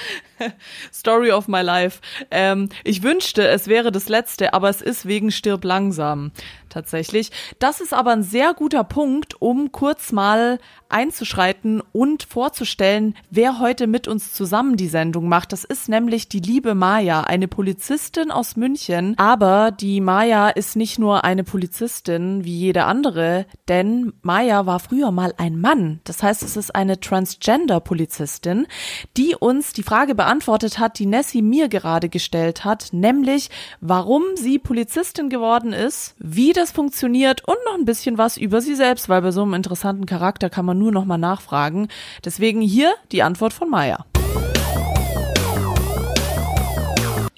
Story 0.92 1.32
of 1.32 1.48
my 1.48 1.62
life. 1.62 2.02
Ähm, 2.30 2.68
ich 2.84 3.02
wünschte, 3.02 3.48
es 3.48 3.68
wäre 3.68 3.90
das 3.90 4.10
letzte, 4.10 4.52
aber 4.52 4.68
es 4.68 4.82
ist 4.82 5.06
wegen 5.06 5.30
Stirb 5.30 5.64
langsam. 5.64 6.30
Tatsächlich. 6.72 7.30
Das 7.58 7.82
ist 7.82 7.92
aber 7.92 8.12
ein 8.12 8.22
sehr 8.22 8.54
guter 8.54 8.82
Punkt, 8.82 9.42
um 9.42 9.72
kurz 9.72 10.10
mal 10.10 10.58
einzuschreiten 10.88 11.82
und 11.92 12.22
vorzustellen, 12.22 13.14
wer 13.30 13.58
heute 13.58 13.86
mit 13.86 14.08
uns 14.08 14.32
zusammen 14.32 14.76
die 14.78 14.88
Sendung 14.88 15.28
macht. 15.28 15.52
Das 15.52 15.64
ist 15.64 15.90
nämlich 15.90 16.30
die 16.30 16.40
liebe 16.40 16.74
Maya, 16.74 17.22
eine 17.22 17.46
Polizistin 17.46 18.30
aus 18.30 18.56
München. 18.56 19.14
Aber 19.18 19.70
die 19.70 20.00
Maya 20.00 20.48
ist 20.48 20.74
nicht 20.76 20.98
nur 20.98 21.24
eine 21.24 21.44
Polizistin 21.44 22.44
wie 22.44 22.56
jede 22.56 22.84
andere, 22.84 23.44
denn 23.68 24.14
Maya 24.22 24.64
war 24.64 24.80
früher 24.80 25.10
mal 25.10 25.34
ein 25.36 25.60
Mann. 25.60 26.00
Das 26.04 26.22
heißt, 26.22 26.42
es 26.42 26.56
ist 26.56 26.74
eine 26.74 27.00
Transgender-Polizistin, 27.00 28.66
die 29.18 29.34
uns 29.34 29.74
die 29.74 29.82
Frage 29.82 30.14
beantwortet 30.14 30.78
hat, 30.78 30.98
die 30.98 31.06
Nessie 31.06 31.42
mir 31.42 31.68
gerade 31.68 32.08
gestellt 32.08 32.64
hat, 32.64 32.88
nämlich 32.92 33.50
warum 33.82 34.22
sie 34.36 34.58
Polizistin 34.58 35.28
geworden 35.28 35.74
ist, 35.74 36.14
wie 36.18 36.52
das 36.52 36.61
funktioniert 36.70 37.42
und 37.46 37.56
noch 37.66 37.74
ein 37.74 37.84
bisschen 37.84 38.18
was 38.18 38.36
über 38.36 38.60
sie 38.60 38.74
selbst, 38.74 39.08
weil 39.08 39.22
bei 39.22 39.32
so 39.32 39.42
einem 39.42 39.54
interessanten 39.54 40.06
Charakter 40.06 40.50
kann 40.50 40.64
man 40.64 40.78
nur 40.78 40.92
noch 40.92 41.04
mal 41.04 41.18
nachfragen. 41.18 41.88
Deswegen 42.24 42.60
hier 42.60 42.94
die 43.10 43.22
Antwort 43.22 43.52
von 43.52 43.68
Maya. 43.68 44.04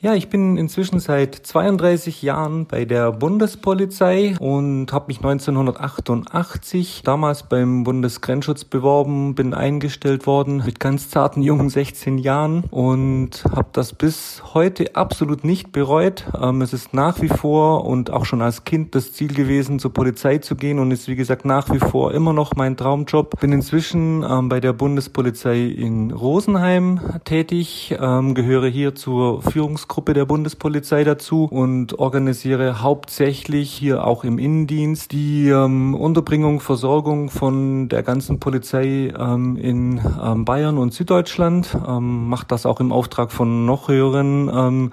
Ja, 0.05 0.13
ich 0.13 0.29
bin 0.29 0.59
inzwischen 0.59 1.01
seit 1.01 1.35
32 1.35 2.21
Jahren 2.21 2.67
bei 2.67 2.85
der 2.85 3.11
Bundespolizei 3.11 4.37
und 4.39 4.93
habe 4.93 5.07
mich 5.07 5.17
1988 5.17 7.01
damals 7.03 7.45
beim 7.45 7.85
Bundesgrenzschutz 7.85 8.67
beworben, 8.67 9.35
bin 9.35 9.55
eingestellt 9.55 10.27
worden 10.27 10.63
mit 10.67 10.79
ganz 10.79 11.09
zarten 11.09 11.41
jungen 11.41 11.71
16 11.71 12.19
Jahren 12.19 12.65
und 12.71 13.47
habe 13.51 13.69
das 13.73 13.95
bis 13.95 14.43
heute 14.53 14.95
absolut 14.95 15.43
nicht 15.43 15.73
bereut. 15.73 16.27
Ähm, 16.39 16.61
es 16.61 16.75
ist 16.75 16.93
nach 16.93 17.23
wie 17.23 17.29
vor 17.29 17.87
und 17.87 18.11
auch 18.11 18.27
schon 18.27 18.43
als 18.43 18.65
Kind 18.65 18.95
das 18.95 19.15
Ziel 19.15 19.33
gewesen, 19.33 19.79
zur 19.79 19.95
Polizei 19.95 20.37
zu 20.37 20.55
gehen 20.55 20.81
und 20.81 20.91
ist 20.91 21.09
wie 21.09 21.17
gesagt 21.17 21.47
nach 21.47 21.73
wie 21.73 21.79
vor 21.79 22.13
immer 22.13 22.35
noch 22.35 22.55
mein 22.57 22.77
Traumjob. 22.77 23.41
Bin 23.41 23.53
inzwischen 23.53 24.23
ähm, 24.23 24.51
bei 24.51 24.61
der 24.61 24.75
Bundespolizei 24.75 25.61
in 25.65 26.11
Rosenheim 26.11 27.01
tätig, 27.25 27.97
ähm, 27.99 28.35
gehöre 28.35 28.69
hier 28.69 28.95
zur 28.95 29.41
Führungsgruppe 29.41 29.94
der 30.03 30.25
Bundespolizei 30.25 31.05
dazu 31.05 31.45
und 31.45 31.99
organisiere 31.99 32.83
hauptsächlich 32.83 33.73
hier 33.73 34.07
auch 34.07 34.25
im 34.25 34.39
Innendienst 34.39 35.13
die 35.13 35.49
ähm, 35.49 35.95
Unterbringung, 35.95 36.61
Versorgung 36.61 37.31
von 37.31 37.89
der 37.89 38.03
ganzen 38.03 38.41
Polizei 38.41 39.13
ähm, 39.19 39.57
in 39.57 40.01
ähm, 40.23 40.45
Bayern 40.45 40.79
und 40.79 40.93
Süddeutschland. 40.93 41.77
Ähm, 41.87 42.29
macht 42.29 42.53
das 42.53 42.67
auch 42.67 42.81
im 42.81 42.93
Auftrag 42.93 43.33
von 43.33 43.67
noch 43.67 43.89
höheren 43.89 44.51
ähm, 44.53 44.93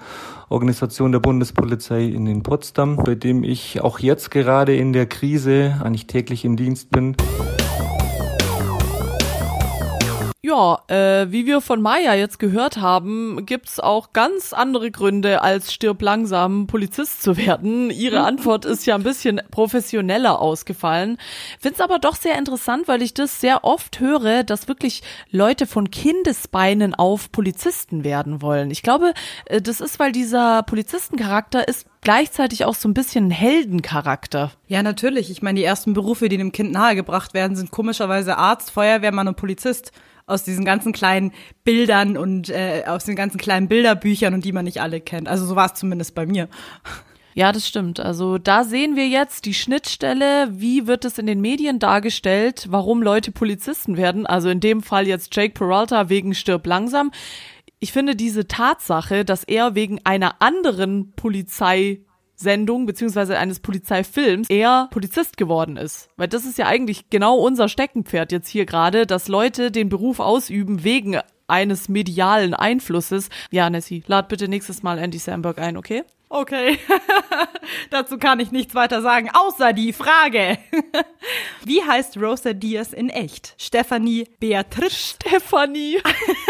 Organisation 0.50 1.12
der 1.12 1.20
Bundespolizei 1.20 2.04
in 2.04 2.28
in 2.28 2.44
Potsdam, 2.44 2.98
bei 2.98 3.16
dem 3.16 3.44
ich 3.44 3.82
auch 3.82 4.00
jetzt 4.00 4.32
gerade 4.32 4.76
in 4.76 4.94
der 4.94 5.06
Krise 5.06 5.80
eigentlich 5.84 6.08
täglich 6.08 6.46
im 6.46 6.58
Dienst 6.58 6.92
bin. 6.92 7.16
Ja, 10.52 10.82
äh, 10.90 11.32
wie 11.32 11.46
wir 11.46 11.62
von 11.62 11.82
Maya 11.82 12.14
jetzt 12.14 12.38
gehört 12.38 12.76
haben, 12.76 13.46
gibt's 13.46 13.80
auch 13.80 14.12
ganz 14.12 14.52
andere 14.52 14.92
Gründe, 14.92 15.42
als 15.42 15.72
stirb 15.72 16.02
langsam 16.02 16.68
Polizist 16.68 17.24
zu 17.24 17.38
werden. 17.38 17.90
Ihre 17.90 18.24
Antwort 18.24 18.66
ist 18.66 18.86
ja 18.86 18.96
ein 18.96 19.04
bisschen 19.04 19.40
professioneller 19.50 20.42
ausgefallen. 20.42 21.18
Find's 21.62 21.80
aber 21.80 22.00
doch 22.00 22.16
sehr 22.16 22.38
interessant, 22.38 22.90
weil 22.90 23.02
ich 23.02 23.14
das 23.14 23.40
sehr 23.40 23.64
oft 23.64 24.02
höre, 24.02 24.44
dass 24.44 24.68
wirklich 24.68 25.04
Leute 25.30 25.68
von 25.68 25.90
Kindesbeinen 25.90 26.96
auf 26.96 27.32
Polizisten 27.32 28.04
werden 28.04 28.42
wollen. 28.42 28.72
Ich 28.72 28.84
glaube, 28.84 29.14
äh, 29.46 29.62
das 29.62 29.80
ist, 29.80 30.00
weil 30.00 30.12
dieser 30.12 30.64
Polizistencharakter 30.64 31.66
ist 31.66 31.88
gleichzeitig 32.02 32.66
auch 32.66 32.76
so 32.76 32.90
ein 32.90 32.94
bisschen 32.94 33.28
ein 33.28 33.32
Heldencharakter. 33.32 34.52
Ja, 34.68 34.84
natürlich. 34.84 35.32
Ich 35.32 35.42
meine, 35.42 35.62
die 35.62 35.66
ersten 35.66 35.94
Berufe, 35.94 36.28
die 36.28 36.36
dem 36.36 36.52
Kind 36.52 36.74
nahegebracht 36.74 37.34
werden, 37.34 37.56
sind 37.56 37.72
komischerweise 37.72 38.38
Arzt, 38.38 38.72
Feuerwehrmann 38.72 39.30
und 39.30 39.38
Polizist. 39.38 39.94
Aus 40.26 40.44
diesen 40.44 40.66
ganzen 40.66 40.94
kleinen 40.94 41.32
Bildern 41.64 42.18
und 42.18 42.50
äh, 42.50 42.84
aus 42.88 43.06
den 43.06 43.16
ganzen 43.16 43.38
kleinen 43.38 43.68
Bilderbüchern 43.68 44.34
und 44.34 44.46
die 44.46 44.52
man 44.52 44.66
nicht 44.66 44.82
alle 44.82 45.02
kennt. 45.02 45.28
Also 45.28 45.46
so 45.46 45.56
war 45.56 45.68
es 45.68 45.74
zumindest 45.74 46.16
bei 46.16 46.26
mir. 46.26 46.48
Ja, 47.34 47.52
das 47.52 47.68
stimmt. 47.68 48.00
Also 48.00 48.38
da 48.38 48.64
sehen 48.64 48.96
wir 48.96 49.08
jetzt 49.08 49.46
die 49.46 49.54
Schnittstelle. 49.54 50.50
Wie 50.52 50.86
wird 50.86 51.06
es 51.06 51.18
in 51.18 51.28
den 51.28 51.40
Medien 51.40 51.80
dargestellt, 51.80 52.68
warum 52.70 53.02
Leute 53.02 53.32
Polizisten 53.32 53.96
werden? 53.96 54.26
Also 54.26 54.50
in 54.50 54.60
dem 54.60 54.82
Fall 54.82 55.08
jetzt 55.08 55.36
Jake 55.36 55.54
Peralta 55.54 56.10
wegen 56.10 56.34
Stirb 56.36 56.68
langsam. 56.68 57.12
Ich 57.80 57.94
finde 57.94 58.16
diese 58.16 58.48
Tatsache, 58.48 59.24
dass 59.26 59.44
er 59.44 59.76
wegen 59.76 60.00
einer 60.04 60.42
anderen 60.42 61.14
Polizei 61.14 62.02
Sendung 62.42 62.86
beziehungsweise 62.86 63.38
eines 63.38 63.60
Polizeifilms 63.60 64.50
er 64.50 64.90
Polizist 64.92 65.38
geworden 65.38 65.78
ist. 65.78 66.10
Weil 66.18 66.28
das 66.28 66.46
ist 66.46 66.58
ja 66.58 66.68
eigentlich 66.68 67.10
genau 67.10 67.38
unser 67.38 67.70
Steckenpferd 67.70 68.32
jetzt 68.32 68.50
hier 68.50 68.66
gerade, 68.66 69.06
dass 69.06 69.28
Leute 69.28 69.72
den 69.72 69.90
Beruf 69.90 70.20
ausüben 70.20 70.84
wegen 70.84 71.20
eines 71.48 71.90
medialen 71.90 72.54
Einflusses. 72.54 73.30
Ja, 73.52 73.70
Nessie, 73.70 74.04
lad 74.08 74.30
bitte 74.30 74.48
nächstes 74.48 74.84
Mal 74.84 74.98
Andy 74.98 75.18
Samberg 75.18 75.60
ein, 75.60 75.78
okay? 75.78 76.04
Okay, 76.34 76.80
dazu 77.90 78.18
kann 78.18 78.40
ich 78.40 78.52
nichts 78.54 78.74
weiter 78.74 79.02
sagen, 79.02 79.30
außer 79.34 79.74
die 79.74 79.92
Frage. 79.92 80.58
Wie 81.66 81.84
heißt 81.84 82.16
Rosa 82.16 82.54
Diaz 82.54 82.94
in 82.94 83.10
echt? 83.10 83.54
Stephanie 83.58 84.30
Beatrice? 84.40 85.16
Stephanie. 85.22 85.98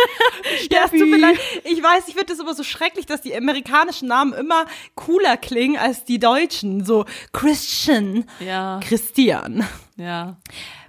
ja, 0.72 0.82
es 0.86 0.92
tut 0.92 1.10
mir 1.10 1.18
leid. 1.18 1.40
Ich 1.64 1.82
weiß, 1.82 2.08
ich 2.10 2.14
finde 2.14 2.28
das 2.28 2.40
immer 2.40 2.54
so 2.54 2.62
schrecklich, 2.64 3.08
dass 3.08 3.22
die 3.24 3.36
amerikanischen 3.36 4.08
Namen 4.08 4.34
immer 4.34 4.68
cooler 4.94 5.36
klingen 5.36 5.78
als 5.78 6.06
die 6.06 6.20
deutschen. 6.20 6.86
So 6.86 7.06
Christian, 7.34 8.30
Ja, 8.40 8.80
Christian. 8.84 9.68
ja. 9.98 10.38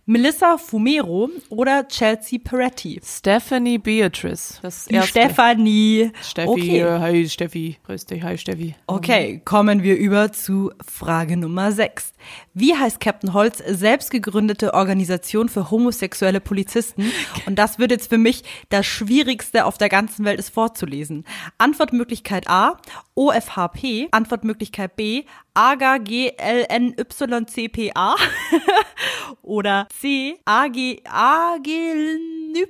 Melissa 0.05 0.59
Fumero 0.59 1.31
oder 1.49 1.87
Chelsea 1.87 2.41
Peretti? 2.43 3.01
Stephanie 3.05 3.79
Beatrice. 3.79 4.59
Das 4.61 4.87
Die 4.87 4.95
erste. 4.95 5.11
Stephanie. 5.11 6.11
Steffi, 6.21 6.49
Okay. 6.51 6.81
äh, 6.81 6.99
hi 6.99 7.29
Steffi. 7.29 7.79
Grüß 7.87 8.07
dich, 8.07 8.21
hi 8.25 8.37
Steffi. 8.37 8.75
Okay, 8.89 9.41
kommen 9.45 9.85
wir 9.85 9.97
über 9.97 10.33
zu 10.33 10.73
Frage 10.85 11.37
Nummer 11.37 11.71
6. 11.71 12.15
Wie 12.53 12.75
heißt 12.75 12.99
Captain 12.99 13.33
Holz 13.33 13.59
selbst 13.65 14.11
gegründete 14.11 14.75
Organisation 14.75 15.49
für 15.49 15.71
homosexuelle 15.71 16.41
Polizisten? 16.41 17.13
Und 17.47 17.57
das 17.61 17.79
wird 17.79 17.93
jetzt 17.93 18.09
für 18.09 18.19
mich 18.19 18.43
das 18.71 18.85
Schwierigste 18.87 19.65
auf 19.67 19.79
der 19.79 19.89
ganzen 19.89 20.25
Welt 20.25 20.41
ist 20.41 20.51
vorzulesen. 20.51 21.25
Antwortmöglichkeit 21.59 22.49
A, 22.49 22.77
OFHP. 23.15 24.09
Antwortmöglichkeit 24.11 24.97
B, 24.97 25.25
AGA 25.55 25.99
GLNYCPA. 25.99 26.97
Oder 29.43 29.87
C, 29.93 30.39
AG, 30.45 31.03
AGLNYPA. 31.05 32.67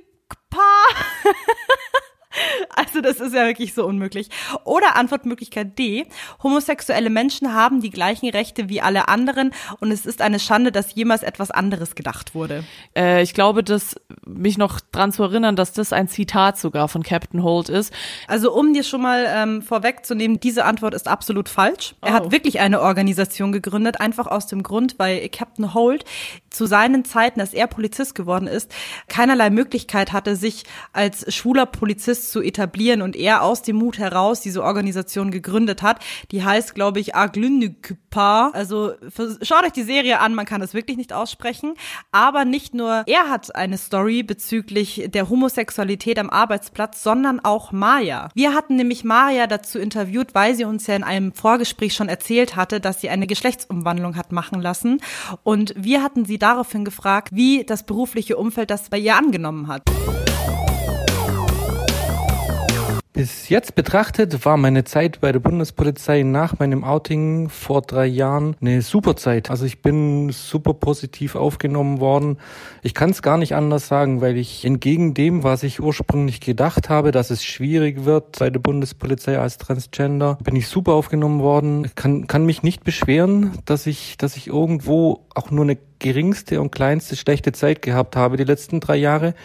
Also 2.75 3.01
das 3.01 3.19
ist 3.19 3.33
ja 3.33 3.45
wirklich 3.45 3.73
so 3.73 3.85
unmöglich. 3.85 4.29
Oder 4.63 4.95
Antwortmöglichkeit 4.95 5.77
D. 5.77 6.05
Homosexuelle 6.41 7.09
Menschen 7.09 7.53
haben 7.53 7.81
die 7.81 7.89
gleichen 7.89 8.29
Rechte 8.29 8.67
wie 8.69 8.81
alle 8.81 9.07
anderen 9.07 9.51
und 9.79 9.91
es 9.91 10.05
ist 10.05 10.21
eine 10.21 10.39
Schande, 10.39 10.71
dass 10.71 10.95
jemals 10.95 11.23
etwas 11.23 11.51
anderes 11.51 11.95
gedacht 11.95 12.33
wurde. 12.35 12.63
Äh, 12.95 13.21
ich 13.21 13.33
glaube, 13.33 13.63
dass 13.63 13.95
mich 14.25 14.57
noch 14.57 14.79
dran 14.79 15.11
zu 15.11 15.23
erinnern, 15.23 15.55
dass 15.55 15.73
das 15.73 15.93
ein 15.93 16.07
Zitat 16.07 16.57
sogar 16.57 16.87
von 16.87 17.03
Captain 17.03 17.43
Holt 17.43 17.69
ist. 17.69 17.93
Also 18.27 18.53
um 18.53 18.73
dir 18.73 18.83
schon 18.83 19.01
mal 19.01 19.25
ähm, 19.27 19.61
vorwegzunehmen, 19.61 20.39
diese 20.39 20.65
Antwort 20.65 20.93
ist 20.93 21.07
absolut 21.07 21.49
falsch. 21.49 21.95
Er 22.01 22.11
Oh. 22.11 22.15
hat 22.15 22.31
wirklich 22.31 22.59
eine 22.59 22.81
Organisation 22.81 23.51
gegründet, 23.51 23.99
einfach 24.01 24.27
aus 24.27 24.47
dem 24.47 24.63
Grund, 24.63 24.95
weil 24.97 25.27
Captain 25.29 25.73
Holt 25.73 26.05
zu 26.49 26.65
seinen 26.65 27.05
Zeiten, 27.05 27.39
als 27.39 27.53
er 27.53 27.67
Polizist 27.67 28.15
geworden 28.15 28.47
ist, 28.47 28.71
keinerlei 29.07 29.49
Möglichkeit 29.49 30.11
hatte, 30.13 30.35
sich 30.35 30.63
als 30.91 31.33
schwuler 31.33 31.65
Polizist 31.65 32.22
zu 32.29 32.41
etablieren 32.41 33.01
und 33.01 33.15
er 33.15 33.43
aus 33.43 33.61
dem 33.61 33.75
Mut 33.77 33.97
heraus 33.97 34.41
diese 34.41 34.63
Organisation 34.63 35.31
gegründet 35.31 35.81
hat. 35.81 35.99
Die 36.31 36.43
heißt, 36.43 36.75
glaube 36.75 36.99
ich, 36.99 37.15
Aglynykpa. 37.15 38.51
Also 38.53 38.93
vers- 39.09 39.39
schaut 39.41 39.63
euch 39.63 39.71
die 39.71 39.83
Serie 39.83 40.19
an, 40.19 40.35
man 40.35 40.45
kann 40.45 40.61
es 40.61 40.73
wirklich 40.73 40.97
nicht 40.97 41.13
aussprechen. 41.13 41.73
Aber 42.11 42.45
nicht 42.45 42.73
nur 42.73 43.03
er 43.07 43.29
hat 43.29 43.55
eine 43.55 43.77
Story 43.77 44.23
bezüglich 44.23 45.05
der 45.13 45.29
Homosexualität 45.29 46.19
am 46.19 46.29
Arbeitsplatz, 46.29 47.03
sondern 47.03 47.39
auch 47.39 47.71
Maya. 47.71 48.29
Wir 48.35 48.53
hatten 48.53 48.75
nämlich 48.75 49.03
Maya 49.03 49.47
dazu 49.47 49.79
interviewt, 49.79 50.33
weil 50.33 50.55
sie 50.55 50.65
uns 50.65 50.87
ja 50.87 50.95
in 50.95 51.03
einem 51.03 51.33
Vorgespräch 51.33 51.93
schon 51.93 52.09
erzählt 52.09 52.55
hatte, 52.55 52.79
dass 52.79 53.01
sie 53.01 53.09
eine 53.09 53.27
Geschlechtsumwandlung 53.27 54.15
hat 54.15 54.31
machen 54.31 54.61
lassen. 54.61 55.01
Und 55.43 55.73
wir 55.77 56.03
hatten 56.03 56.25
sie 56.25 56.37
daraufhin 56.37 56.85
gefragt, 56.85 57.29
wie 57.31 57.63
das 57.63 57.83
berufliche 57.85 58.37
Umfeld 58.37 58.69
das 58.69 58.89
bei 58.89 58.97
ihr 58.97 59.15
angenommen 59.15 59.67
hat. 59.67 59.83
Bis 63.13 63.47
jetzt 63.47 63.75
betrachtet 63.75 64.43
war 64.43 64.57
meine 64.57 64.85
Zeit 64.85 65.21
bei 65.21 65.31
der 65.31 65.39
Bundespolizei 65.39 66.23
nach 66.23 66.57
meinem 66.57 66.83
Outing 66.83 67.47
vor 67.47 67.83
drei 67.83 68.07
Jahren 68.07 68.55
eine 68.59 68.81
super 68.81 69.15
Zeit. 69.15 69.51
Also 69.51 69.65
ich 69.65 69.83
bin 69.83 70.31
super 70.31 70.73
positiv 70.73 71.35
aufgenommen 71.35 71.99
worden. 71.99 72.39
Ich 72.81 72.95
kann 72.95 73.11
es 73.11 73.21
gar 73.21 73.37
nicht 73.37 73.53
anders 73.53 73.87
sagen, 73.87 74.21
weil 74.21 74.35
ich 74.35 74.65
entgegen 74.65 75.13
dem, 75.13 75.43
was 75.43 75.61
ich 75.61 75.79
ursprünglich 75.79 76.41
gedacht 76.41 76.89
habe, 76.89 77.11
dass 77.11 77.29
es 77.29 77.43
schwierig 77.43 78.03
wird 78.03 78.39
bei 78.39 78.49
der 78.49 78.59
Bundespolizei 78.59 79.37
als 79.37 79.59
Transgender, 79.59 80.39
bin 80.43 80.55
ich 80.55 80.67
super 80.67 80.93
aufgenommen 80.93 81.39
worden. 81.39 81.85
Ich 81.85 81.93
kann, 81.93 82.25
kann 82.25 82.47
mich 82.47 82.63
nicht 82.63 82.83
beschweren, 82.83 83.51
dass 83.65 83.85
ich, 83.85 84.17
dass 84.17 84.35
ich 84.37 84.47
irgendwo 84.47 85.27
auch 85.35 85.51
nur 85.51 85.65
eine 85.65 85.77
geringste 85.99 86.59
und 86.59 86.71
kleinste 86.71 87.15
schlechte 87.15 87.51
Zeit 87.51 87.83
gehabt 87.83 88.15
habe 88.15 88.37
die 88.37 88.43
letzten 88.43 88.79
drei 88.79 88.95
Jahre 88.95 89.35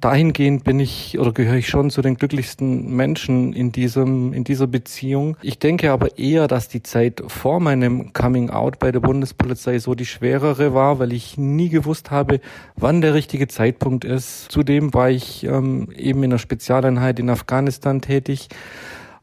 dahingehend 0.00 0.64
bin 0.64 0.80
ich 0.80 1.18
oder 1.18 1.32
gehöre 1.32 1.56
ich 1.56 1.68
schon 1.68 1.90
zu 1.90 2.02
den 2.02 2.16
glücklichsten 2.16 2.94
Menschen 2.94 3.52
in 3.52 3.72
diesem 3.72 4.32
in 4.32 4.44
dieser 4.44 4.66
Beziehung. 4.66 5.36
Ich 5.42 5.58
denke 5.58 5.92
aber 5.92 6.18
eher, 6.18 6.48
dass 6.48 6.68
die 6.68 6.82
Zeit 6.82 7.22
vor 7.26 7.60
meinem 7.60 8.12
Coming 8.12 8.50
Out 8.50 8.78
bei 8.78 8.92
der 8.92 9.00
Bundespolizei 9.00 9.78
so 9.78 9.94
die 9.94 10.06
schwerere 10.06 10.74
war, 10.74 10.98
weil 10.98 11.12
ich 11.12 11.36
nie 11.38 11.68
gewusst 11.68 12.10
habe, 12.10 12.40
wann 12.76 13.00
der 13.00 13.14
richtige 13.14 13.48
Zeitpunkt 13.48 14.04
ist. 14.04 14.50
Zudem 14.50 14.94
war 14.94 15.10
ich 15.10 15.44
ähm, 15.44 15.88
eben 15.96 16.22
in 16.22 16.32
einer 16.32 16.38
Spezialeinheit 16.38 17.18
in 17.18 17.30
Afghanistan 17.30 18.00
tätig 18.00 18.48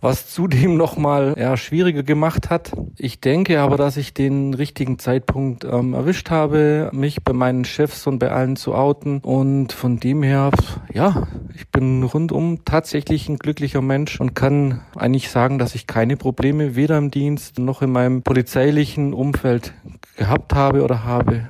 was 0.02 0.30
zudem 0.30 0.78
nochmal 0.78 1.36
ja, 1.38 1.58
schwieriger 1.58 2.04
gemacht 2.04 2.50
hat. 2.50 2.72
Ich 2.98 3.20
denke 3.20 3.60
aber, 3.60 3.78
dass 3.78 3.98
ich 3.98 4.14
den 4.14 4.54
richtigen 4.54 5.00
Zeitpunkt 5.00 5.64
ähm, 5.64 5.94
erwischt 5.94 6.30
habe, 6.30 6.90
mich 6.94 7.24
bei 7.24 7.34
meinen 7.34 7.66
Chefs 7.66 8.08
und 8.08 8.20
bei 8.20 8.32
allen 8.32 8.56
zu 8.56 8.76
outen. 8.76 9.20
Und 9.20 9.74
von 9.74 10.00
dem 10.00 10.24
her, 10.24 10.52
ja, 10.94 11.28
ich 11.56 11.68
bin 11.70 12.04
rundum 12.04 12.64
tatsächlich 12.66 13.28
ein 13.30 13.38
glücklicher 13.38 13.82
Mensch 13.82 14.20
und 14.20 14.36
kann 14.36 14.82
eigentlich 14.96 15.30
sagen, 15.30 15.60
dass 15.60 15.76
ich 15.76 15.88
keine 15.88 16.18
Probleme 16.18 16.76
weder 16.76 16.98
im 16.98 17.12
Dienst 17.12 17.60
noch 17.60 17.82
in 17.82 17.92
meinem 17.92 18.22
polizeilichen 18.22 19.14
Umfeld 19.14 19.74
gehabt 20.16 20.54
habe 20.54 20.84
oder 20.84 21.04
habe. 21.04 21.48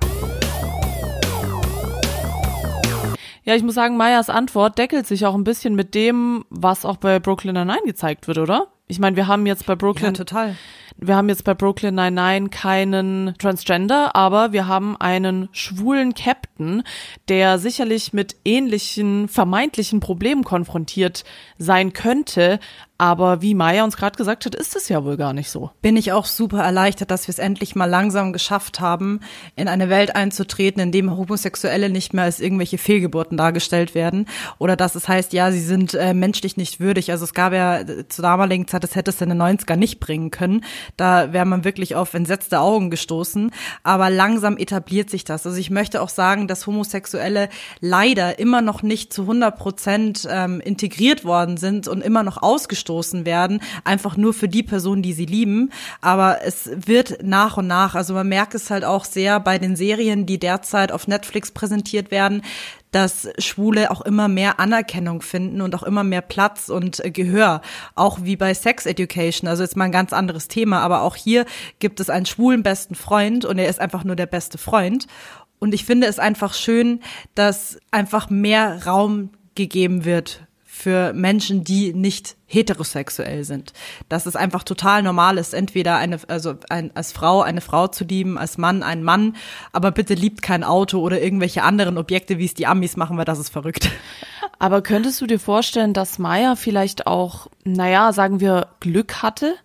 Ja, 3.48 3.56
ich 3.56 3.64
muss 3.64 3.76
sagen, 3.76 3.96
Mayas 3.96 4.30
Antwort 4.30 4.78
deckelt 4.78 5.08
sich 5.08 5.26
auch 5.26 5.34
ein 5.34 5.46
bisschen 5.46 5.74
mit 5.74 5.96
dem, 5.96 6.44
was 6.50 6.84
auch 6.84 6.98
bei 6.98 7.18
Brooklyn 7.18 7.54
Nine-Nine 7.54 7.86
gezeigt 7.86 8.28
wird, 8.28 8.40
oder? 8.40 8.68
Ich 8.90 9.00
meine, 9.00 9.16
wir 9.16 9.28
haben 9.28 9.46
jetzt 9.46 9.66
bei 9.66 9.74
Brooklyn, 9.74 10.14
total. 10.14 10.58
wir 10.98 11.16
haben 11.16 11.30
jetzt 11.30 11.46
bei 11.46 11.54
Brooklyn 11.54 11.96
Nine-Nine 11.96 12.50
keinen 12.50 13.36
Transgender, 13.40 14.18
aber 14.18 14.52
wir 14.52 14.68
haben 14.68 14.98
einen 14.98 15.48
schwulen 15.54 16.14
Captain, 16.14 16.84
der 17.30 17.58
sicherlich 17.58 18.12
mit 18.12 18.36
ähnlichen 18.44 19.30
vermeintlichen 19.30 20.02
Problemen 20.02 20.44
konfrontiert 20.44 21.24
sein 21.58 21.94
könnte, 21.94 22.60
Aber 23.00 23.44
wie 23.44 23.54
Maya 23.54 23.84
uns 23.84 23.96
gerade 23.96 24.18
gesagt 24.18 24.46
hat, 24.46 24.56
ist 24.56 24.76
es 24.76 24.90
ja 24.90 25.04
wohl 25.04 25.18
gar 25.18 25.34
nicht 25.34 25.52
so. 25.52 25.70
Bin 25.84 25.96
ich 25.98 26.12
auch 26.12 26.26
super 26.26 26.64
erleichtert, 26.64 27.12
dass 27.12 27.28
wir 27.28 27.32
es 27.32 27.38
endlich 27.38 27.76
mal 27.76 27.86
langsam 27.86 28.34
geschafft 28.34 28.80
haben, 28.80 29.20
in 29.56 29.68
eine 29.68 29.90
Welt 29.90 30.16
einzutreten, 30.16 30.82
in 30.82 30.92
dem 30.92 31.16
Homosexuelle 31.16 31.90
nicht 31.90 32.16
mehr 32.16 32.24
als 32.24 32.40
irgendwelche 32.40 32.80
Fehlgeburten 32.80 33.38
dargestellt 33.38 33.94
werden. 33.94 34.28
Oder 34.58 34.76
dass 34.76 34.96
es 34.96 35.08
heißt, 35.08 35.34
ja, 35.34 35.52
sie 35.52 35.60
sind 35.60 35.94
äh, 35.94 36.16
menschlich 36.16 36.58
nicht 36.58 36.80
würdig. 36.80 37.12
Also 37.12 37.24
es 37.24 37.36
gab 37.36 37.54
ja 37.54 37.82
äh, 37.82 38.08
zur 38.08 38.24
damaligen 38.24 38.68
Zeit, 38.68 38.84
das 38.84 38.96
hätte 38.96 39.12
es 39.12 39.22
in 39.22 39.30
den 39.30 39.42
90er 39.42 39.76
nicht 39.76 40.00
bringen 40.00 40.32
können. 40.32 40.64
Da 40.96 41.34
wäre 41.34 41.46
man 41.46 41.64
wirklich 41.64 41.96
auf 41.96 42.16
entsetzte 42.16 42.62
Augen 42.62 42.90
gestoßen. 42.90 43.52
Aber 43.84 44.10
langsam 44.10 44.58
etabliert 44.58 45.12
sich 45.12 45.24
das. 45.24 45.46
Also 45.46 45.60
ich 45.60 45.70
möchte 45.70 46.02
auch 46.02 46.10
sagen, 46.10 46.48
dass 46.48 46.66
Homosexuelle 46.66 47.50
leider 47.80 48.40
immer 48.40 48.64
noch 48.64 48.82
nicht 48.82 49.14
zu 49.14 49.24
100 49.24 49.56
Prozent 49.56 50.28
ähm, 50.30 50.62
integriert 50.62 51.26
worden 51.26 51.58
sind 51.58 51.88
und 51.88 52.02
immer 52.02 52.24
noch 52.24 52.42
ausgestoßen 52.42 52.87
werden, 53.26 53.60
einfach 53.84 54.18
nur 54.18 54.34
für 54.34 54.48
die 54.48 54.64
Person, 54.64 55.02
die 55.02 55.14
sie 55.14 55.26
lieben. 55.26 55.72
Aber 56.02 56.40
es 56.44 56.70
wird 56.74 57.24
nach 57.24 57.58
und 57.58 57.68
nach, 57.68 57.96
also 57.96 58.14
man 58.14 58.28
merkt 58.28 58.56
es 58.56 58.70
halt 58.70 58.84
auch 58.84 59.06
sehr 59.06 59.40
bei 59.40 59.58
den 59.58 59.76
Serien, 59.76 60.26
die 60.26 60.40
derzeit 60.40 60.92
auf 60.92 61.08
Netflix 61.08 61.52
präsentiert 61.52 62.12
werden, 62.12 62.42
dass 62.92 63.30
Schwule 63.38 63.92
auch 63.92 64.02
immer 64.02 64.28
mehr 64.28 64.60
Anerkennung 64.60 65.22
finden 65.22 65.62
und 65.62 65.76
auch 65.76 65.84
immer 65.84 66.04
mehr 66.04 66.22
Platz 66.22 66.70
und 66.70 67.02
Gehör, 67.14 67.62
auch 67.96 68.20
wie 68.24 68.36
bei 68.36 68.54
Sex 68.54 68.86
Education. 68.86 69.48
Also 69.48 69.64
jetzt 69.64 69.76
mal 69.76 69.86
ein 69.86 69.92
ganz 69.92 70.14
anderes 70.14 70.48
Thema, 70.48 70.80
aber 70.80 71.02
auch 71.02 71.16
hier 71.16 71.46
gibt 71.80 72.00
es 72.00 72.10
einen 72.10 72.26
schwulen 72.26 72.64
besten 72.64 72.96
Freund 72.96 73.46
und 73.46 73.60
er 73.60 73.70
ist 73.70 73.80
einfach 73.80 74.04
nur 74.04 74.16
der 74.16 74.26
beste 74.26 74.58
Freund. 74.58 75.08
Und 75.60 75.74
ich 75.74 75.86
finde 75.86 76.08
es 76.08 76.20
einfach 76.20 76.54
schön, 76.54 77.02
dass 77.36 77.78
einfach 77.92 78.30
mehr 78.30 78.86
Raum 78.86 79.32
gegeben 79.56 80.06
wird 80.06 80.47
für 80.78 81.12
Menschen, 81.14 81.64
die 81.64 81.94
nicht 81.94 82.36
heterosexuell 82.46 83.44
sind. 83.44 83.74
Dass 84.10 84.26
es 84.26 84.36
einfach 84.36 84.64
total 84.64 85.02
normal 85.02 85.38
ist, 85.38 85.54
entweder 85.54 85.98
eine, 85.98 86.20
also 86.28 86.56
ein, 86.70 86.92
als 86.96 87.12
Frau 87.12 87.42
eine 87.42 87.62
Frau 87.62 87.88
zu 87.88 88.04
lieben, 88.04 88.38
als 88.38 88.58
Mann 88.58 88.84
einen 88.84 89.04
Mann, 89.04 89.36
aber 89.74 89.92
bitte 89.92 90.14
liebt 90.14 90.42
kein 90.42 90.64
Auto 90.64 91.00
oder 91.00 91.22
irgendwelche 91.22 91.64
anderen 91.64 91.98
Objekte, 91.98 92.38
wie 92.38 92.46
es 92.46 92.54
die 92.54 92.68
Amis 92.68 92.96
machen, 92.96 93.18
weil 93.18 93.26
das 93.26 93.40
ist 93.40 93.50
verrückt. 93.50 93.92
Aber 94.60 94.82
könntest 94.82 95.20
du 95.20 95.28
dir 95.28 95.40
vorstellen, 95.40 95.94
dass 95.94 96.20
Maya 96.20 96.56
vielleicht 96.56 97.06
auch, 97.06 97.48
naja, 97.64 98.14
sagen 98.14 98.40
wir, 98.40 98.68
Glück 98.80 99.22
hatte? 99.22 99.56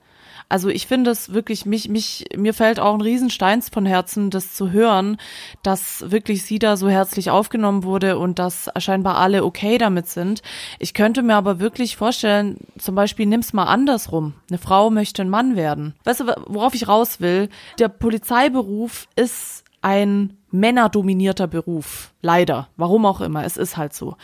Also 0.53 0.69
ich 0.69 0.87
finde 0.87 1.11
es 1.11 1.33
wirklich, 1.33 1.65
mich, 1.65 1.89
mich, 1.89 2.27
mir 2.37 2.53
fällt 2.53 2.79
auch 2.79 2.93
ein 2.93 3.01
Riesensteins 3.01 3.71
von 3.71 3.87
Herzen, 3.87 4.29
das 4.29 4.53
zu 4.53 4.71
hören, 4.71 5.17
dass 5.63 6.11
wirklich 6.11 6.43
sie 6.43 6.59
da 6.59 6.77
so 6.77 6.91
herzlich 6.91 7.31
aufgenommen 7.31 7.85
wurde 7.85 8.19
und 8.19 8.39
dass 8.39 8.69
scheinbar 8.77 9.17
alle 9.17 9.47
okay 9.47 9.79
damit 9.79 10.09
sind. 10.09 10.43
Ich 10.79 10.93
könnte 10.93 11.23
mir 11.23 11.37
aber 11.37 11.59
wirklich 11.59 11.97
vorstellen, 11.97 12.59
zum 12.77 12.95
Beispiel 12.95 13.25
nimm's 13.25 13.55
mal 13.55 13.65
andersrum. 13.65 14.35
Eine 14.51 14.59
Frau 14.59 14.91
möchte 14.91 15.23
ein 15.23 15.31
Mann 15.31 15.57
werden. 15.57 15.95
Weißt 16.05 16.21
du, 16.21 16.27
worauf 16.45 16.75
ich 16.75 16.87
raus 16.87 17.23
will? 17.23 17.49
Der 17.79 17.89
Polizeiberuf 17.89 19.09
ist 19.17 19.65
ein 19.81 20.37
männerdominierter 20.53 21.47
Beruf. 21.47 22.13
Leider. 22.25 22.69
Warum 22.77 23.05
auch 23.05 23.21
immer. 23.21 23.45
Es 23.45 23.57
ist 23.57 23.77
halt 23.77 23.95
so. 23.95 24.17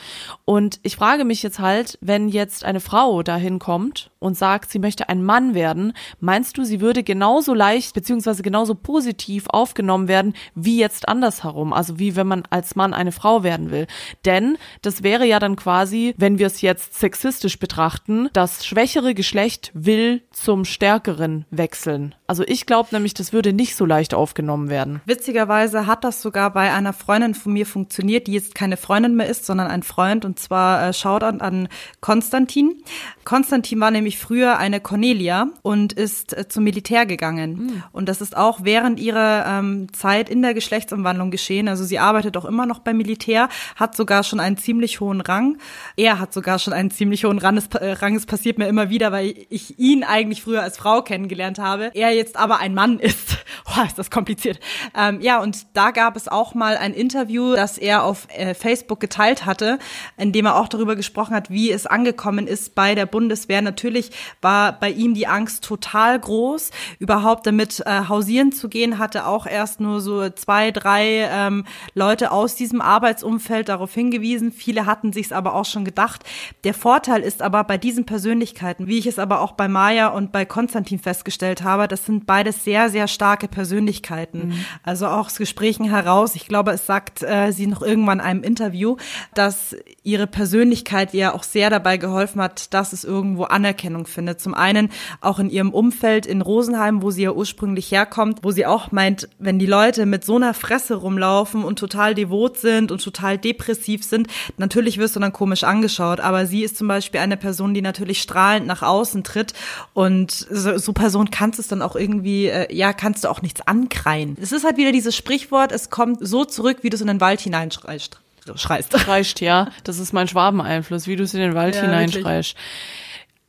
Und 0.45 0.79
ich 0.85 0.95
frage 0.95 1.25
mich 1.25 1.43
jetzt 1.43 1.59
halt, 1.59 1.99
wenn 2.01 2.29
jetzt 2.29 2.65
eine 2.65 2.79
Frau 2.79 3.25
dahin 3.25 3.59
kommt 3.59 4.13
und 4.21 4.37
sagt, 4.37 4.71
sie 4.71 4.79
möchte 4.79 5.09
ein 5.09 5.25
Mann 5.25 5.55
werden, 5.55 5.93
meinst 6.21 6.57
du, 6.59 6.65
sie 6.65 6.81
würde 6.81 7.03
genauso 7.03 7.55
leicht 7.55 7.95
beziehungsweise 7.95 8.43
genauso 8.43 8.77
positiv 8.77 9.47
aufgenommen 9.49 10.07
werden, 10.07 10.35
wie 10.55 10.79
jetzt 10.79 11.09
andersherum? 11.09 11.73
Also 11.73 11.99
wie 11.99 12.15
wenn 12.15 12.29
man 12.29 12.45
als 12.51 12.77
Mann 12.77 12.95
eine 12.95 13.11
Frau 13.11 13.43
werden 13.43 13.73
will. 13.73 13.89
Denn 14.25 14.59
das 14.83 15.03
wäre 15.03 15.27
ja 15.27 15.41
dann 15.41 15.57
quasi, 15.57 16.15
wenn 16.17 16.39
wir 16.39 16.47
es 16.47 16.61
jetzt 16.61 16.95
sexistisch 16.95 17.59
betrachten, 17.59 18.29
das 18.33 18.65
schwächere 18.65 19.15
Geschlecht 19.15 19.73
will 19.75 20.23
zum 20.31 20.65
stärkeren 20.65 21.47
wechseln. 21.51 22.15
Also 22.29 22.45
ich 22.47 22.67
glaube 22.67 22.91
nämlich, 22.93 23.15
das 23.15 23.33
würde 23.33 23.53
nicht 23.53 23.75
so 23.75 23.85
leicht 23.87 24.15
aufgenommen 24.15 24.69
werden. 24.69 25.01
Witzigerweise 25.07 25.87
hat 25.87 26.05
das 26.05 26.18
sogar 26.23 26.53
bei 26.53 26.73
einer 26.73 26.93
Freundin 26.93 27.35
von 27.35 27.53
mir 27.53 27.67
funktioniert 27.67 27.99
funktioniert, 27.99 28.27
die 28.27 28.33
jetzt 28.33 28.55
keine 28.55 28.77
Freundin 28.77 29.17
mehr 29.17 29.27
ist, 29.27 29.45
sondern 29.45 29.67
ein 29.69 29.83
Freund. 29.83 30.25
Und 30.25 30.39
zwar 30.39 30.89
äh, 30.89 30.93
Shoutout 30.93 31.43
an 31.43 31.69
Konstantin. 32.01 32.83
Konstantin 33.25 33.81
war 33.81 33.91
nämlich 33.91 34.19
früher 34.19 34.59
eine 34.59 34.81
Cornelia 34.81 35.49
und 35.63 35.93
ist 35.93 36.37
äh, 36.37 36.49
zum 36.49 36.65
Militär 36.65 37.05
gegangen. 37.07 37.51
Mhm. 37.51 37.83
Und 37.93 38.09
das 38.09 38.21
ist 38.21 38.37
auch 38.37 38.61
während 38.63 39.01
ihrer 39.01 39.45
ähm, 39.47 39.93
Zeit 39.93 40.31
in 40.31 40.43
der 40.43 40.55
Geschlechtsumwandlung 40.55 41.31
geschehen. 41.31 41.69
Also 41.69 41.85
sie 41.85 41.99
arbeitet 41.99 42.37
auch 42.37 42.45
immer 42.45 42.67
noch 42.67 42.79
beim 42.79 42.97
Militär, 42.97 43.49
hat 43.77 43.97
sogar 43.97 44.23
schon 44.23 44.41
einen 44.41 44.57
ziemlich 44.57 45.01
hohen 45.01 45.21
Rang. 45.21 45.59
Er 45.97 46.19
hat 46.21 46.33
sogar 46.33 46.59
schon 46.59 46.73
einen 46.73 46.91
ziemlich 46.91 47.25
hohen 47.25 47.39
Rang. 47.39 47.57
Es, 47.57 47.67
äh, 47.69 47.93
Rang. 47.93 48.17
es 48.17 48.27
passiert 48.27 48.59
mir 48.59 48.69
immer 48.69 48.91
wieder, 48.91 49.13
weil 49.13 49.35
ich 49.51 49.79
ihn 49.79 50.05
eigentlich 50.05 50.43
früher 50.43 50.63
als 50.63 50.79
Frau 50.79 51.03
kennengelernt 51.03 51.59
habe. 51.59 51.91
Er 51.95 52.15
jetzt 52.15 52.37
aber 52.37 52.61
ein 52.61 52.75
Mann 52.75 52.99
ist. 52.99 53.45
Boah, 53.65 53.85
ist 53.85 53.99
das 53.99 54.11
kompliziert. 54.11 54.61
Ähm, 54.97 55.21
ja, 55.21 55.41
und 55.43 55.67
da 55.75 55.91
gab 55.91 56.08
es 56.17 56.29
auch 56.29 56.55
mal 56.55 56.77
ein 56.77 56.93
Interview, 56.93 57.55
das 57.55 57.79
er 57.79 58.05
auf 58.05 58.27
äh, 58.35 58.55
Facebook 58.55 59.01
geteilt 59.01 59.47
hatte, 59.47 59.79
in 60.17 60.33
dem 60.33 60.47
er 60.47 60.57
auch 60.57 60.69
darüber 60.69 60.97
gesprochen 60.97 61.35
hat, 61.35 61.51
wie 61.51 61.71
es 61.71 61.87
angekommen 61.87 62.47
ist 62.47 62.75
bei 62.75 62.95
der 62.95 63.07
Bundeswehr. 63.07 63.63
Natürlich 63.63 64.11
war 64.43 64.73
bei 64.73 64.91
ihm 64.91 65.15
die 65.15 65.27
Angst 65.27 65.65
total 65.65 66.19
groß, 66.19 66.71
überhaupt 66.99 67.47
damit 67.47 67.81
äh, 67.87 68.09
hausieren 68.09 68.53
zu 68.53 68.69
gehen, 68.69 68.99
hatte 68.99 69.27
auch 69.27 69.47
erst 69.47 69.81
nur 69.81 70.01
so 70.01 70.29
zwei, 70.31 70.71
drei 70.71 71.29
ähm, 71.31 71.65
Leute 71.95 72.33
aus 72.33 72.55
diesem 72.55 72.81
Arbeitsumfeld 72.81 73.69
darauf 73.69 73.95
hingewiesen. 73.95 74.53
Viele 74.53 74.87
hatten 74.87 75.13
sich's 75.13 75.33
aber 75.33 75.55
auch 75.55 75.65
schon 75.65 75.85
gedacht. 75.85 76.25
Der 76.65 76.75
Vorteil 76.75 77.23
ist 77.23 77.43
aber 77.43 77.65
bei 77.65 77.79
diesen 77.79 78.07
Persönlichkeiten, 78.07 78.87
wie 78.87 78.99
ich 78.99 79.07
es 79.07 79.19
aber 79.19 79.41
auch 79.41 79.53
bei 79.53 79.69
Maya 79.69 80.09
und 80.09 80.33
bei 80.33 80.45
Konstantin 80.45 80.99
festgestellt 80.99 81.63
habe, 81.63 81.89
das 81.89 82.05
sind 82.05 82.27
beides 82.27 82.65
sehr, 82.65 82.91
sehr 82.91 83.09
starke 83.09 83.49
Persönlichkeiten. 83.49 84.49
Mhm. 84.49 84.65
Also 84.83 85.07
auch 85.07 85.29
aus 85.29 85.37
Gesprächen 85.37 85.91
heraus. 85.99 86.35
Ich 86.35 86.47
glaube, 86.47 86.73
es 86.73 86.87
sagt 86.87 87.23
äh, 87.23 87.53
sie 87.53 87.67
noch 87.67 87.83
irgendwann 87.83 88.19
in 88.19 88.25
einem 88.25 88.43
Interview, 88.43 88.97
dass 89.35 89.77
ihre 90.03 90.27
Persönlichkeit 90.27 91.13
ihr 91.15 91.35
auch 91.35 91.43
sehr 91.43 91.71
dabei 91.71 91.97
geholfen 91.97 92.41
hat, 92.41 92.73
dass 92.73 92.93
es 92.93 93.05
irgendwo 93.05 93.45
Anerkennung 93.45 94.07
findet. 94.07 94.41
Zum 94.41 94.55
einen 94.55 94.91
auch 95.21 95.39
in 95.39 95.51
ihrem 95.51 95.71
Umfeld 95.71 96.27
in 96.27 96.41
Rosenheim, 96.41 97.03
wo 97.03 97.11
sie 97.11 97.25
ja 97.25 97.33
ursprünglich 97.33 97.91
herkommt, 97.91 98.41
wo 98.43 98.51
sie 98.51 98.67
auch 98.67 98.91
meint, 98.93 99.29
wenn 99.39 99.59
die 99.59 99.67
Leute 99.67 100.07
mit 100.07 100.25
so 100.25 100.37
einer 100.37 100.55
Fresse 100.55 100.95
rumlaufen 100.95 101.65
und 101.65 101.79
total 101.79 102.15
devot 102.15 102.59
sind 102.59 102.91
und 102.91 103.03
total 103.03 103.39
depressiv 103.39 104.05
sind, 104.05 104.29
natürlich 104.57 104.99
wirst 104.99 105.17
du 105.17 105.21
dann 105.21 105.33
komisch 105.33 105.65
angeschaut. 105.65 106.21
Aber 106.21 106.47
sie 106.47 106.63
ist 106.63 106.77
zum 106.77 106.89
Beispiel 106.89 107.21
eine 107.21 107.37
Person, 107.37 107.75
die 107.75 107.83
natürlich 107.83 108.23
strahlend 108.23 108.67
nach 108.67 108.83
außen 108.83 109.25
tritt 109.25 109.53
und 109.93 110.31
so, 110.31 110.79
so 110.79 110.93
Person 110.93 111.31
kannst 111.31 111.59
es 111.59 111.69
dann 111.69 111.83
auch 111.83 111.97
irgendwie, 111.97 112.47
äh, 112.47 112.75
ja, 112.75 112.93
kannst 112.93 113.25
du 113.25 113.29
auch 113.29 113.43
nichts 113.43 113.61
ankreien. 113.67 114.37
Es 114.41 114.53
ist 114.53 114.65
halt 114.65 114.77
wieder 114.77 114.93
dieses 114.93 115.15
Sprichwort, 115.15 115.73
es 115.73 115.88
kommt 115.91 116.27
so 116.27 116.45
zurück, 116.45 116.79
wie 116.83 116.91
du 116.91 116.97
es 116.97 117.01
in 117.01 117.09
den 117.09 117.21
Wald 117.21 117.41
hinein 117.41 117.71
hineinschreist. 117.71 118.21
Schreist. 118.55 118.99
Schreist, 118.99 119.41
ja. 119.41 119.69
Das 119.85 119.99
ist 119.99 120.13
mein 120.13 120.29
Schwabeneinfluss, 120.29 121.07
wie 121.07 121.17
du 121.17 121.25
es 121.25 121.35
in 121.35 121.41
den 121.41 121.55
Wald 121.55 121.75
ja, 121.75 121.83
hineinschreist. 121.83 122.57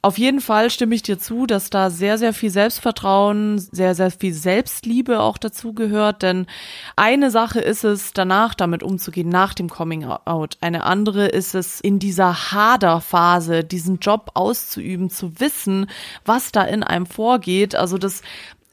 Auf 0.02 0.17
jeden 0.17 0.39
Fall 0.39 0.69
stimme 0.69 0.95
ich 0.95 1.04
dir 1.04 1.19
zu, 1.19 1.45
dass 1.45 1.69
da 1.69 1.89
sehr, 1.89 2.17
sehr 2.17 2.34
viel 2.34 2.49
Selbstvertrauen, 2.49 3.60
sehr, 3.60 3.95
sehr 3.95 4.12
viel 4.12 4.34
Selbstliebe 4.34 5.19
auch 5.19 5.38
dazu 5.38 5.73
gehört. 5.73 6.21
Denn 6.21 6.47
eine 6.95 7.32
Sache 7.32 7.60
ist 7.60 7.84
es, 7.84 8.13
danach 8.13 8.54
damit 8.54 8.82
umzugehen, 8.82 9.28
nach 9.28 9.54
dem 9.54 9.69
Coming 9.69 10.06
Out. 10.06 10.58
Eine 10.62 10.86
andere 10.86 11.28
ist 11.28 11.54
es, 11.54 11.82
in 11.82 11.99
dieser 11.99 12.52
Haderphase 12.54 13.65
diesen 13.65 13.99
Job 13.99 14.32
auszuüben, 14.36 15.10
zu 15.10 15.38
wissen, 15.41 15.89
was 16.23 16.54
da 16.54 16.63
in 16.63 16.84
einem 16.84 17.06
vorgeht. 17.06 17.75
Also 17.75 17.97
das 17.97 18.21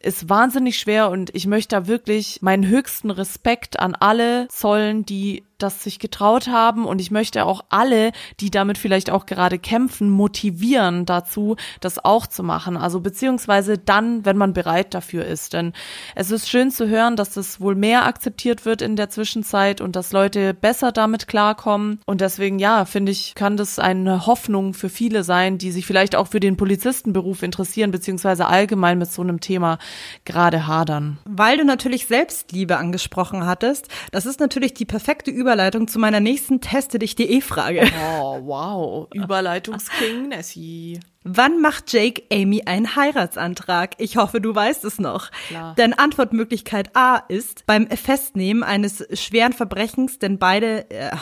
ist 0.07 0.29
wahnsinnig 0.29 0.79
schwer 0.79 1.11
und 1.11 1.35
ich 1.35 1.47
möchte 1.47 1.77
da 1.77 1.87
wirklich 1.87 2.41
meinen 2.41 2.67
höchsten 2.67 3.11
Respekt 3.11 3.79
an 3.79 3.95
alle 3.95 4.47
zollen, 4.49 5.05
die 5.05 5.43
das 5.59 5.83
sich 5.83 5.99
getraut 5.99 6.49
haben 6.49 6.85
und 6.85 7.01
ich 7.01 7.11
möchte 7.11 7.47
auch 7.47 7.65
alle, 7.71 8.13
die 8.41 8.51
damit 8.51 8.77
vielleicht 8.79 9.11
auch 9.11 9.27
gerade 9.27 9.59
kämpfen, 9.59 10.11
motivieren 10.11 11.07
dazu, 11.07 11.57
das 11.81 12.05
auch 12.05 12.27
zu 12.27 12.43
machen. 12.43 12.77
Also 12.77 13.01
beziehungsweise 13.01 13.79
dann, 13.79 14.25
wenn 14.25 14.37
man 14.37 14.53
bereit 14.53 14.93
dafür 14.93 15.25
ist. 15.25 15.55
Denn 15.55 15.73
es 16.15 16.31
ist 16.31 16.49
schön 16.49 16.71
zu 16.71 16.89
hören, 16.89 17.17
dass 17.17 17.31
das 17.31 17.61
wohl 17.61 17.75
mehr 17.75 18.05
akzeptiert 18.05 18.65
wird 18.67 18.83
in 18.83 18.97
der 18.97 19.09
Zwischenzeit 19.09 19.81
und 19.81 19.97
dass 19.97 20.13
Leute 20.13 20.53
besser 20.53 20.93
damit 20.93 21.27
klarkommen. 21.27 22.01
Und 22.05 22.21
deswegen, 22.21 22.59
ja, 22.59 22.85
finde 22.85 23.13
ich, 23.13 23.35
kann 23.35 23.57
das 23.57 23.79
eine 23.79 24.27
Hoffnung 24.27 24.75
für 24.75 24.91
viele 24.91 25.25
sein, 25.25 25.59
die 25.59 25.73
sich 25.73 25.87
vielleicht 25.87 26.17
auch 26.17 26.29
für 26.29 26.41
den 26.41 26.57
Polizistenberuf 26.57 27.43
interessieren, 27.43 27.91
beziehungsweise 27.91 28.47
allgemein 28.47 28.99
mit 28.99 29.11
so 29.11 29.23
einem 29.23 29.41
Thema 29.41 29.79
gerade 30.25 30.67
hadern. 30.67 31.19
Weil 31.25 31.57
du 31.57 31.65
natürlich 31.65 32.07
Selbstliebe 32.07 32.77
angesprochen 32.77 33.47
hattest, 33.47 33.89
das 34.13 34.27
ist 34.27 34.41
natürlich 34.41 34.75
die 34.75 34.85
perfekte 34.85 35.31
Übung 35.31 35.46
Überleitung 35.47 35.87
zu 35.87 36.01
meiner 36.01 36.19
nächsten 36.19 36.61
Teste 36.61 36.99
dich.de 36.99 37.41
Frage. 37.41 37.89
Oh, 38.21 38.41
wow. 38.43 39.07
Überleitungsking, 39.15 40.31
Nessie. 40.31 40.99
Wann 41.23 41.61
macht 41.61 41.93
Jake 41.93 42.25
Amy 42.33 42.63
einen 42.67 42.97
Heiratsantrag? 42.97 43.93
Ich 43.99 44.17
hoffe, 44.17 44.41
du 44.41 44.53
weißt 44.53 44.85
es 44.85 44.99
noch. 44.99 45.31
Klar. 45.47 45.77
Denn 45.77 45.93
Antwortmöglichkeit 45.93 46.97
A 46.97 47.19
ist 47.29 47.65
beim 47.67 47.87
Festnehmen 47.87 48.65
eines 48.65 49.07
schweren 49.13 49.53
Verbrechens, 49.53 50.19
denn 50.19 50.41
beide 50.41 50.91
äh, 50.91 51.13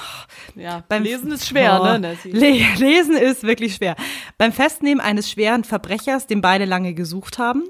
Ja, 0.54 0.84
beim 0.88 1.02
Lesen 1.02 1.30
ist 1.30 1.46
schwer, 1.46 1.78
Oh, 1.82 1.84
ne, 1.84 1.98
Nessie? 1.98 2.30
Le 2.30 2.50
Lesen 2.78 3.18
ist 3.18 3.42
wirklich 3.42 3.74
schwer. 3.74 3.94
Beim 4.38 4.52
Festnehmen 4.52 5.02
eines 5.02 5.30
schweren 5.30 5.64
Verbrechers, 5.64 6.26
den 6.26 6.40
beide 6.40 6.64
lange 6.64 6.94
gesucht 6.94 7.38
haben, 7.38 7.64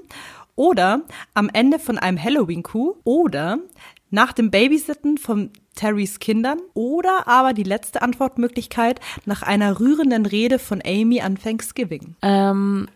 oder 0.55 1.01
am 1.33 1.49
Ende 1.51 1.79
von 1.79 1.97
einem 1.97 2.21
Halloween-Coup, 2.21 3.01
oder 3.03 3.59
nach 4.15 4.33
dem 4.33 4.49
Babysitten 4.49 5.19
von 5.19 5.51
Terrys 5.75 6.19
Kindern, 6.19 6.59
oder 6.73 7.27
aber 7.27 7.53
die 7.53 7.63
letzte 7.63 8.01
Antwortmöglichkeit 8.01 9.01
nach 9.25 9.43
einer 9.43 9.79
rührenden 9.79 10.25
Rede 10.25 10.57
von 10.57 10.81
Amy 10.83 11.19
an 11.19 11.37
Thanksgiving. 11.37 12.15
Ähm, 12.21 12.87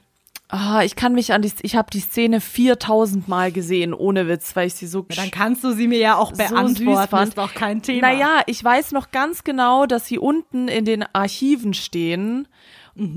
ah, 0.47 0.81
ich 0.83 0.95
kann 0.95 1.13
mich 1.13 1.33
an 1.33 1.41
die, 1.41 1.51
ich 1.61 1.75
habe 1.75 1.91
die 1.91 1.99
Szene 1.99 2.39
4000 2.39 3.27
Mal 3.27 3.51
gesehen, 3.51 3.93
ohne 3.93 4.29
Witz, 4.29 4.55
weil 4.55 4.67
ich 4.67 4.75
sie 4.75 4.87
so, 4.87 5.05
Dann 5.09 5.29
kannst 5.29 5.63
du 5.63 5.73
sie 5.73 5.87
mir 5.89 5.99
ja 5.99 6.15
auch 6.15 6.33
so 6.33 6.41
süß 6.41 6.49
beantworten, 6.49 7.27
ist 7.27 7.37
doch 7.37 7.53
kein 7.53 7.81
Thema. 7.81 8.07
Naja, 8.07 8.41
ich 8.47 8.63
weiß 8.63 8.93
noch 8.93 9.11
ganz 9.11 9.43
genau, 9.43 9.85
dass 9.85 10.07
sie 10.07 10.17
unten 10.17 10.69
in 10.69 10.85
den 10.85 11.03
Archiven 11.13 11.73
stehen. 11.73 12.47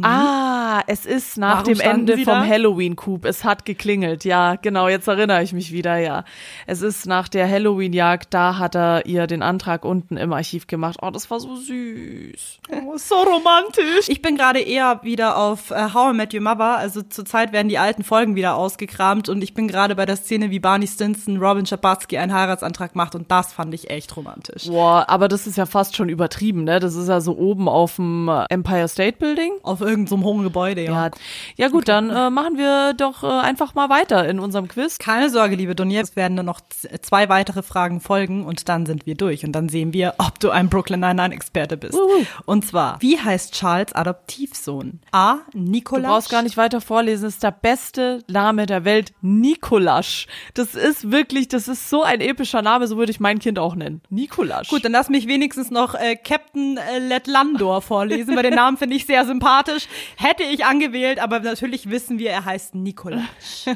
Ah, 0.02 0.82
es 0.86 1.06
ist 1.06 1.36
nach 1.38 1.62
Mhm. 1.62 1.66
Warum 1.66 1.74
dem 1.74 1.80
Ende 1.80 2.14
vom 2.18 2.24
da? 2.24 2.46
Halloween-Coup. 2.46 3.24
Es 3.24 3.44
hat 3.44 3.64
geklingelt. 3.64 4.24
Ja, 4.24 4.56
genau, 4.56 4.88
jetzt 4.88 5.08
erinnere 5.08 5.42
ich 5.42 5.52
mich 5.52 5.72
wieder, 5.72 5.96
ja. 5.98 6.24
Es 6.66 6.82
ist 6.82 7.06
nach 7.06 7.28
der 7.28 7.48
Halloween-Jagd, 7.48 8.32
da 8.32 8.58
hat 8.58 8.74
er 8.76 9.06
ihr 9.06 9.26
den 9.26 9.42
Antrag 9.42 9.84
unten 9.84 10.16
im 10.16 10.32
Archiv 10.32 10.66
gemacht. 10.66 10.98
Oh, 11.02 11.10
das 11.10 11.30
war 11.30 11.40
so 11.40 11.56
süß. 11.56 12.58
Oh, 12.86 12.96
so 12.96 13.14
romantisch. 13.16 14.08
Ich 14.08 14.22
bin 14.22 14.36
gerade 14.36 14.60
eher 14.60 15.00
wieder 15.02 15.36
auf 15.36 15.70
äh, 15.70 15.92
How 15.92 16.12
I 16.12 16.16
Met 16.16 16.34
Your 16.34 16.40
Mother. 16.40 16.76
Also 16.78 17.02
zurzeit 17.02 17.52
werden 17.52 17.68
die 17.68 17.78
alten 17.78 18.04
Folgen 18.04 18.34
wieder 18.36 18.54
ausgekramt 18.56 19.28
und 19.28 19.42
ich 19.42 19.54
bin 19.54 19.68
gerade 19.68 19.94
bei 19.94 20.06
der 20.06 20.16
Szene, 20.16 20.50
wie 20.50 20.60
Barney 20.60 20.86
Stinson 20.86 21.38
Robin 21.38 21.66
Schabatsky 21.66 22.18
einen 22.18 22.32
Heiratsantrag 22.32 22.94
macht 22.94 23.14
und 23.14 23.30
das 23.30 23.52
fand 23.52 23.74
ich 23.74 23.90
echt 23.90 24.16
romantisch. 24.16 24.66
Boah, 24.66 25.04
aber 25.08 25.28
das 25.28 25.46
ist 25.46 25.56
ja 25.56 25.66
fast 25.66 25.96
schon 25.96 26.08
übertrieben, 26.08 26.64
ne? 26.64 26.78
Das 26.80 26.94
ist 26.94 27.08
ja 27.08 27.20
so 27.20 27.36
oben 27.36 27.68
auf 27.68 27.96
dem 27.96 28.28
Empire 28.48 28.88
State 28.88 29.18
Building. 29.18 29.52
Auf 29.62 29.71
irgendeinem 29.80 30.22
so 30.22 30.26
hohen 30.26 30.42
Gebäude, 30.42 30.84
ja. 30.84 31.06
Ja, 31.06 31.10
ja 31.56 31.68
gut, 31.68 31.88
dann 31.88 32.10
äh, 32.10 32.30
machen 32.30 32.58
wir 32.58 32.94
doch 32.94 33.22
äh, 33.22 33.26
einfach 33.26 33.74
mal 33.74 33.88
weiter 33.88 34.28
in 34.28 34.38
unserem 34.38 34.68
Quiz. 34.68 34.98
Keine 34.98 35.30
Sorge, 35.30 35.56
liebe 35.56 35.74
Donier, 35.74 36.02
es 36.02 36.16
werden 36.16 36.34
nur 36.34 36.44
noch 36.44 36.60
zwei 37.00 37.28
weitere 37.28 37.62
Fragen 37.62 38.00
folgen 38.00 38.44
und 38.44 38.68
dann 38.68 38.86
sind 38.86 39.06
wir 39.06 39.14
durch 39.14 39.44
und 39.44 39.52
dann 39.52 39.68
sehen 39.68 39.92
wir, 39.92 40.14
ob 40.18 40.38
du 40.40 40.50
ein 40.50 40.68
Brooklyn 40.68 41.00
Nine-Nine-Experte 41.00 41.76
bist. 41.76 41.94
Wuhu. 41.94 42.24
Und 42.44 42.66
zwar, 42.66 43.00
wie 43.00 43.18
heißt 43.18 43.54
Charles 43.54 43.92
Adoptivsohn? 43.94 45.00
A. 45.12 45.38
Du 45.52 45.58
Nikolaus. 45.58 46.06
brauchst 46.06 46.30
gar 46.30 46.42
nicht 46.42 46.56
weiter 46.56 46.80
vorlesen, 46.80 47.24
das 47.24 47.34
ist 47.34 47.42
der 47.42 47.52
beste 47.52 48.22
Name 48.28 48.66
der 48.66 48.84
Welt, 48.84 49.12
Nikolasch. 49.20 50.26
Das 50.54 50.74
ist 50.74 51.10
wirklich, 51.10 51.48
das 51.48 51.68
ist 51.68 51.88
so 51.88 52.02
ein 52.02 52.20
epischer 52.20 52.62
Name, 52.62 52.86
so 52.86 52.96
würde 52.96 53.12
ich 53.12 53.20
mein 53.20 53.38
Kind 53.38 53.58
auch 53.58 53.74
nennen. 53.74 54.02
Nikolasch. 54.10 54.68
Gut, 54.68 54.84
dann 54.84 54.92
lass 54.92 55.08
mich 55.08 55.26
wenigstens 55.26 55.70
noch 55.70 55.94
äh, 55.94 56.16
Captain 56.16 56.76
äh, 56.76 56.98
Letlandor 56.98 57.82
vorlesen, 57.82 58.36
weil 58.36 58.42
den 58.42 58.54
Namen 58.54 58.76
finde 58.76 58.96
ich 58.96 59.06
sehr 59.06 59.24
sympathisch. 59.24 59.51
Hätte 60.16 60.42
ich 60.44 60.64
angewählt, 60.64 61.18
aber 61.18 61.40
natürlich 61.40 61.90
wissen 61.90 62.18
wir, 62.18 62.30
er 62.30 62.44
heißt 62.44 62.74
Nikolaus. 62.74 63.66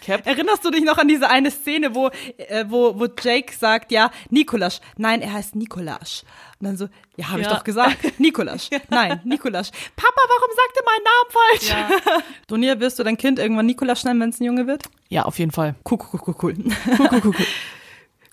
Cap 0.00 0.26
Erinnerst 0.26 0.64
du 0.64 0.70
dich 0.70 0.82
noch 0.84 0.98
an 0.98 1.08
diese 1.08 1.28
eine 1.30 1.50
Szene, 1.50 1.94
wo, 1.94 2.08
äh, 2.36 2.64
wo, 2.68 2.98
wo 2.98 3.06
Jake 3.22 3.52
sagt, 3.54 3.92
ja, 3.92 4.10
Nikolasch. 4.30 4.80
Nein, 4.96 5.22
er 5.22 5.32
heißt 5.32 5.54
Nikolasch. 5.56 6.22
Und 6.60 6.66
dann 6.66 6.76
so, 6.76 6.88
ja, 7.16 7.28
habe 7.30 7.40
ich 7.40 7.46
Ja. 7.46 7.54
doch 7.54 7.64
gesagt. 7.64 7.98
Nikolasch. 8.18 8.70
Nein, 8.90 9.20
Nikolasch. 9.24 9.70
Papa, 9.96 10.20
warum 10.28 10.50
sagt 10.56 10.76
er 10.76 10.84
meinen 10.84 11.04
Namen 11.04 11.90
falsch? 12.00 12.14
Ja. 12.14 12.22
Donia, 12.46 12.80
wirst 12.80 12.98
du 12.98 13.02
dein 13.04 13.16
Kind 13.16 13.38
irgendwann 13.38 13.66
Nikolasch 13.66 14.04
nennen, 14.04 14.20
wenn 14.20 14.30
es 14.30 14.40
ein 14.40 14.44
Junge 14.44 14.66
wird? 14.66 14.84
Ja, 15.08 15.22
auf 15.24 15.38
jeden 15.38 15.50
Fall. 15.52 15.74
Cool, 15.88 15.98
cool, 16.12 16.20
cool, 16.26 16.34
cool. 16.42 16.54
cool, 16.56 16.74
cool, 16.98 17.08
cool, 17.24 17.34
cool. 17.38 17.46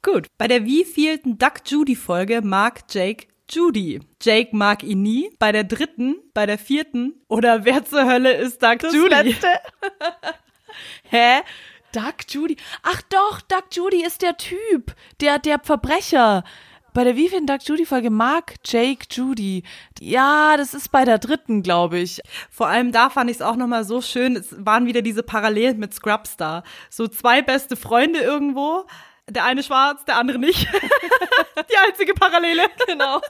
Gut. 0.03 0.27
Bei 0.39 0.47
der 0.47 0.65
wievielten 0.65 1.37
Duck 1.37 1.61
Judy 1.65 1.95
Folge 1.95 2.41
mag 2.41 2.81
Jake 2.89 3.27
Judy? 3.51 3.99
Jake 4.21 4.55
mag 4.55 4.83
ihn 4.83 5.01
nie. 5.01 5.29
Bei 5.39 5.51
der 5.51 5.63
dritten, 5.63 6.15
bei 6.33 6.45
der 6.45 6.57
vierten 6.57 7.21
oder 7.27 7.65
wer 7.65 7.85
zur 7.85 8.05
Hölle 8.05 8.33
ist 8.33 8.63
Duck 8.63 8.83
Judy? 8.91 9.35
Hä? 11.03 11.41
Duck 11.91 12.15
Judy. 12.29 12.55
Ach 12.83 13.01
doch, 13.09 13.41
Duck 13.41 13.65
Judy 13.71 14.05
ist 14.05 14.21
der 14.21 14.37
Typ, 14.37 14.95
der 15.19 15.39
der 15.39 15.59
Verbrecher. 15.59 16.43
Bei 16.93 17.05
der 17.05 17.15
wievielten 17.15 17.47
Duck 17.47 17.61
Judy 17.65 17.85
Folge 17.85 18.09
mag 18.09 18.55
Jake 18.65 19.05
Judy. 19.09 19.63
Ja, 19.99 20.57
das 20.57 20.73
ist 20.73 20.91
bei 20.91 21.05
der 21.05 21.19
dritten, 21.19 21.63
glaube 21.63 21.99
ich. 21.99 22.19
Vor 22.49 22.67
allem 22.67 22.91
da 22.91 23.09
fand 23.09 23.29
ich 23.29 23.37
es 23.37 23.41
auch 23.41 23.55
nochmal 23.55 23.85
so 23.85 24.01
schön. 24.01 24.35
Es 24.35 24.53
waren 24.65 24.87
wieder 24.87 25.01
diese 25.01 25.23
Parallelen 25.23 25.79
mit 25.79 25.93
Scrubs 25.93 26.35
da. 26.35 26.63
So 26.89 27.07
zwei 27.07 27.41
beste 27.41 27.77
Freunde 27.77 28.19
irgendwo. 28.19 28.85
Der 29.29 29.45
eine 29.45 29.63
schwarz, 29.63 30.03
der 30.03 30.17
andere 30.17 30.37
nicht. 30.39 30.67
Die 31.69 31.77
einzige 31.87 32.13
Parallele. 32.13 32.63
Genau. 32.85 33.21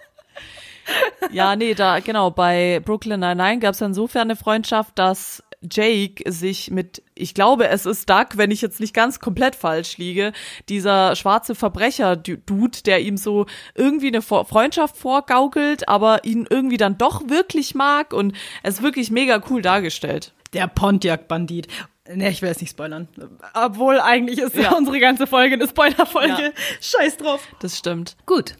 Ja, 1.31 1.55
nee, 1.55 1.73
da, 1.73 1.99
genau, 1.99 2.31
bei 2.31 2.81
Brooklyn 2.83 3.19
Nine-Nine 3.19 3.59
gab 3.59 3.73
es 3.73 3.81
insofern 3.81 4.23
eine 4.23 4.35
Freundschaft, 4.35 4.97
dass 4.97 5.43
Jake 5.69 6.23
sich 6.31 6.71
mit, 6.71 7.03
ich 7.13 7.35
glaube, 7.35 7.67
es 7.67 7.85
ist 7.85 8.09
Doug, 8.09 8.29
wenn 8.35 8.49
ich 8.49 8.61
jetzt 8.61 8.79
nicht 8.79 8.95
ganz 8.95 9.19
komplett 9.19 9.55
falsch 9.55 9.97
liege, 9.97 10.33
dieser 10.69 11.15
schwarze 11.15 11.53
Verbrecher-Dude, 11.53 12.79
der 12.85 13.01
ihm 13.01 13.15
so 13.15 13.45
irgendwie 13.75 14.07
eine 14.07 14.23
Freundschaft 14.23 14.97
vorgaukelt, 14.97 15.87
aber 15.87 16.23
ihn 16.25 16.47
irgendwie 16.49 16.77
dann 16.77 16.97
doch 16.97 17.29
wirklich 17.29 17.75
mag 17.75 18.11
und 18.13 18.35
es 18.63 18.75
ist 18.75 18.81
wirklich 18.83 19.11
mega 19.11 19.41
cool 19.51 19.61
dargestellt. 19.61 20.33
Der 20.53 20.67
Pontiac-Bandit. 20.67 21.67
Ne, 22.13 22.29
ich 22.29 22.41
will 22.41 22.49
es 22.49 22.59
nicht 22.59 22.71
spoilern. 22.71 23.07
Obwohl 23.53 23.99
eigentlich 23.99 24.39
ist 24.39 24.55
Ja. 24.55 24.73
unsere 24.75 24.99
ganze 24.99 25.27
Folge 25.27 25.53
eine 25.55 25.67
Spoilerfolge. 25.67 26.27
Ja. 26.41 26.51
Scheiß 26.81 27.17
drauf. 27.17 27.47
Das 27.59 27.77
stimmt. 27.77 28.17
Gut. 28.25 28.55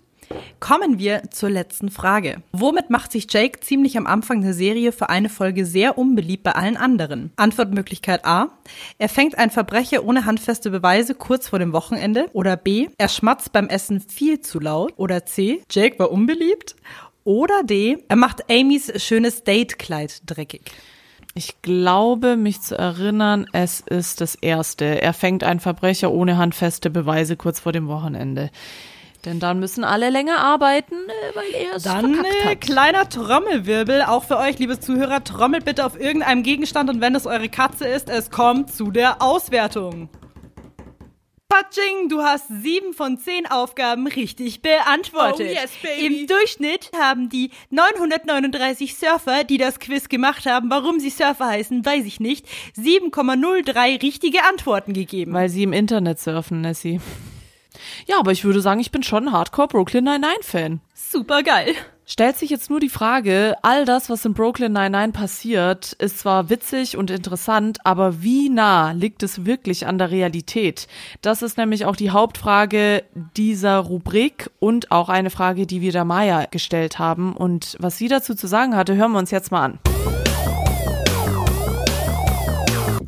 Kommen 0.59 0.99
wir 0.99 1.23
zur 1.31 1.49
letzten 1.49 1.89
Frage. 1.89 2.41
Womit 2.51 2.89
macht 2.89 3.11
sich 3.11 3.27
Jake 3.29 3.59
ziemlich 3.59 3.97
am 3.97 4.07
Anfang 4.07 4.41
der 4.41 4.53
Serie 4.53 4.91
für 4.91 5.09
eine 5.09 5.29
Folge 5.29 5.65
sehr 5.65 5.97
unbeliebt 5.97 6.43
bei 6.43 6.51
allen 6.51 6.77
anderen? 6.77 7.31
Antwortmöglichkeit 7.35 8.25
A. 8.25 8.49
Er 8.97 9.09
fängt 9.09 9.37
einen 9.37 9.51
Verbrecher 9.51 10.03
ohne 10.03 10.25
handfeste 10.25 10.69
Beweise 10.69 11.15
kurz 11.15 11.49
vor 11.49 11.59
dem 11.59 11.73
Wochenende. 11.73 12.27
Oder 12.33 12.57
B. 12.57 12.89
Er 12.97 13.09
schmatzt 13.09 13.51
beim 13.51 13.67
Essen 13.67 14.01
viel 14.01 14.41
zu 14.41 14.59
laut. 14.59 14.93
Oder 14.97 15.25
C. 15.25 15.61
Jake 15.69 15.99
war 15.99 16.11
unbeliebt. 16.11 16.75
Oder 17.23 17.63
D. 17.63 18.03
Er 18.07 18.15
macht 18.15 18.49
Amys 18.49 18.91
schönes 19.01 19.43
Datekleid 19.43 20.21
dreckig. 20.25 20.71
Ich 21.33 21.61
glaube, 21.61 22.35
mich 22.35 22.61
zu 22.61 22.77
erinnern, 22.77 23.47
es 23.53 23.79
ist 23.79 24.19
das 24.19 24.35
erste. 24.35 25.01
Er 25.01 25.13
fängt 25.13 25.43
einen 25.43 25.61
Verbrecher 25.61 26.11
ohne 26.11 26.37
handfeste 26.37 26.89
Beweise 26.89 27.37
kurz 27.37 27.59
vor 27.59 27.71
dem 27.71 27.87
Wochenende. 27.87 28.49
Denn 29.25 29.39
dann 29.39 29.59
müssen 29.59 29.83
alle 29.83 30.09
länger 30.09 30.39
arbeiten, 30.39 30.95
äh, 30.95 31.35
weil 31.35 31.51
er 31.53 31.75
es 31.75 31.83
Dann 31.83 32.23
äh, 32.23 32.55
kleiner 32.55 33.07
Trommelwirbel, 33.07 34.03
auch 34.03 34.23
für 34.23 34.37
euch, 34.37 34.57
liebe 34.57 34.79
Zuhörer. 34.79 35.23
Trommelt 35.23 35.65
bitte 35.65 35.85
auf 35.85 35.99
irgendeinem 35.99 36.43
Gegenstand 36.43 36.89
und 36.89 37.01
wenn 37.01 37.13
es 37.13 37.27
eure 37.27 37.49
Katze 37.49 37.87
ist, 37.87 38.09
es 38.09 38.31
kommt 38.31 38.73
zu 38.73 38.91
der 38.91 39.21
Auswertung. 39.21 40.09
Patsching, 41.51 42.07
du 42.07 42.23
hast 42.23 42.47
sieben 42.47 42.93
von 42.93 43.17
zehn 43.17 43.45
Aufgaben 43.45 44.07
richtig 44.07 44.61
beantwortet. 44.61 45.49
Oh, 45.49 45.53
yes, 45.53 45.71
baby. 45.83 46.21
Im 46.21 46.27
Durchschnitt 46.27 46.89
haben 46.97 47.27
die 47.27 47.51
939 47.71 48.95
Surfer, 48.95 49.43
die 49.43 49.57
das 49.57 49.79
Quiz 49.79 50.07
gemacht 50.07 50.45
haben, 50.45 50.69
warum 50.69 51.01
sie 51.01 51.09
Surfer 51.09 51.47
heißen, 51.47 51.85
weiß 51.85 52.05
ich 52.05 52.21
nicht, 52.21 52.47
7,03 52.77 54.01
richtige 54.01 54.45
Antworten 54.45 54.93
gegeben. 54.93 55.33
Weil 55.33 55.49
sie 55.49 55.63
im 55.63 55.73
Internet 55.73 56.19
surfen, 56.19 56.61
Nessie. 56.61 57.01
Ja, 58.07 58.19
aber 58.19 58.31
ich 58.31 58.43
würde 58.43 58.61
sagen, 58.61 58.79
ich 58.79 58.91
bin 58.91 59.03
schon 59.03 59.31
Hardcore 59.31 59.67
Brooklyn 59.67 60.03
Nine-Nine-Fan. 60.03 60.81
Super 60.93 61.43
geil. 61.43 61.75
Stellt 62.05 62.37
sich 62.37 62.49
jetzt 62.49 62.69
nur 62.69 62.81
die 62.81 62.89
Frage, 62.89 63.55
all 63.61 63.85
das, 63.85 64.09
was 64.09 64.25
in 64.25 64.33
Brooklyn 64.33 64.73
Nine-Nine 64.73 65.13
passiert, 65.13 65.93
ist 65.93 66.19
zwar 66.19 66.49
witzig 66.49 66.97
und 66.97 67.09
interessant, 67.09 67.77
aber 67.85 68.21
wie 68.21 68.49
nah 68.49 68.91
liegt 68.91 69.23
es 69.23 69.45
wirklich 69.45 69.87
an 69.87 69.97
der 69.97 70.11
Realität? 70.11 70.87
Das 71.21 71.41
ist 71.41 71.57
nämlich 71.57 71.85
auch 71.85 71.95
die 71.95 72.09
Hauptfrage 72.11 73.03
dieser 73.37 73.77
Rubrik 73.77 74.49
und 74.59 74.91
auch 74.91 75.07
eine 75.07 75.29
Frage, 75.29 75.65
die 75.65 75.79
wir 75.79 75.93
der 75.93 76.03
Maya 76.03 76.47
gestellt 76.51 76.99
haben. 76.99 77.33
Und 77.33 77.77
was 77.79 77.97
sie 77.97 78.09
dazu 78.09 78.35
zu 78.35 78.47
sagen 78.47 78.75
hatte, 78.75 78.95
hören 78.95 79.13
wir 79.13 79.19
uns 79.19 79.31
jetzt 79.31 79.51
mal 79.51 79.63
an. 79.63 79.79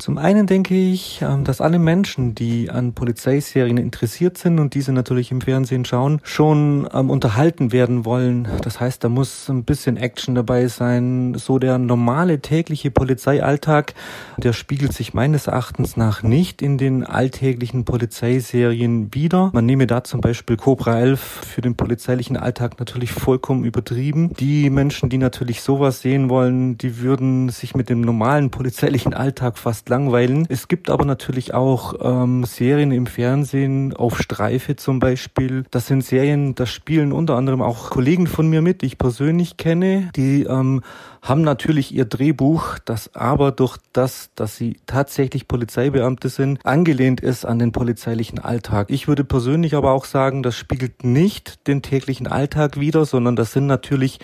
Zum 0.04 0.18
einen 0.18 0.46
denke 0.46 0.74
ich, 0.74 1.22
ähm, 1.22 1.44
dass 1.44 1.62
alle 1.62 1.78
Menschen, 1.78 2.34
die 2.34 2.68
an 2.68 2.92
Polizeiserien 2.92 3.78
interessiert 3.78 4.36
sind 4.36 4.58
und 4.58 4.74
diese 4.74 4.92
natürlich 4.92 5.30
im 5.30 5.40
Fernsehen 5.40 5.86
schauen, 5.86 6.20
schon 6.24 6.86
ähm, 6.92 7.08
unterhalten 7.08 7.72
werden 7.72 8.04
wollen. 8.04 8.46
Das 8.60 8.80
heißt, 8.80 9.02
da 9.02 9.08
muss 9.08 9.48
ein 9.48 9.64
bisschen 9.64 9.96
Action 9.96 10.34
dabei 10.34 10.66
sein. 10.66 11.32
So 11.38 11.58
der 11.58 11.78
normale 11.78 12.40
tägliche 12.40 12.90
Polizeialltag, 12.90 13.94
der 14.36 14.52
spiegelt 14.52 14.92
sich 14.92 15.14
meines 15.14 15.46
Erachtens 15.46 15.96
nach 15.96 16.22
nicht 16.22 16.60
in 16.60 16.76
den 16.76 17.02
alltäglichen 17.02 17.86
Polizeiserien 17.86 19.14
wieder. 19.14 19.52
Man 19.54 19.64
nehme 19.64 19.86
da 19.86 20.04
zum 20.04 20.20
Beispiel 20.20 20.58
Cobra 20.58 21.00
11 21.00 21.20
für 21.20 21.62
den 21.62 21.76
polizeilichen 21.76 22.36
Alltag 22.36 22.78
natürlich 22.78 23.10
vollkommen 23.10 23.64
übertrieben. 23.64 24.34
Die 24.38 24.68
Menschen, 24.68 25.08
die 25.08 25.16
natürlich 25.16 25.62
sowas 25.62 26.02
sehen 26.02 26.28
wollen, 26.28 26.76
die 26.76 26.98
würden 26.98 27.48
sich 27.48 27.74
mit 27.74 27.88
dem 27.88 28.02
normalen 28.02 28.50
polizeilichen 28.50 29.14
Alltag 29.14 29.56
fast 29.56 29.93
langweilen. 29.94 30.44
Es 30.48 30.66
gibt 30.66 30.90
aber 30.90 31.04
natürlich 31.04 31.54
auch 31.54 31.94
ähm, 32.02 32.42
Serien 32.42 32.90
im 32.90 33.06
Fernsehen, 33.06 33.94
auf 33.94 34.18
Streife 34.18 34.74
zum 34.74 34.98
Beispiel. 34.98 35.62
Das 35.70 35.86
sind 35.86 36.04
Serien, 36.04 36.56
da 36.56 36.66
spielen 36.66 37.12
unter 37.12 37.36
anderem 37.36 37.62
auch 37.62 37.90
Kollegen 37.90 38.26
von 38.26 38.48
mir 38.48 38.60
mit, 38.60 38.82
die 38.82 38.86
ich 38.86 38.98
persönlich 38.98 39.56
kenne, 39.56 40.10
die 40.16 40.42
ähm, 40.42 40.82
haben 41.24 41.40
natürlich 41.40 41.94
ihr 41.94 42.04
Drehbuch, 42.04 42.78
das 42.84 43.14
aber 43.14 43.50
durch 43.50 43.78
das, 43.94 44.30
dass 44.34 44.56
sie 44.56 44.76
tatsächlich 44.86 45.48
Polizeibeamte 45.48 46.28
sind, 46.28 46.64
angelehnt 46.66 47.20
ist 47.20 47.46
an 47.46 47.58
den 47.58 47.72
polizeilichen 47.72 48.38
Alltag. 48.38 48.88
Ich 48.90 49.08
würde 49.08 49.24
persönlich 49.24 49.74
aber 49.74 49.92
auch 49.92 50.04
sagen, 50.04 50.42
das 50.42 50.54
spiegelt 50.54 51.02
nicht 51.02 51.66
den 51.66 51.80
täglichen 51.80 52.26
Alltag 52.26 52.78
wider, 52.78 53.06
sondern 53.06 53.36
das 53.36 53.52
sind 53.52 53.66
natürlich 53.66 54.18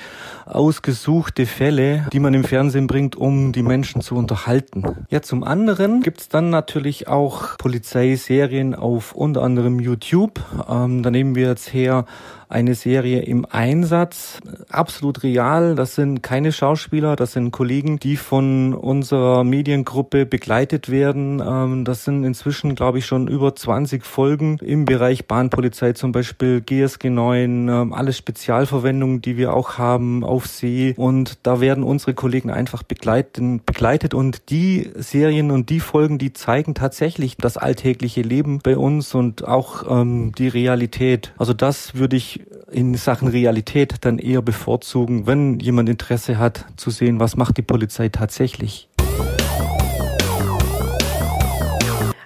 ausgesuchte 0.44 1.46
Fälle, 1.46 2.06
die 2.12 2.20
man 2.20 2.34
im 2.34 2.44
Fernsehen 2.44 2.86
bringt, 2.86 3.16
um 3.16 3.52
die 3.52 3.62
Menschen 3.62 4.02
zu 4.02 4.16
unterhalten. 4.16 5.06
Ja, 5.08 5.22
zum 5.22 5.42
anderen 5.60 6.00
gibt's 6.00 6.30
dann 6.30 6.48
natürlich 6.48 7.06
auch 7.06 7.58
Polizeiserien 7.58 8.74
auf 8.74 9.12
unter 9.12 9.42
anderem 9.42 9.78
YouTube. 9.78 10.40
Ähm, 10.66 11.02
da 11.02 11.10
nehmen 11.10 11.34
wir 11.34 11.48
jetzt 11.48 11.74
her 11.74 12.06
eine 12.50 12.74
Serie 12.74 13.20
im 13.20 13.46
Einsatz, 13.48 14.40
absolut 14.70 15.22
real. 15.22 15.76
Das 15.76 15.94
sind 15.94 16.20
keine 16.20 16.50
Schauspieler, 16.50 17.14
das 17.14 17.32
sind 17.32 17.52
Kollegen, 17.52 18.00
die 18.00 18.16
von 18.16 18.74
unserer 18.74 19.44
Mediengruppe 19.44 20.26
begleitet 20.26 20.90
werden. 20.90 21.40
Ähm, 21.40 21.84
das 21.84 22.04
sind 22.04 22.24
inzwischen, 22.24 22.74
glaube 22.74 22.98
ich, 22.98 23.06
schon 23.06 23.28
über 23.28 23.54
20 23.54 24.04
Folgen 24.04 24.58
im 24.58 24.84
Bereich 24.84 25.28
Bahnpolizei 25.28 25.92
zum 25.92 26.10
Beispiel, 26.10 26.60
GSG 26.60 27.08
9, 27.08 27.68
ähm, 27.68 27.92
alles 27.92 28.18
Spezialverwendungen, 28.18 29.22
die 29.22 29.36
wir 29.36 29.54
auch 29.54 29.78
haben 29.78 30.24
auf 30.24 30.48
See. 30.48 30.94
Und 30.96 31.38
da 31.44 31.60
werden 31.60 31.84
unsere 31.84 32.14
Kollegen 32.14 32.50
einfach 32.50 32.82
begleiten, 32.82 33.62
begleitet. 33.64 34.12
Und 34.12 34.50
die 34.50 34.90
Serien 34.96 35.52
und 35.52 35.70
die 35.70 35.80
Folgen, 35.80 36.18
die 36.18 36.32
zeigen 36.32 36.74
tatsächlich 36.74 37.36
das 37.36 37.56
alltägliche 37.56 38.22
Leben 38.22 38.58
bei 38.60 38.76
uns 38.76 39.14
und 39.14 39.46
auch 39.46 39.84
ähm, 39.88 40.32
die 40.36 40.48
Realität. 40.48 41.32
Also 41.38 41.52
das 41.52 41.94
würde 41.94 42.16
ich 42.16 42.39
in 42.70 42.94
Sachen 42.94 43.28
Realität 43.28 43.96
dann 44.02 44.18
eher 44.18 44.42
bevorzugen, 44.42 45.26
wenn 45.26 45.58
jemand 45.60 45.88
Interesse 45.88 46.38
hat 46.38 46.66
zu 46.76 46.90
sehen, 46.90 47.20
was 47.20 47.36
macht 47.36 47.56
die 47.56 47.62
Polizei 47.62 48.08
tatsächlich. 48.08 48.88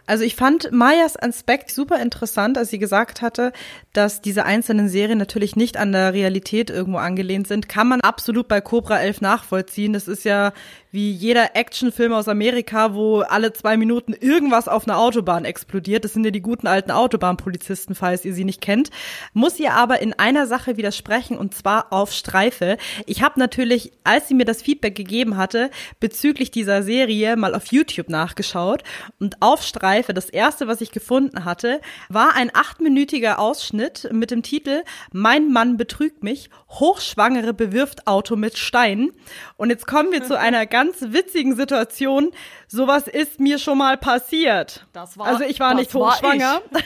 Also 0.07 0.25
ich 0.25 0.37
fand 0.37 0.71
Mayas 0.71 1.21
Aspekt 1.21 1.71
super 1.71 2.01
interessant, 2.01 2.59
als 2.59 2.69
sie 2.69 2.79
gesagt 2.79 3.23
hatte, 3.23 3.53
dass 3.95 4.21
diese 4.21 4.45
einzelnen 4.45 4.89
Serien 4.89 5.19
natürlich 5.19 5.57
nicht 5.57 5.77
an 5.77 5.93
der 5.93 6.13
Realität 6.13 6.69
irgendwo 6.69 6.99
angelehnt 6.99 7.47
sind. 7.47 7.69
Kann 7.69 7.89
man 7.89 8.01
absolut 8.01 8.49
bei 8.49 8.61
Cobra 8.61 8.99
11 8.99 9.21
nachvollziehen. 9.21 9.93
Das 9.93 10.09
ist 10.09 10.25
ja 10.25 10.53
wie 10.91 11.11
jeder 11.11 11.57
Actionfilm 11.57 12.13
aus 12.13 12.29
Amerika, 12.29 12.95
wo 12.95 13.21
alle 13.21 13.53
zwei 13.53 13.77
Minuten 13.77 14.13
irgendwas 14.13 14.69
auf 14.69 14.87
einer 14.87 14.99
Autobahn 14.99 15.45
explodiert. 15.45 16.05
Das 16.05 16.13
sind 16.13 16.25
ja 16.25 16.31
die 16.31 16.41
guten 16.41 16.69
alten 16.69 16.93
Autobahnpolizisten, 16.93 17.97
falls 17.97 18.25
ihr 18.25 18.33
sie 18.33 18.45
nicht 18.45 18.61
kennt. 18.61 18.91
Muss 19.33 19.59
ihr 19.59 19.75
aber 19.75 20.01
in 20.03 20.13
einer 20.13 20.47
Sache 20.47 20.77
widersprechen 20.77 21.37
und 21.37 21.53
zwar 21.53 21.93
auf 21.93 22.13
Streife. 22.13 22.77
Ich 23.07 23.23
habe 23.23 23.41
natürlich, 23.41 23.93
als 24.05 24.29
sie 24.29 24.35
mir 24.35 24.45
das 24.45 24.63
Feedback 24.63 24.95
gegeben 24.95 25.37
hatte, 25.37 25.71
bezüglich 25.99 26.53
dieser 26.53 26.85
Serie 26.85 27.37
mal 27.37 27.57
auf 27.57 27.73
YouTube 27.73 28.09
nachgeschaut 28.09 28.85
und 29.19 29.41
auf 29.41 29.63
Streife, 29.63 30.15
das 30.15 30.31
erste, 30.31 30.69
was 30.69 30.81
ich 30.81 30.93
gefunden 30.93 31.45
hatte, 31.45 31.81
war 32.09 32.37
ein 32.37 32.51
achtminütiger 32.55 33.41
Ausschnitt 33.41 33.84
mit 34.13 34.31
dem 34.31 34.43
Titel 34.43 34.83
Mein 35.13 35.53
Mann 35.53 35.77
betrügt 35.77 36.23
mich, 36.23 36.51
Hochschwangere 36.69 37.55
bewirft 37.55 38.07
Auto 38.07 38.37
mit 38.37 38.59
Stein. 38.59 39.13
Und 39.57 39.71
jetzt 39.71 39.87
kommen 39.87 40.13
wir 40.13 40.25
zu 40.25 40.39
einer 40.39 40.67
ganz 40.67 40.97
witzigen 41.01 41.57
Situation. 41.57 42.31
Sowas 42.67 43.07
ist 43.07 43.41
mir 43.41 43.59
schon 43.59 43.79
mal 43.79 43.97
passiert. 43.97 44.87
Das 44.93 45.19
war, 45.19 45.27
also 45.27 45.45
ich 45.45 45.61
war 45.61 45.75
nicht 45.75 45.95
hochschwanger. 45.95 46.63
Ich. 46.73 46.83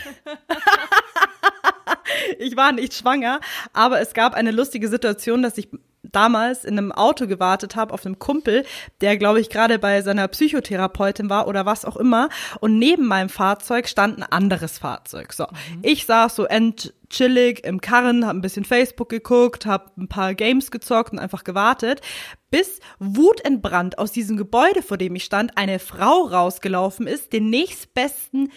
ich 2.38 2.56
war 2.56 2.72
nicht 2.72 2.94
schwanger, 2.94 3.40
aber 3.72 4.00
es 4.00 4.14
gab 4.14 4.34
eine 4.34 4.50
lustige 4.50 4.88
Situation, 4.88 5.42
dass 5.42 5.58
ich 5.58 5.68
damals 6.12 6.64
in 6.64 6.78
einem 6.78 6.92
Auto 6.92 7.26
gewartet 7.26 7.76
habe 7.76 7.92
auf 7.94 8.04
einem 8.04 8.18
Kumpel, 8.18 8.64
der 9.00 9.16
glaube 9.16 9.40
ich 9.40 9.50
gerade 9.50 9.78
bei 9.78 10.02
seiner 10.02 10.28
Psychotherapeutin 10.28 11.30
war 11.30 11.46
oder 11.48 11.66
was 11.66 11.84
auch 11.84 11.96
immer 11.96 12.28
und 12.60 12.78
neben 12.78 13.06
meinem 13.06 13.28
Fahrzeug 13.28 13.88
stand 13.88 14.18
ein 14.18 14.22
anderes 14.22 14.78
Fahrzeug. 14.78 15.32
So, 15.32 15.44
mhm. 15.44 15.80
ich 15.82 16.06
saß 16.06 16.36
so 16.36 16.44
end 16.44 16.94
chillig 17.10 17.64
im 17.64 17.80
Karren, 17.80 18.26
habe 18.26 18.38
ein 18.38 18.42
bisschen 18.42 18.64
Facebook 18.64 19.08
geguckt, 19.08 19.66
habe 19.66 19.90
ein 19.96 20.08
paar 20.08 20.34
Games 20.34 20.70
gezockt 20.70 21.12
und 21.12 21.18
einfach 21.18 21.44
gewartet, 21.44 22.02
bis 22.50 22.80
wutentbrannt 22.98 23.98
aus 23.98 24.12
diesem 24.12 24.36
Gebäude, 24.36 24.82
vor 24.82 24.98
dem 24.98 25.14
ich 25.14 25.24
stand, 25.24 25.56
eine 25.56 25.78
Frau 25.78 26.22
rausgelaufen 26.22 27.06
ist, 27.06 27.32
den 27.32 27.50
nächstbesten 27.50 28.50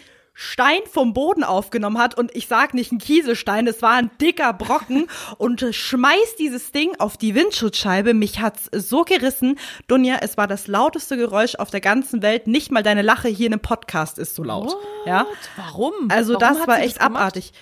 Stein 0.43 0.81
vom 0.91 1.13
Boden 1.13 1.43
aufgenommen 1.43 1.99
hat 1.99 2.17
und 2.17 2.35
ich 2.35 2.47
sag 2.47 2.73
nicht 2.73 2.91
ein 2.91 2.97
Kieselstein, 2.97 3.67
es 3.67 3.83
war 3.83 3.91
ein 3.91 4.09
dicker 4.19 4.53
Brocken 4.53 5.05
und 5.37 5.63
schmeißt 5.69 6.39
dieses 6.39 6.71
Ding 6.71 6.95
auf 6.97 7.15
die 7.15 7.35
Windschutzscheibe. 7.35 8.15
Mich 8.15 8.39
hat's 8.39 8.67
so 8.73 9.03
gerissen. 9.03 9.59
Dunja, 9.87 10.17
es 10.21 10.37
war 10.37 10.47
das 10.47 10.65
lauteste 10.65 11.15
Geräusch 11.15 11.53
auf 11.53 11.69
der 11.69 11.79
ganzen 11.79 12.23
Welt. 12.23 12.47
Nicht 12.47 12.71
mal 12.71 12.81
deine 12.81 13.03
Lache 13.03 13.27
hier 13.27 13.45
in 13.45 13.53
einem 13.53 13.61
Podcast 13.61 14.17
ist 14.17 14.33
so 14.33 14.43
laut. 14.43 14.69
What? 14.71 14.77
Ja? 15.05 15.27
Warum? 15.57 15.93
Also 16.09 16.33
Warum 16.33 16.57
das 16.57 16.67
war 16.67 16.79
echt 16.79 16.97
das 16.97 17.05
abartig. 17.05 17.53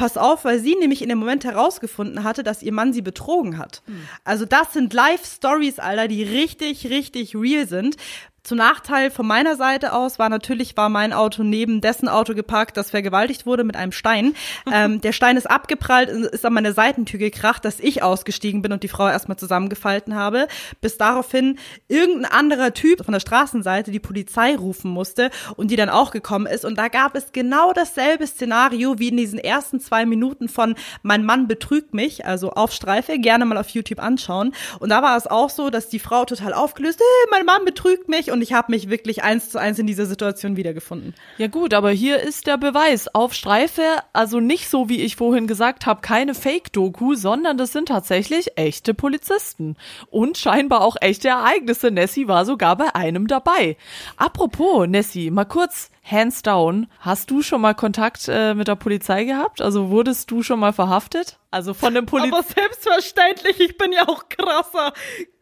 Pass 0.00 0.16
auf, 0.16 0.46
weil 0.46 0.58
sie 0.58 0.76
nämlich 0.76 1.02
in 1.02 1.10
dem 1.10 1.18
Moment 1.18 1.44
herausgefunden 1.44 2.24
hatte, 2.24 2.42
dass 2.42 2.62
ihr 2.62 2.72
Mann 2.72 2.94
sie 2.94 3.02
betrogen 3.02 3.58
hat. 3.58 3.82
Hm. 3.84 4.08
Also 4.24 4.46
das 4.46 4.72
sind 4.72 4.94
Live-Stories, 4.94 5.78
Alter, 5.78 6.08
die 6.08 6.22
richtig, 6.22 6.88
richtig 6.88 7.36
real 7.36 7.68
sind. 7.68 7.96
Zum 8.42 8.56
Nachteil 8.56 9.10
von 9.10 9.26
meiner 9.26 9.56
Seite 9.56 9.92
aus 9.92 10.18
war 10.18 10.30
natürlich, 10.30 10.76
war 10.76 10.88
mein 10.88 11.12
Auto 11.12 11.42
neben 11.42 11.82
dessen 11.82 12.08
Auto 12.08 12.34
geparkt, 12.34 12.76
das 12.76 12.90
vergewaltigt 12.90 13.44
wurde 13.44 13.64
mit 13.64 13.76
einem 13.76 13.92
Stein. 13.92 14.34
ähm, 14.72 15.00
der 15.02 15.12
Stein 15.12 15.36
ist 15.36 15.50
abgeprallt, 15.50 16.08
ist 16.08 16.46
an 16.46 16.54
meine 16.54 16.72
Seitentür 16.72 17.18
gekracht, 17.18 17.64
dass 17.64 17.80
ich 17.80 18.02
ausgestiegen 18.02 18.62
bin 18.62 18.72
und 18.72 18.82
die 18.82 18.88
Frau 18.88 19.08
erstmal 19.08 19.36
zusammengefalten 19.36 20.14
habe, 20.14 20.48
bis 20.80 20.96
daraufhin 20.96 21.58
irgendein 21.88 22.32
anderer 22.32 22.72
Typ 22.72 23.04
von 23.04 23.12
der 23.12 23.20
Straßenseite 23.20 23.90
die 23.90 24.00
Polizei 24.00 24.56
rufen 24.56 24.90
musste 24.90 25.30
und 25.56 25.70
die 25.70 25.76
dann 25.76 25.90
auch 25.90 26.10
gekommen 26.10 26.46
ist. 26.46 26.64
Und 26.64 26.78
da 26.78 26.88
gab 26.88 27.16
es 27.16 27.32
genau 27.32 27.72
dasselbe 27.74 28.26
Szenario 28.26 28.98
wie 28.98 29.08
in 29.08 29.18
diesen 29.18 29.38
ersten 29.38 29.80
zwei 29.80 30.06
Minuten 30.06 30.48
von 30.48 30.76
Mein 31.02 31.24
Mann 31.24 31.46
betrügt 31.46 31.92
mich, 31.92 32.24
also 32.24 32.50
auf 32.52 32.72
Streife, 32.72 33.18
gerne 33.18 33.44
mal 33.44 33.58
auf 33.58 33.68
YouTube 33.68 34.00
anschauen. 34.02 34.54
Und 34.78 34.88
da 34.88 35.02
war 35.02 35.16
es 35.18 35.26
auch 35.26 35.50
so, 35.50 35.68
dass 35.68 35.88
die 35.88 35.98
Frau 35.98 36.24
total 36.24 36.54
aufgelöst, 36.54 37.00
hey, 37.00 37.30
mein 37.30 37.44
Mann 37.44 37.66
betrügt 37.66 38.08
mich 38.08 38.29
und 38.30 38.42
ich 38.42 38.52
habe 38.52 38.72
mich 38.72 38.90
wirklich 38.90 39.22
eins 39.22 39.50
zu 39.50 39.58
eins 39.58 39.78
in 39.78 39.86
dieser 39.86 40.06
Situation 40.06 40.56
wiedergefunden. 40.56 41.14
Ja 41.38 41.46
gut, 41.46 41.74
aber 41.74 41.90
hier 41.90 42.20
ist 42.20 42.46
der 42.46 42.56
Beweis. 42.56 43.08
Auf 43.14 43.34
Streife, 43.34 43.82
also 44.12 44.40
nicht 44.40 44.68
so, 44.68 44.88
wie 44.88 45.00
ich 45.00 45.16
vorhin 45.16 45.46
gesagt 45.46 45.86
habe, 45.86 46.00
keine 46.00 46.34
Fake-Doku, 46.34 47.14
sondern 47.14 47.58
das 47.58 47.72
sind 47.72 47.88
tatsächlich 47.88 48.56
echte 48.56 48.94
Polizisten. 48.94 49.76
Und 50.10 50.38
scheinbar 50.38 50.82
auch 50.82 50.96
echte 51.00 51.28
Ereignisse. 51.28 51.90
Nessie 51.90 52.28
war 52.28 52.44
sogar 52.44 52.76
bei 52.76 52.94
einem 52.94 53.26
dabei. 53.26 53.76
Apropos, 54.16 54.86
Nessie, 54.86 55.30
mal 55.30 55.44
kurz 55.44 55.90
hands 56.02 56.42
down, 56.42 56.86
hast 57.00 57.30
du 57.30 57.42
schon 57.42 57.60
mal 57.60 57.74
Kontakt 57.74 58.28
äh, 58.28 58.54
mit 58.54 58.68
der 58.68 58.76
Polizei 58.76 59.24
gehabt? 59.24 59.60
Also 59.60 59.90
wurdest 59.90 60.30
du 60.30 60.42
schon 60.42 60.60
mal 60.60 60.72
verhaftet? 60.72 61.38
Also 61.50 61.74
von 61.74 61.94
dem 61.94 62.06
Polizei. 62.06 62.36
Aber 62.36 62.42
selbstverständlich, 62.42 63.60
ich 63.60 63.78
bin 63.78 63.92
ja 63.92 64.08
auch 64.08 64.28
krasser 64.28 64.92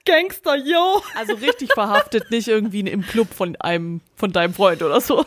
Gangster, 0.05 0.57
yo. 0.57 1.03
Also 1.17 1.35
richtig 1.35 1.73
verhaftet, 1.73 2.25
nicht 2.31 2.49
irgendwie 2.49 2.81
im 2.81 3.03
Club 3.03 3.33
von 3.33 3.57
einem, 3.57 4.01
von 4.17 4.33
deinem 4.33 4.55
Freund 4.55 4.83
oder 4.83 5.01
so. 5.01 5.25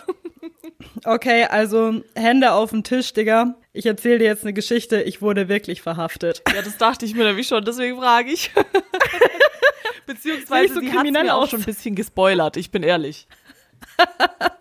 Okay, 1.05 1.45
also 1.45 2.01
Hände 2.15 2.51
auf 2.51 2.71
den 2.71 2.83
Tisch, 2.83 3.13
Digga. 3.13 3.55
Ich 3.73 3.85
erzähle 3.85 4.19
dir 4.19 4.25
jetzt 4.25 4.43
eine 4.43 4.53
Geschichte. 4.53 5.01
Ich 5.01 5.21
wurde 5.21 5.47
wirklich 5.47 5.81
verhaftet. 5.81 6.41
Ja, 6.53 6.61
das 6.61 6.77
dachte 6.77 7.05
ich 7.05 7.15
mir 7.15 7.23
nämlich 7.23 7.47
schon, 7.47 7.63
deswegen 7.63 7.97
frage 7.99 8.31
ich. 8.31 8.51
Beziehungsweise 10.05 10.73
so 10.73 10.79
sie 10.81 10.91
hat 10.91 11.03
mir 11.09 11.35
auch 11.35 11.47
schon 11.47 11.61
ein 11.61 11.65
bisschen 11.65 11.95
gespoilert, 11.95 12.57
ich 12.57 12.71
bin 12.71 12.83
ehrlich. 12.83 13.27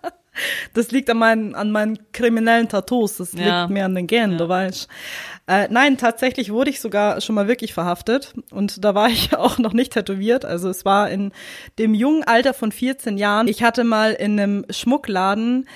Das 0.75 0.91
liegt 0.91 1.11
an 1.11 1.19
meinen, 1.19 1.55
an 1.55 1.71
meinen 1.73 1.99
kriminellen 2.13 2.69
Tattoos. 2.69 3.17
Das 3.19 3.33
Ja. 3.33 3.63
liegt 3.63 3.71
mir 3.73 3.85
an 3.85 3.95
den 3.95 4.07
Genen, 4.07 4.39
du 4.39 4.49
weißt. 4.49 4.89
Äh, 5.47 5.69
nein, 5.71 5.97
tatsächlich 5.99 6.53
wurde 6.53 6.71
ich 6.71 6.81
sogar 6.81 7.21
schon 7.21 7.35
mal 7.35 7.49
wirklich 7.49 7.75
verhaftet. 7.75 8.35
Und 8.51 8.85
da 8.85 8.95
war 8.95 9.09
ich 9.09 9.35
auch 9.37 9.59
noch 9.59 9.73
nicht 9.73 9.93
tätowiert. 9.93 10.45
Also 10.45 10.69
es 10.69 10.85
war 10.85 11.11
in 11.11 11.33
dem 11.79 11.95
jungen 11.95 12.23
Alter 12.25 12.55
von 12.55 12.71
14 12.73 13.19
Jahren. 13.19 13.49
Ich 13.49 13.63
hatte 13.63 13.85
mal 13.85 14.13
in 14.13 14.39
einem 14.39 14.65
Schmuckladen 14.71 15.69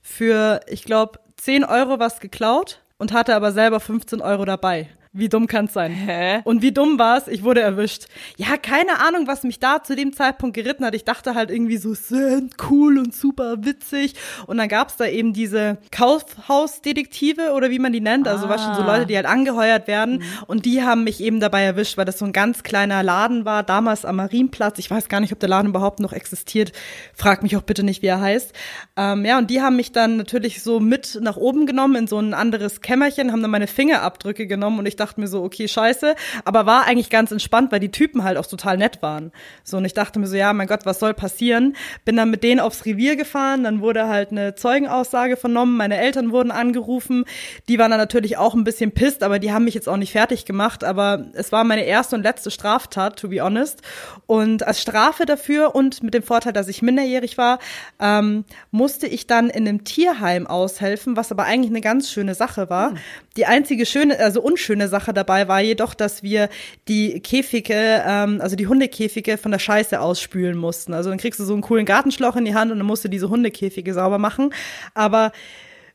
für, 0.00 0.60
ich 0.66 0.84
glaube, 0.84 1.20
10 1.36 1.64
Euro 1.64 1.98
was 1.98 2.20
geklaut 2.20 2.80
und 2.98 3.12
hatte 3.12 3.34
aber 3.34 3.52
selber 3.52 3.80
15 3.80 4.20
Euro 4.20 4.44
dabei. 4.44 4.88
Wie 5.12 5.28
dumm 5.28 5.48
kann's 5.48 5.72
sein? 5.72 5.90
Hä? 5.90 6.40
Und 6.44 6.62
wie 6.62 6.70
dumm 6.70 6.96
war's? 7.00 7.26
Ich 7.26 7.42
wurde 7.42 7.60
erwischt. 7.60 8.06
Ja, 8.36 8.56
keine 8.56 9.00
Ahnung, 9.00 9.26
was 9.26 9.42
mich 9.42 9.58
da 9.58 9.82
zu 9.82 9.96
dem 9.96 10.12
Zeitpunkt 10.12 10.54
geritten 10.54 10.84
hat. 10.84 10.94
Ich 10.94 11.04
dachte 11.04 11.34
halt 11.34 11.50
irgendwie 11.50 11.78
so, 11.78 11.94
sind 11.94 12.54
cool 12.70 12.96
und 12.96 13.12
super 13.12 13.56
witzig. 13.64 14.14
Und 14.46 14.58
dann 14.58 14.68
gab's 14.68 14.96
da 14.96 15.06
eben 15.06 15.32
diese 15.32 15.78
Kaufhausdetektive 15.90 17.52
oder 17.54 17.70
wie 17.70 17.80
man 17.80 17.92
die 17.92 18.00
nennt. 18.00 18.28
Also 18.28 18.48
was 18.48 18.62
schon 18.62 18.74
so 18.76 18.82
Ah. 18.82 18.86
Leute, 18.86 19.06
die 19.06 19.16
halt 19.16 19.26
angeheuert 19.26 19.88
werden. 19.88 20.22
Und 20.46 20.64
die 20.64 20.84
haben 20.84 21.02
mich 21.02 21.20
eben 21.20 21.40
dabei 21.40 21.62
erwischt, 21.64 21.98
weil 21.98 22.04
das 22.04 22.18
so 22.18 22.24
ein 22.24 22.32
ganz 22.32 22.62
kleiner 22.62 23.02
Laden 23.02 23.44
war, 23.44 23.64
damals 23.64 24.04
am 24.04 24.14
Marienplatz. 24.16 24.78
Ich 24.78 24.92
weiß 24.92 25.08
gar 25.08 25.18
nicht, 25.18 25.32
ob 25.32 25.40
der 25.40 25.48
Laden 25.48 25.70
überhaupt 25.70 25.98
noch 25.98 26.12
existiert. 26.12 26.70
Frag 27.14 27.42
mich 27.42 27.56
auch 27.56 27.62
bitte 27.62 27.82
nicht, 27.82 28.02
wie 28.02 28.06
er 28.06 28.20
heißt. 28.20 28.52
Ähm, 28.96 29.24
ja, 29.24 29.38
und 29.38 29.50
die 29.50 29.60
haben 29.60 29.74
mich 29.74 29.90
dann 29.90 30.18
natürlich 30.18 30.62
so 30.62 30.78
mit 30.78 31.18
nach 31.20 31.36
oben 31.36 31.66
genommen 31.66 31.96
in 31.96 32.06
so 32.06 32.18
ein 32.20 32.32
anderes 32.32 32.80
Kämmerchen, 32.80 33.32
haben 33.32 33.42
dann 33.42 33.50
meine 33.50 33.66
Fingerabdrücke 33.66 34.46
genommen 34.46 34.78
und 34.78 34.86
ich 34.86 34.96
dachte 35.00 35.20
mir 35.20 35.26
so, 35.26 35.42
okay, 35.42 35.66
scheiße, 35.66 36.14
aber 36.44 36.66
war 36.66 36.86
eigentlich 36.86 37.10
ganz 37.10 37.32
entspannt, 37.32 37.72
weil 37.72 37.80
die 37.80 37.90
Typen 37.90 38.24
halt 38.24 38.36
auch 38.36 38.46
total 38.46 38.76
nett 38.76 39.02
waren. 39.02 39.32
So, 39.64 39.78
und 39.78 39.84
ich 39.84 39.94
dachte 39.94 40.18
mir 40.18 40.26
so, 40.26 40.36
ja, 40.36 40.52
mein 40.52 40.66
Gott, 40.66 40.86
was 40.86 41.00
soll 41.00 41.14
passieren? 41.14 41.76
Bin 42.04 42.16
dann 42.16 42.30
mit 42.30 42.42
denen 42.42 42.60
aufs 42.60 42.84
Revier 42.84 43.16
gefahren, 43.16 43.64
dann 43.64 43.80
wurde 43.80 44.08
halt 44.08 44.30
eine 44.30 44.54
Zeugenaussage 44.54 45.36
vernommen, 45.36 45.76
meine 45.76 45.96
Eltern 45.96 46.32
wurden 46.32 46.50
angerufen, 46.50 47.24
die 47.68 47.78
waren 47.78 47.90
dann 47.90 48.00
natürlich 48.00 48.36
auch 48.36 48.54
ein 48.54 48.64
bisschen 48.64 48.92
pisst, 48.92 49.22
aber 49.22 49.38
die 49.38 49.52
haben 49.52 49.64
mich 49.64 49.74
jetzt 49.74 49.88
auch 49.88 49.96
nicht 49.96 50.12
fertig 50.12 50.44
gemacht, 50.44 50.84
aber 50.84 51.26
es 51.32 51.52
war 51.52 51.64
meine 51.64 51.84
erste 51.84 52.16
und 52.16 52.22
letzte 52.22 52.50
Straftat, 52.50 53.18
to 53.18 53.28
be 53.28 53.42
honest. 53.42 53.82
Und 54.26 54.66
als 54.66 54.80
Strafe 54.80 55.26
dafür 55.26 55.74
und 55.74 56.02
mit 56.02 56.14
dem 56.14 56.22
Vorteil, 56.22 56.52
dass 56.52 56.68
ich 56.68 56.82
minderjährig 56.82 57.38
war, 57.38 57.58
ähm, 57.98 58.44
musste 58.70 59.06
ich 59.06 59.26
dann 59.26 59.50
in 59.50 59.66
einem 59.66 59.84
Tierheim 59.84 60.46
aushelfen, 60.46 61.16
was 61.16 61.32
aber 61.32 61.44
eigentlich 61.44 61.70
eine 61.70 61.80
ganz 61.80 62.10
schöne 62.10 62.34
Sache 62.34 62.70
war. 62.70 62.94
Die 63.40 63.46
einzige 63.46 63.86
schöne, 63.86 64.18
also 64.18 64.42
unschöne 64.42 64.86
Sache 64.86 65.14
dabei 65.14 65.48
war 65.48 65.62
jedoch, 65.62 65.94
dass 65.94 66.22
wir 66.22 66.50
die 66.88 67.20
Käfige, 67.20 68.04
ähm, 68.06 68.38
also 68.42 68.54
die 68.54 68.66
Hundekäfige 68.66 69.38
von 69.38 69.50
der 69.50 69.58
Scheiße 69.58 69.98
ausspülen 69.98 70.58
mussten. 70.58 70.92
Also 70.92 71.08
dann 71.08 71.18
kriegst 71.18 71.40
du 71.40 71.44
so 71.44 71.54
einen 71.54 71.62
coolen 71.62 71.86
Gartenschlauch 71.86 72.36
in 72.36 72.44
die 72.44 72.54
Hand 72.54 72.70
und 72.70 72.76
dann 72.76 72.86
musst 72.86 73.02
du 73.02 73.08
diese 73.08 73.30
Hundekäfige 73.30 73.94
sauber 73.94 74.18
machen. 74.18 74.52
Aber 74.92 75.32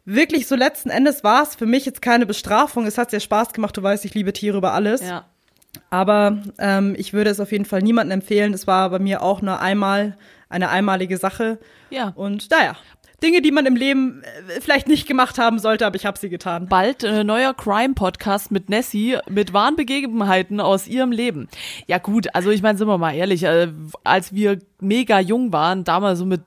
wirklich 0.06 0.48
so 0.48 0.56
letzten 0.56 0.90
Endes 0.90 1.24
war 1.24 1.44
es 1.44 1.54
für 1.54 1.68
mich 1.68 1.86
jetzt 1.86 2.02
keine 2.02 2.26
Bestrafung. 2.26 2.88
Es 2.88 2.98
hat 2.98 3.12
sehr 3.12 3.20
Spaß 3.20 3.54
gemacht. 3.54 3.78
Du 3.78 3.84
weißt, 3.84 4.06
ich 4.06 4.16
liebe 4.16 4.34
Tiere 4.34 4.58
über 4.58 4.74
alles. 4.74 5.02
Ja. 5.02 5.26
Aber 5.92 6.42
ähm, 6.58 6.96
ich 6.98 7.14
würde 7.14 7.30
es 7.30 7.40
auf 7.40 7.52
jeden 7.52 7.66
Fall 7.66 7.84
niemandem 7.84 8.22
empfehlen. 8.22 8.56
Es 8.56 8.66
war 8.66 8.90
bei 8.90 8.98
mir 8.98 9.22
auch 9.22 9.44
nur 9.44 9.60
einmal 9.60 10.18
eine 10.50 10.70
einmalige 10.70 11.18
Sache. 11.18 11.60
Ja. 11.92 12.12
Und 12.16 12.50
naja, 12.50 12.76
Dinge, 13.24 13.42
die 13.42 13.52
man 13.52 13.66
im 13.66 13.76
Leben 13.76 14.22
äh, 14.24 14.62
vielleicht 14.62 14.88
nicht 14.88 15.08
gemacht 15.08 15.38
haben 15.38 15.60
sollte, 15.60 15.86
aber 15.86 15.96
ich 15.96 16.06
habe 16.06 16.18
sie 16.18 16.30
getan. 16.30 16.68
Bald 16.68 17.04
äh, 17.04 17.24
neuer 17.24 17.54
Crime-Podcast 17.54 18.52
mit 18.52 18.70
Nessie, 18.70 19.18
mit 19.30 19.54
wahren 19.54 19.76
Begebenheiten 19.76 20.60
aus 20.60 20.88
ihrem 20.88 21.12
Leben. 21.12 21.48
Ja 21.88 21.98
gut, 21.98 22.34
also 22.34 22.50
ich 22.50 22.62
meine, 22.62 22.78
sind 22.78 22.88
wir 22.88 22.98
mal 22.98 23.16
ehrlich, 23.16 23.44
äh, 23.44 23.70
als 24.04 24.34
wir 24.34 24.60
mega 24.80 25.20
jung 25.20 25.52
waren, 25.52 25.84
damals 25.84 26.20
so 26.20 26.26
mit 26.26 26.42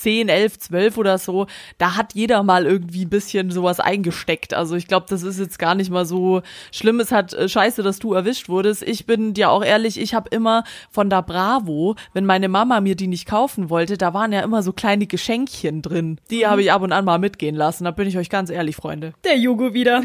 10, 0.00 0.28
11, 0.28 0.58
12 0.58 0.98
oder 0.98 1.18
so, 1.18 1.46
da 1.78 1.96
hat 1.96 2.14
jeder 2.14 2.42
mal 2.42 2.66
irgendwie 2.66 3.04
ein 3.04 3.10
bisschen 3.10 3.50
sowas 3.50 3.80
eingesteckt. 3.80 4.54
Also 4.54 4.74
ich 4.76 4.88
glaube, 4.88 5.06
das 5.08 5.22
ist 5.22 5.38
jetzt 5.38 5.58
gar 5.58 5.74
nicht 5.74 5.90
mal 5.90 6.06
so 6.06 6.42
schlimm. 6.72 7.00
Es 7.00 7.12
hat 7.12 7.34
äh, 7.34 7.48
scheiße, 7.48 7.82
dass 7.82 7.98
du 7.98 8.14
erwischt 8.14 8.48
wurdest. 8.48 8.82
Ich 8.82 9.06
bin 9.06 9.34
dir 9.34 9.50
auch 9.50 9.62
ehrlich, 9.62 10.00
ich 10.00 10.14
habe 10.14 10.30
immer 10.30 10.64
von 10.90 11.10
der 11.10 11.22
Bravo, 11.22 11.96
wenn 12.14 12.24
meine 12.24 12.48
Mama 12.48 12.80
mir 12.80 12.96
die 12.96 13.08
nicht 13.08 13.26
kaufen 13.26 13.68
wollte, 13.68 13.98
da 13.98 14.14
waren 14.14 14.32
ja 14.32 14.40
immer 14.40 14.62
so 14.62 14.72
kleine 14.72 15.06
Geschenkchen 15.06 15.82
drin. 15.82 16.18
Die 16.30 16.46
habe 16.46 16.62
ich 16.62 16.72
ab 16.72 16.82
und 16.82 16.92
an 16.92 17.04
mal 17.04 17.18
mitgehen 17.18 17.54
lassen. 17.54 17.84
Da 17.84 17.90
bin 17.90 18.08
ich 18.08 18.16
euch 18.16 18.30
ganz 18.30 18.48
ehrlich, 18.50 18.76
Freunde. 18.76 19.12
Der 19.24 19.36
Jugo 19.36 19.74
wieder. 19.74 20.02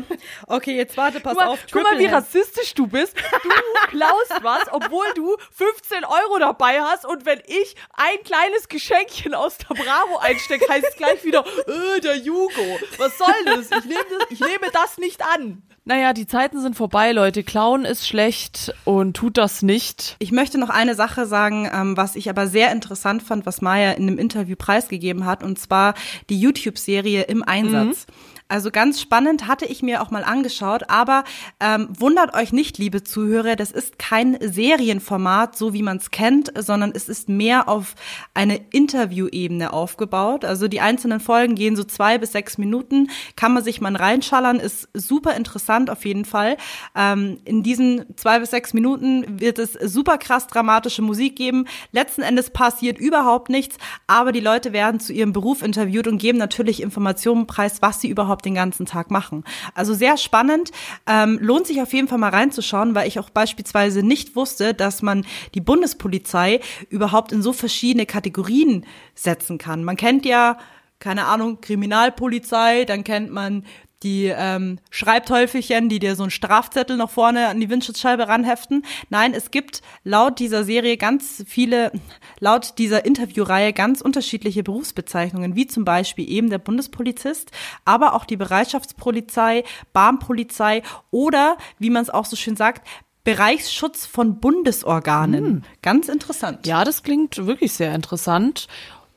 Okay, 0.47 0.75
jetzt 0.75 0.97
warte, 0.97 1.19
pass 1.19 1.33
Guck 1.33 1.41
mal, 1.41 1.51
auf. 1.51 1.59
guck 1.71 1.83
mal, 1.83 1.97
wie 1.97 2.03
Triple 2.03 2.17
rassistisch 2.17 2.73
du 2.73 2.87
bist. 2.87 3.15
Du 3.43 3.49
klaust 3.97 4.33
was, 4.41 4.63
obwohl 4.71 5.05
du 5.15 5.35
15 5.51 6.03
Euro 6.03 6.39
dabei 6.39 6.81
hast 6.81 7.05
und 7.05 7.25
wenn 7.25 7.39
ich 7.45 7.75
ein 7.93 8.23
kleines 8.23 8.67
Geschenkchen 8.67 9.33
aus 9.33 9.57
der 9.57 9.75
Bravo 9.75 9.84
einstecke, 10.19 10.65
heißt 10.69 10.86
es 10.89 10.95
gleich 10.95 11.23
wieder, 11.23 11.45
äh, 11.67 12.01
der 12.01 12.17
Jugo. 12.17 12.79
Was 12.97 13.17
soll 13.17 13.27
das? 13.45 13.65
Ich 13.65 13.86
nehme 13.86 14.05
das, 14.19 14.27
ich 14.31 14.39
nehme 14.39 14.71
das 14.73 14.97
nicht 14.97 15.21
an. 15.23 15.61
Naja, 15.88 16.13
die 16.13 16.25
Zeiten 16.25 16.61
sind 16.61 16.75
vorbei, 16.75 17.11
Leute. 17.11 17.43
Klauen 17.43 17.86
ist 17.86 18.07
schlecht 18.07 18.73
und 18.86 19.15
tut 19.15 19.38
das 19.38 19.61
nicht. 19.61 20.15
Ich 20.17 20.31
möchte 20.31 20.57
noch 20.57 20.71
eine 20.71 20.95
Sache 20.95 21.27
sagen, 21.27 21.69
ähm, 21.71 21.95
was 21.95 22.15
ich 22.15 22.27
aber 22.27 22.47
sehr 22.47 22.71
interessant 22.71 23.21
fand, 23.21 23.45
was 23.45 23.61
Maya 23.61 23.91
in 23.91 24.07
einem 24.07 24.17
Interview 24.17 24.55
preisgegeben 24.55 25.27
hat, 25.27 25.43
und 25.43 25.59
zwar 25.59 25.93
die 26.29 26.39
YouTube-Serie 26.39 27.23
im 27.23 27.43
Einsatz. 27.43 28.07
Also 28.47 28.69
ganz 28.69 29.01
spannend, 29.01 29.47
hatte 29.47 29.65
ich 29.65 29.81
mir 29.81 30.03
auch 30.03 30.11
mal 30.11 30.23
angeschaut, 30.23 30.87
aber 30.87 31.23
ähm, 31.59 31.87
wundert 31.97 32.35
euch 32.35 32.53
nicht, 32.53 32.77
liebe 32.77 33.03
Zuhörer, 33.03 33.55
das 33.55 33.71
ist 33.71 33.97
kein 33.97 34.37
Serienformat, 34.39 35.57
so 35.57 35.73
wie 35.73 35.81
man 35.81 35.97
es 35.97 36.11
kennt, 36.11 36.51
sondern 36.55 36.91
es 36.93 37.09
ist 37.09 37.27
mehr 37.27 37.67
auf 37.67 37.95
eine 38.35 38.57
Interviewebene 38.69 39.73
aufgebaut. 39.73 40.45
Also 40.45 40.67
die 40.67 40.79
einzelnen 40.79 41.19
Folgen 41.21 41.55
gehen 41.55 41.75
so 41.75 41.83
zwei 41.83 42.19
bis 42.19 42.33
sechs 42.33 42.59
Minuten, 42.59 43.09
kann 43.35 43.51
man 43.51 43.63
sich 43.63 43.81
mal 43.81 43.95
reinschallern, 43.95 44.59
ist 44.59 44.89
super 44.93 45.33
interessant 45.33 45.89
auf 45.89 46.05
jeden 46.05 46.25
Fall. 46.25 46.57
Ähm, 46.95 47.39
in 47.45 47.63
diesen 47.63 48.15
zwei 48.15 48.37
bis 48.37 48.51
sechs 48.51 48.75
Minuten 48.75 49.39
wird 49.39 49.57
es 49.57 49.73
super 49.73 50.19
krass 50.19 50.45
dramatische 50.45 51.01
Musik 51.01 51.35
geben. 51.35 51.65
Letzten 51.91 52.21
Endes 52.21 52.51
passiert 52.51 52.99
überhaupt 52.99 53.49
nichts, 53.49 53.77
aber 54.05 54.31
die 54.31 54.39
Leute 54.39 54.71
werden 54.71 54.99
zu 54.99 55.13
ihrem 55.13 55.33
Beruf 55.33 55.63
interviewt 55.63 56.07
und 56.07 56.19
geben 56.19 56.37
natürlich 56.37 56.83
Informationen 56.83 57.47
preis, 57.47 57.81
was 57.81 58.01
sie 58.01 58.09
überhaupt 58.09 58.34
den 58.41 58.55
ganzen 58.55 58.86
Tag 58.86 59.11
machen. 59.11 59.43
Also 59.73 59.93
sehr 59.93 60.17
spannend, 60.17 60.71
ähm, 61.07 61.38
lohnt 61.41 61.67
sich 61.67 61.81
auf 61.81 61.93
jeden 61.93 62.07
Fall 62.07 62.17
mal 62.17 62.29
reinzuschauen, 62.29 62.95
weil 62.95 63.07
ich 63.07 63.19
auch 63.19 63.29
beispielsweise 63.29 64.03
nicht 64.03 64.36
wusste, 64.36 64.73
dass 64.73 65.01
man 65.01 65.25
die 65.53 65.61
Bundespolizei 65.61 66.59
überhaupt 66.89 67.31
in 67.31 67.41
so 67.41 67.53
verschiedene 67.53 68.05
Kategorien 68.05 68.86
setzen 69.13 69.57
kann. 69.57 69.83
Man 69.83 69.97
kennt 69.97 70.25
ja 70.25 70.57
keine 70.99 71.25
Ahnung, 71.25 71.59
Kriminalpolizei, 71.61 72.86
dann 72.86 73.03
kennt 73.03 73.31
man 73.31 73.65
die 74.03 74.25
ähm, 74.25 74.79
Schreibteufelchen, 74.89 75.89
die 75.89 75.99
dir 75.99 76.15
so 76.15 76.23
einen 76.23 76.31
Strafzettel 76.31 76.97
noch 76.97 77.09
vorne 77.09 77.47
an 77.47 77.59
die 77.59 77.69
Windschutzscheibe 77.69 78.27
ranheften. 78.27 78.85
Nein, 79.09 79.33
es 79.33 79.51
gibt 79.51 79.81
laut 80.03 80.39
dieser 80.39 80.63
Serie 80.63 80.97
ganz 80.97 81.43
viele, 81.47 81.91
laut 82.39 82.77
dieser 82.77 83.05
Interviewreihe 83.05 83.73
ganz 83.73 84.01
unterschiedliche 84.01 84.63
Berufsbezeichnungen, 84.63 85.55
wie 85.55 85.67
zum 85.67 85.85
Beispiel 85.85 86.29
eben 86.29 86.49
der 86.49 86.59
Bundespolizist, 86.59 87.51
aber 87.85 88.13
auch 88.13 88.25
die 88.25 88.37
Bereitschaftspolizei, 88.37 89.63
Bahnpolizei 89.93 90.83
oder, 91.11 91.57
wie 91.79 91.89
man 91.89 92.03
es 92.03 92.09
auch 92.09 92.25
so 92.25 92.35
schön 92.35 92.55
sagt, 92.55 92.85
Bereichsschutz 93.25 94.05
von 94.05 94.39
Bundesorganen. 94.39 95.65
Ganz 95.81 96.09
interessant. 96.09 96.67
Ja, 96.67 96.83
das 96.83 97.01
klingt 97.01 97.47
wirklich 97.47 97.73
sehr 97.73 97.93
interessant. 97.95 98.67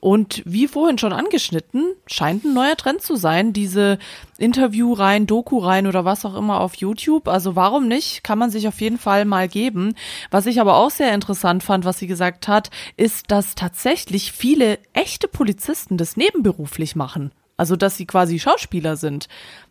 Und 0.00 0.42
wie 0.44 0.68
vorhin 0.68 0.96
schon 0.96 1.12
angeschnitten, 1.12 1.94
scheint 2.06 2.44
ein 2.44 2.54
neuer 2.54 2.76
Trend 2.76 3.02
zu 3.02 3.16
sein, 3.16 3.52
diese 3.52 3.98
Interviewreihen, 4.38 5.26
Doku-Reihen 5.26 5.88
oder 5.88 6.04
was 6.04 6.24
auch 6.24 6.36
immer 6.36 6.60
auf 6.60 6.76
YouTube. 6.76 7.26
Also 7.26 7.56
warum 7.56 7.88
nicht? 7.88 8.22
Kann 8.22 8.38
man 8.38 8.50
sich 8.50 8.68
auf 8.68 8.80
jeden 8.80 8.98
Fall 8.98 9.24
mal 9.24 9.48
geben. 9.48 9.94
Was 10.30 10.46
ich 10.46 10.60
aber 10.60 10.76
auch 10.76 10.90
sehr 10.90 11.12
interessant 11.14 11.64
fand, 11.64 11.84
was 11.84 11.98
sie 11.98 12.06
gesagt 12.06 12.46
hat, 12.46 12.70
ist, 12.96 13.32
dass 13.32 13.56
tatsächlich 13.56 14.30
viele 14.30 14.78
echte 14.92 15.26
Polizisten 15.26 15.96
das 15.96 16.16
nebenberuflich 16.16 16.94
machen. 16.94 17.32
Also 17.56 17.74
dass 17.74 17.96
sie 17.96 18.06
quasi 18.06 18.38
Schauspieler 18.38 18.96
sind. 18.96 19.28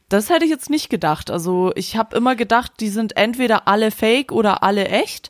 Das 0.10 0.30
hätte 0.30 0.44
ich 0.44 0.52
jetzt 0.52 0.70
nicht 0.70 0.90
gedacht. 0.90 1.32
Also 1.32 1.72
ich 1.76 1.96
habe 1.96 2.18
immer 2.18 2.36
gedacht, 2.36 2.74
die 2.82 2.90
sind 2.90 3.16
entweder 3.16 3.68
alle 3.70 3.92
fake 3.92 4.34
oder 4.34 4.62
alle 4.62 4.88
echt. 4.90 5.30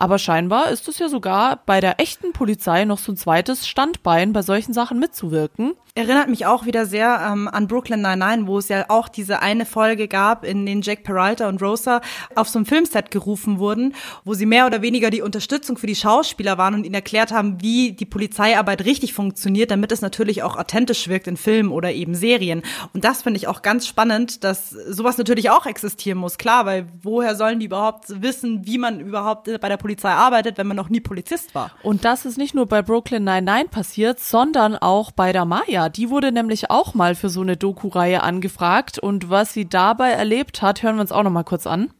Aber 0.00 0.18
scheinbar 0.18 0.70
ist 0.70 0.88
es 0.88 0.98
ja 0.98 1.10
sogar 1.10 1.60
bei 1.66 1.78
der 1.80 2.00
echten 2.00 2.32
Polizei 2.32 2.86
noch 2.86 2.96
so 2.96 3.12
ein 3.12 3.18
zweites 3.18 3.68
Standbein, 3.68 4.32
bei 4.32 4.40
solchen 4.40 4.72
Sachen 4.72 4.98
mitzuwirken. 4.98 5.74
Erinnert 6.00 6.30
mich 6.30 6.46
auch 6.46 6.64
wieder 6.64 6.86
sehr 6.86 7.20
ähm, 7.30 7.46
an 7.46 7.68
Brooklyn 7.68 8.00
Nine-Nine, 8.00 8.46
wo 8.46 8.56
es 8.56 8.68
ja 8.70 8.86
auch 8.88 9.06
diese 9.06 9.42
eine 9.42 9.66
Folge 9.66 10.08
gab, 10.08 10.46
in 10.46 10.64
denen 10.64 10.80
Jack 10.80 11.04
Peralta 11.04 11.46
und 11.46 11.60
Rosa 11.60 12.00
auf 12.34 12.48
so 12.48 12.58
einem 12.58 12.64
Filmset 12.64 13.10
gerufen 13.10 13.58
wurden, 13.58 13.94
wo 14.24 14.32
sie 14.32 14.46
mehr 14.46 14.64
oder 14.64 14.80
weniger 14.80 15.10
die 15.10 15.20
Unterstützung 15.20 15.76
für 15.76 15.86
die 15.86 15.94
Schauspieler 15.94 16.56
waren 16.56 16.72
und 16.72 16.84
ihnen 16.84 16.94
erklärt 16.94 17.32
haben, 17.32 17.60
wie 17.60 17.92
die 17.92 18.06
Polizeiarbeit 18.06 18.86
richtig 18.86 19.12
funktioniert, 19.12 19.70
damit 19.70 19.92
es 19.92 20.00
natürlich 20.00 20.42
auch 20.42 20.56
authentisch 20.56 21.08
wirkt 21.08 21.26
in 21.26 21.36
Filmen 21.36 21.70
oder 21.70 21.92
eben 21.92 22.14
Serien. 22.14 22.62
Und 22.94 23.04
das 23.04 23.20
finde 23.20 23.36
ich 23.36 23.46
auch 23.46 23.60
ganz 23.60 23.86
spannend, 23.86 24.42
dass 24.42 24.70
sowas 24.70 25.18
natürlich 25.18 25.50
auch 25.50 25.66
existieren 25.66 26.16
muss. 26.16 26.38
Klar, 26.38 26.64
weil 26.64 26.86
woher 27.02 27.36
sollen 27.36 27.60
die 27.60 27.66
überhaupt 27.66 28.22
wissen, 28.22 28.64
wie 28.64 28.78
man 28.78 29.00
überhaupt 29.00 29.50
bei 29.60 29.68
der 29.68 29.76
Polizei 29.76 30.12
arbeitet, 30.12 30.56
wenn 30.56 30.66
man 30.66 30.78
noch 30.78 30.88
nie 30.88 31.00
Polizist 31.00 31.54
war? 31.54 31.72
Und 31.82 32.06
das 32.06 32.24
ist 32.24 32.38
nicht 32.38 32.54
nur 32.54 32.64
bei 32.64 32.80
Brooklyn 32.80 33.24
Nine-Nine 33.24 33.68
passiert, 33.68 34.18
sondern 34.18 34.76
auch 34.76 35.10
bei 35.10 35.34
der 35.34 35.44
Maya. 35.44 35.89
Die 35.96 36.10
wurde 36.10 36.30
nämlich 36.30 36.70
auch 36.70 36.94
mal 36.94 37.14
für 37.14 37.28
so 37.28 37.40
eine 37.40 37.56
Doku-Reihe 37.56 38.22
angefragt 38.22 38.98
und 38.98 39.30
was 39.30 39.52
sie 39.52 39.68
dabei 39.68 40.10
erlebt 40.10 40.62
hat, 40.62 40.82
hören 40.82 40.96
wir 40.96 41.00
uns 41.00 41.12
auch 41.12 41.22
noch 41.22 41.30
mal 41.30 41.42
kurz 41.42 41.66
an. 41.66 41.90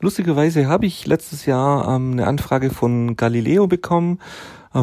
Lustigerweise 0.00 0.66
habe 0.66 0.86
ich 0.86 1.06
letztes 1.06 1.44
Jahr 1.44 1.94
ähm, 1.94 2.12
eine 2.12 2.26
Anfrage 2.26 2.70
von 2.70 3.16
Galileo 3.16 3.66
bekommen 3.66 4.18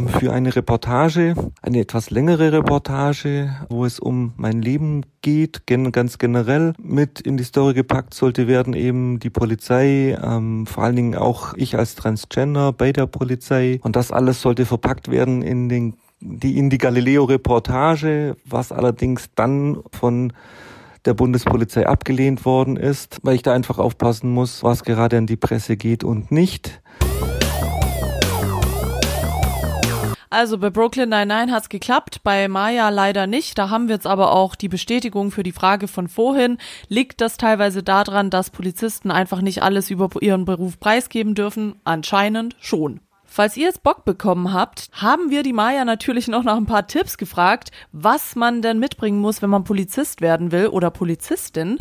für 0.07 0.33
eine 0.33 0.55
Reportage, 0.55 1.33
eine 1.61 1.79
etwas 1.79 2.09
längere 2.09 2.51
Reportage, 2.51 3.55
wo 3.69 3.85
es 3.85 3.99
um 3.99 4.33
mein 4.35 4.61
Leben 4.61 5.05
geht, 5.21 5.65
ganz 5.65 6.17
generell. 6.17 6.73
Mit 6.81 7.21
in 7.21 7.37
die 7.37 7.45
Story 7.45 7.73
gepackt 7.73 8.13
sollte 8.13 8.47
werden 8.47 8.73
eben 8.73 9.19
die 9.19 9.29
Polizei, 9.29 10.17
ähm, 10.21 10.65
vor 10.65 10.83
allen 10.83 10.97
Dingen 10.97 11.15
auch 11.15 11.53
ich 11.55 11.77
als 11.77 11.95
Transgender 11.95 12.73
bei 12.73 12.91
der 12.91 13.07
Polizei. 13.07 13.79
Und 13.81 13.95
das 13.95 14.11
alles 14.11 14.41
sollte 14.41 14.65
verpackt 14.65 15.09
werden 15.09 15.41
in 15.41 15.69
den 15.69 15.93
die 16.19 16.57
in 16.57 16.69
die 16.69 16.79
Galileo-Reportage, 16.79 18.37
was 18.43 18.71
allerdings 18.71 19.29
dann 19.35 19.77
von 19.91 20.33
der 21.05 21.13
Bundespolizei 21.13 21.87
abgelehnt 21.87 22.43
worden 22.43 22.75
ist, 22.75 23.19
weil 23.23 23.35
ich 23.35 23.43
da 23.43 23.53
einfach 23.53 23.77
aufpassen 23.77 24.31
muss, 24.31 24.63
was 24.63 24.83
gerade 24.83 25.17
an 25.17 25.27
die 25.27 25.37
Presse 25.37 25.77
geht 25.77 26.03
und 26.03 26.31
nicht. 26.31 26.81
Also 30.29 30.57
bei 30.57 30.69
Brooklyn 30.69 31.09
99 31.09 31.53
hat's 31.53 31.69
geklappt, 31.69 32.21
bei 32.23 32.49
Maya 32.49 32.89
leider 32.89 33.27
nicht. 33.27 33.57
Da 33.57 33.69
haben 33.69 33.87
wir 33.87 33.95
jetzt 33.95 34.07
aber 34.07 34.33
auch 34.33 34.55
die 34.55 34.67
Bestätigung 34.67 35.31
für 35.31 35.43
die 35.43 35.53
Frage 35.53 35.87
von 35.87 36.09
vorhin. 36.09 36.57
Liegt 36.89 37.21
das 37.21 37.37
teilweise 37.37 37.81
daran, 37.81 38.29
dass 38.29 38.49
Polizisten 38.49 39.09
einfach 39.09 39.41
nicht 39.41 39.63
alles 39.63 39.89
über 39.89 40.09
ihren 40.19 40.43
Beruf 40.43 40.79
preisgeben 40.79 41.33
dürfen? 41.33 41.75
Anscheinend 41.85 42.57
schon. 42.59 42.99
Falls 43.23 43.55
ihr 43.55 43.67
jetzt 43.67 43.83
Bock 43.83 44.03
bekommen 44.03 44.51
habt, 44.51 44.89
haben 44.93 45.29
wir 45.29 45.43
die 45.43 45.53
Maya 45.53 45.85
natürlich 45.85 46.27
noch 46.27 46.43
nach 46.43 46.57
ein 46.57 46.65
paar 46.65 46.87
Tipps 46.87 47.17
gefragt, 47.17 47.71
was 47.91 48.35
man 48.35 48.61
denn 48.61 48.79
mitbringen 48.79 49.19
muss, 49.19 49.41
wenn 49.41 49.49
man 49.49 49.63
Polizist 49.63 50.21
werden 50.21 50.51
will 50.51 50.67
oder 50.67 50.89
Polizistin. 50.91 51.77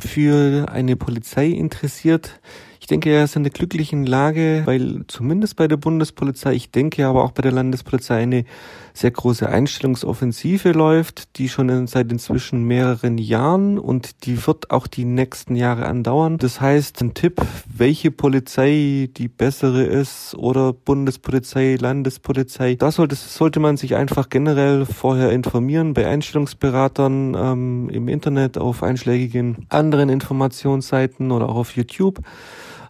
Für 0.00 0.68
eine 0.70 0.96
Polizei 0.96 1.48
interessiert, 1.48 2.40
ich 2.84 2.88
denke, 2.88 3.08
er 3.08 3.24
ist 3.24 3.34
in 3.34 3.44
der 3.44 3.50
glücklichen 3.50 4.04
Lage, 4.04 4.60
weil 4.66 5.04
zumindest 5.08 5.56
bei 5.56 5.68
der 5.68 5.78
Bundespolizei, 5.78 6.52
ich 6.52 6.70
denke 6.70 7.06
aber 7.06 7.24
auch 7.24 7.30
bei 7.30 7.40
der 7.40 7.50
Landespolizei 7.50 8.18
eine 8.18 8.44
sehr 8.92 9.10
große 9.10 9.48
Einstellungsoffensive 9.48 10.72
läuft, 10.72 11.38
die 11.38 11.48
schon 11.48 11.86
seit 11.86 12.12
inzwischen 12.12 12.64
mehreren 12.64 13.16
Jahren 13.16 13.78
und 13.78 14.26
die 14.26 14.46
wird 14.46 14.70
auch 14.70 14.86
die 14.86 15.06
nächsten 15.06 15.56
Jahre 15.56 15.86
andauern. 15.86 16.36
Das 16.36 16.60
heißt, 16.60 17.00
ein 17.00 17.14
Tipp, 17.14 17.40
welche 17.74 18.10
Polizei 18.10 19.08
die 19.16 19.28
bessere 19.28 19.84
ist 19.84 20.34
oder 20.34 20.74
Bundespolizei, 20.74 21.78
Landespolizei, 21.80 22.74
da 22.74 22.92
sollte, 22.92 23.14
sollte 23.14 23.60
man 23.60 23.78
sich 23.78 23.94
einfach 23.94 24.28
generell 24.28 24.84
vorher 24.84 25.32
informieren 25.32 25.94
bei 25.94 26.06
Einstellungsberatern 26.06 27.34
ähm, 27.34 27.88
im 27.88 28.08
Internet, 28.08 28.58
auf 28.58 28.82
einschlägigen 28.82 29.64
anderen 29.70 30.10
Informationsseiten 30.10 31.32
oder 31.32 31.48
auch 31.48 31.56
auf 31.56 31.74
YouTube. 31.74 32.20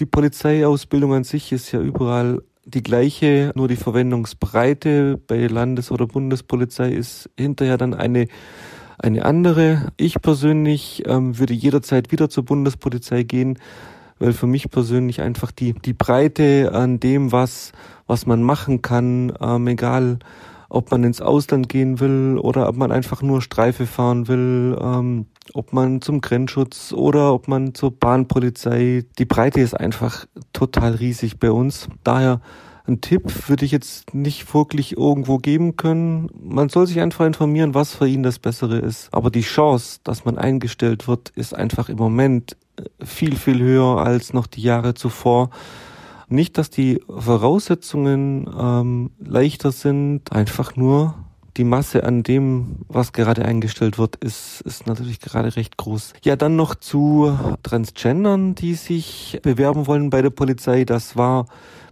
Die 0.05 0.11
Polizeiausbildung 0.11 1.14
an 1.14 1.24
sich 1.24 1.50
ist 1.50 1.72
ja 1.72 1.80
überall 1.80 2.42
die 2.66 2.82
gleiche, 2.82 3.52
nur 3.55 3.68
die 3.68 3.76
Verwendungsbreite 3.76 5.16
bei 5.16 5.46
Landes- 5.46 5.90
oder 5.90 6.07
Bundespolizei 6.07 6.90
ist 6.90 7.30
hinterher 7.38 7.78
dann 7.78 7.94
eine 7.94 8.26
eine 8.98 9.24
andere. 9.24 9.92
Ich 9.96 10.20
persönlich 10.20 11.05
ähm, 11.07 11.38
würde 11.38 11.55
jederzeit 11.55 12.12
wieder 12.12 12.28
zur 12.28 12.44
Bundespolizei 12.44 13.22
gehen, 13.22 13.59
weil 14.18 14.34
für 14.34 14.46
mich 14.46 14.68
persönlich 14.68 15.22
einfach 15.22 15.50
die 15.50 15.72
die 15.72 15.94
Breite 15.94 16.72
an 16.74 17.00
dem, 17.00 17.32
was 17.32 17.72
was 18.07 18.26
man 18.26 18.42
machen 18.42 18.82
kann, 18.82 19.32
ähm, 19.40 19.68
egal 19.68 20.18
ob 20.75 20.91
man 20.91 21.05
ins 21.05 21.20
Ausland 21.20 21.68
gehen 21.68 22.01
will 22.01 22.39
oder 22.39 22.68
ob 22.68 22.77
man 22.77 22.91
einfach 22.91 23.22
nur 23.22 23.41
Streife 23.41 23.87
fahren 23.87 24.29
will, 24.29 24.77
ähm, 24.81 25.27
ob 25.53 25.72
man 25.72 26.01
zum 26.01 26.20
Grenzschutz 26.20 26.93
oder 26.93 27.33
ob 27.33 27.49
man 27.49 27.75
zur 27.75 27.93
Bahnpolizei. 27.93 29.05
Die 29.18 29.25
Breite 29.25 29.61
ist 29.61 29.75
einfach 29.75 30.27
total 30.53 30.95
riesig 30.95 31.39
bei 31.39 31.51
uns. 31.51 31.89
Daher 32.03 32.41
ein 32.87 33.01
Tipp 33.01 33.49
würde 33.49 33.64
ich 33.64 33.70
jetzt 33.70 34.14
nicht 34.14 34.53
wirklich 34.53 34.97
irgendwo 34.97 35.39
geben 35.39 35.77
können. 35.77 36.29
Man 36.39 36.68
soll 36.68 36.87
sich 36.87 37.01
einfach 37.01 37.25
informieren, 37.25 37.75
was 37.75 37.95
für 37.95 38.07
ihn 38.07 38.22
das 38.22 38.39
Bessere 38.39 38.79
ist. 38.79 39.09
Aber 39.12 39.31
die 39.31 39.41
Chance, 39.41 40.01
dass 40.05 40.25
man 40.25 40.37
eingestellt 40.37 41.09
wird, 41.09 41.31
ist 41.31 41.55
einfach 41.55 41.89
im 41.89 41.97
Moment 41.97 42.57
viel, 43.03 43.37
viel 43.37 43.61
höher 43.61 43.99
als 43.99 44.33
noch 44.35 44.47
die 44.47 44.62
Jahre 44.62 44.95
zuvor. 44.95 45.51
Nicht, 46.35 46.59
dass 46.59 46.68
die 46.68 47.01
Voraussetzungen 47.09 48.51
ähm, 48.59 49.11
leichter 49.20 49.70
sind, 49.70 50.32
einfach 50.32 50.74
nur 50.74 51.14
die 51.57 51.62
Masse 51.62 52.03
an 52.03 52.24
dem, 52.24 52.78
was 52.89 53.12
gerade 53.12 53.45
eingestellt 53.45 53.99
wird, 53.99 54.16
ist, 54.16 54.61
ist 54.62 54.89
natürlich 54.89 55.20
gerade 55.20 55.55
recht 55.55 55.76
groß. 55.76 56.14
Ja, 56.24 56.35
dann 56.35 56.57
noch 56.57 56.74
zu 56.74 57.39
Transgendern, 57.62 58.57
die 58.57 58.74
sich 58.74 59.39
bewerben 59.43 59.87
wollen 59.87 60.11
bei 60.11 60.22
der 60.22 60.30
Polizei. 60.30 60.85
Das 60.85 61.16
war 61.16 61.47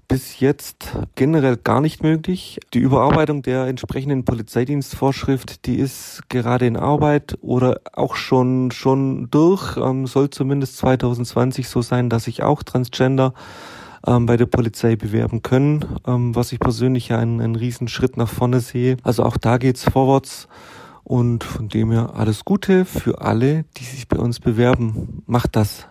bis 0.09 0.41
jetzt 0.41 0.93
generell 1.15 1.57
gar 1.57 1.81
nicht 1.81 2.03
möglich. 2.03 2.59
Die 2.75 2.81
Überarbeitung 2.81 3.43
der 3.43 3.69
entsprechenden 3.69 4.25
Polizeidienstvorschrift, 4.25 5.67
die 5.67 5.77
ist 5.77 6.23
gerade 6.29 6.67
in 6.67 6.77
Arbeit 6.77 7.39
oder 7.41 7.81
auch 7.93 8.17
schon, 8.17 8.73
schon 8.73 9.31
durch, 9.31 9.77
ähm, 9.77 10.09
soll 10.09 10.31
zumindest 10.31 10.79
2020 10.79 11.69
so 11.69 11.81
sein, 11.81 12.11
dass 12.11 12.27
ich 12.27 12.43
auch 12.43 12.65
Transgender 12.65 13.35
ähm, 14.07 14.27
bei 14.27 14.37
der 14.37 14.47
Polizei 14.47 14.97
bewerben 14.97 15.43
können, 15.43 15.85
ähm, 16.07 16.35
was 16.35 16.53
ich 16.53 16.61
persönlich 16.61 17.09
ja 17.09 17.19
einen, 17.19 17.41
einen 17.41 17.57
riesen 17.57 17.89
Schritt 17.89 18.17
nach 18.17 18.29
vorne 18.29 18.61
sehe. 18.61 18.97
Also 19.03 19.25
auch 19.25 19.37
da 19.37 19.59
geht's 19.59 19.85
vorwärts. 19.85 20.49
Und 21.05 21.43
von 21.43 21.69
dem 21.69 21.91
her 21.91 22.13
alles 22.15 22.45
Gute 22.45 22.85
für 22.85 23.21
alle, 23.21 23.65
die 23.77 23.85
sich 23.85 24.07
bei 24.07 24.19
uns 24.19 24.39
bewerben. 24.39 25.23
Macht 25.27 25.57
das. 25.57 25.89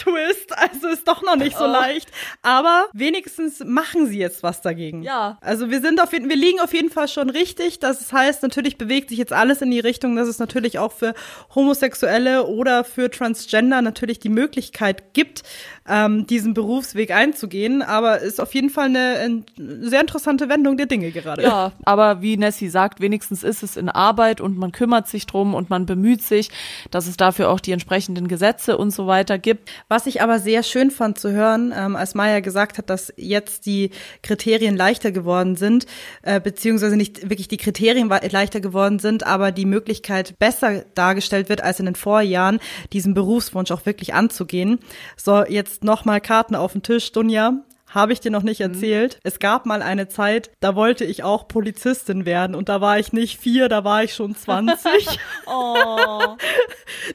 Twist, 0.00 0.56
also 0.56 0.88
ist 0.88 1.06
doch 1.06 1.22
noch 1.22 1.36
nicht 1.36 1.56
so 1.56 1.64
oh. 1.64 1.68
leicht. 1.68 2.10
Aber 2.42 2.86
wenigstens 2.92 3.60
machen 3.64 4.06
sie 4.06 4.18
jetzt 4.18 4.42
was 4.42 4.62
dagegen. 4.62 5.02
Ja. 5.02 5.38
Also 5.40 5.70
wir 5.70 5.80
sind 5.80 6.00
auf 6.00 6.12
jeden, 6.12 6.28
wir 6.28 6.36
liegen 6.36 6.60
auf 6.60 6.72
jeden 6.72 6.90
Fall 6.90 7.08
schon 7.08 7.28
richtig. 7.30 7.78
Das 7.80 8.12
heißt, 8.12 8.42
natürlich 8.42 8.78
bewegt 8.78 9.10
sich 9.10 9.18
jetzt 9.18 9.32
alles 9.32 9.60
in 9.62 9.70
die 9.70 9.80
Richtung, 9.80 10.16
dass 10.16 10.28
es 10.28 10.38
natürlich 10.38 10.78
auch 10.78 10.92
für 10.92 11.14
Homosexuelle 11.54 12.46
oder 12.46 12.84
für 12.84 13.10
Transgender 13.10 13.82
natürlich 13.82 14.18
die 14.18 14.28
Möglichkeit 14.30 15.12
gibt, 15.12 15.42
ähm, 15.88 16.26
diesen 16.26 16.54
Berufsweg 16.54 17.10
einzugehen. 17.10 17.82
Aber 17.82 18.20
ist 18.20 18.40
auf 18.40 18.54
jeden 18.54 18.70
Fall 18.70 18.86
eine, 18.86 19.16
eine 19.18 19.88
sehr 19.88 20.00
interessante 20.00 20.48
Wendung 20.48 20.76
der 20.76 20.86
Dinge 20.86 21.10
gerade. 21.10 21.42
Ja, 21.42 21.72
aber 21.84 22.22
wie 22.22 22.36
Nessie 22.36 22.68
sagt, 22.68 23.00
wenigstens 23.00 23.42
ist 23.42 23.62
es 23.62 23.76
in 23.76 23.88
Arbeit 23.88 24.40
und 24.40 24.56
man 24.56 24.72
kümmert 24.72 25.08
sich 25.08 25.26
drum 25.26 25.54
und 25.54 25.70
man 25.70 25.86
bemüht 25.86 26.22
sich, 26.22 26.50
dass 26.90 27.06
es 27.06 27.16
dafür 27.16 27.50
auch 27.50 27.60
die 27.60 27.72
entsprechenden 27.72 28.28
Gesetze 28.28 28.76
und 28.76 28.90
so 28.90 29.06
weiter 29.06 29.38
gibt. 29.38 29.70
Was 29.88 30.06
ich 30.06 30.22
aber 30.22 30.38
sehr 30.38 30.62
schön 30.62 30.90
fand 30.90 31.18
zu 31.18 31.30
hören, 31.30 31.72
ähm, 31.76 31.96
als 31.96 32.14
Maya 32.14 32.40
gesagt 32.40 32.78
hat, 32.78 32.90
dass 32.90 33.12
jetzt 33.16 33.66
die 33.66 33.90
Kriterien 34.22 34.76
leichter 34.76 35.12
geworden 35.12 35.56
sind, 35.56 35.86
äh, 36.22 36.40
beziehungsweise 36.40 36.96
nicht 36.96 37.28
wirklich 37.28 37.48
die 37.48 37.56
Kriterien 37.56 38.08
leichter 38.08 38.60
geworden 38.60 38.98
sind, 38.98 39.26
aber 39.26 39.52
die 39.52 39.66
Möglichkeit 39.66 40.38
besser 40.38 40.84
dargestellt 40.94 41.48
wird 41.48 41.62
als 41.62 41.80
in 41.80 41.86
den 41.86 41.94
Vorjahren, 41.94 42.60
diesen 42.92 43.14
Berufswunsch 43.14 43.70
auch 43.70 43.86
wirklich 43.86 44.14
anzugehen. 44.14 44.78
So, 45.16 45.44
jetzt 45.44 45.69
nochmal 45.82 46.20
Karten 46.20 46.54
auf 46.54 46.72
den 46.72 46.82
Tisch, 46.82 47.12
Dunja. 47.12 47.54
Habe 47.90 48.12
ich 48.12 48.20
dir 48.20 48.30
noch 48.30 48.42
nicht 48.42 48.60
mhm. 48.60 48.72
erzählt. 48.72 49.14
Mhm. 49.14 49.20
Es 49.24 49.38
gab 49.38 49.66
mal 49.66 49.82
eine 49.82 50.08
Zeit, 50.08 50.50
da 50.60 50.74
wollte 50.74 51.04
ich 51.04 51.22
auch 51.22 51.48
Polizistin 51.48 52.24
werden 52.24 52.54
und 52.54 52.68
da 52.68 52.80
war 52.80 52.98
ich 52.98 53.12
nicht 53.12 53.40
vier, 53.40 53.68
da 53.68 53.84
war 53.84 54.04
ich 54.04 54.14
schon 54.14 54.34
20. 54.34 54.80
oh. 55.46 56.36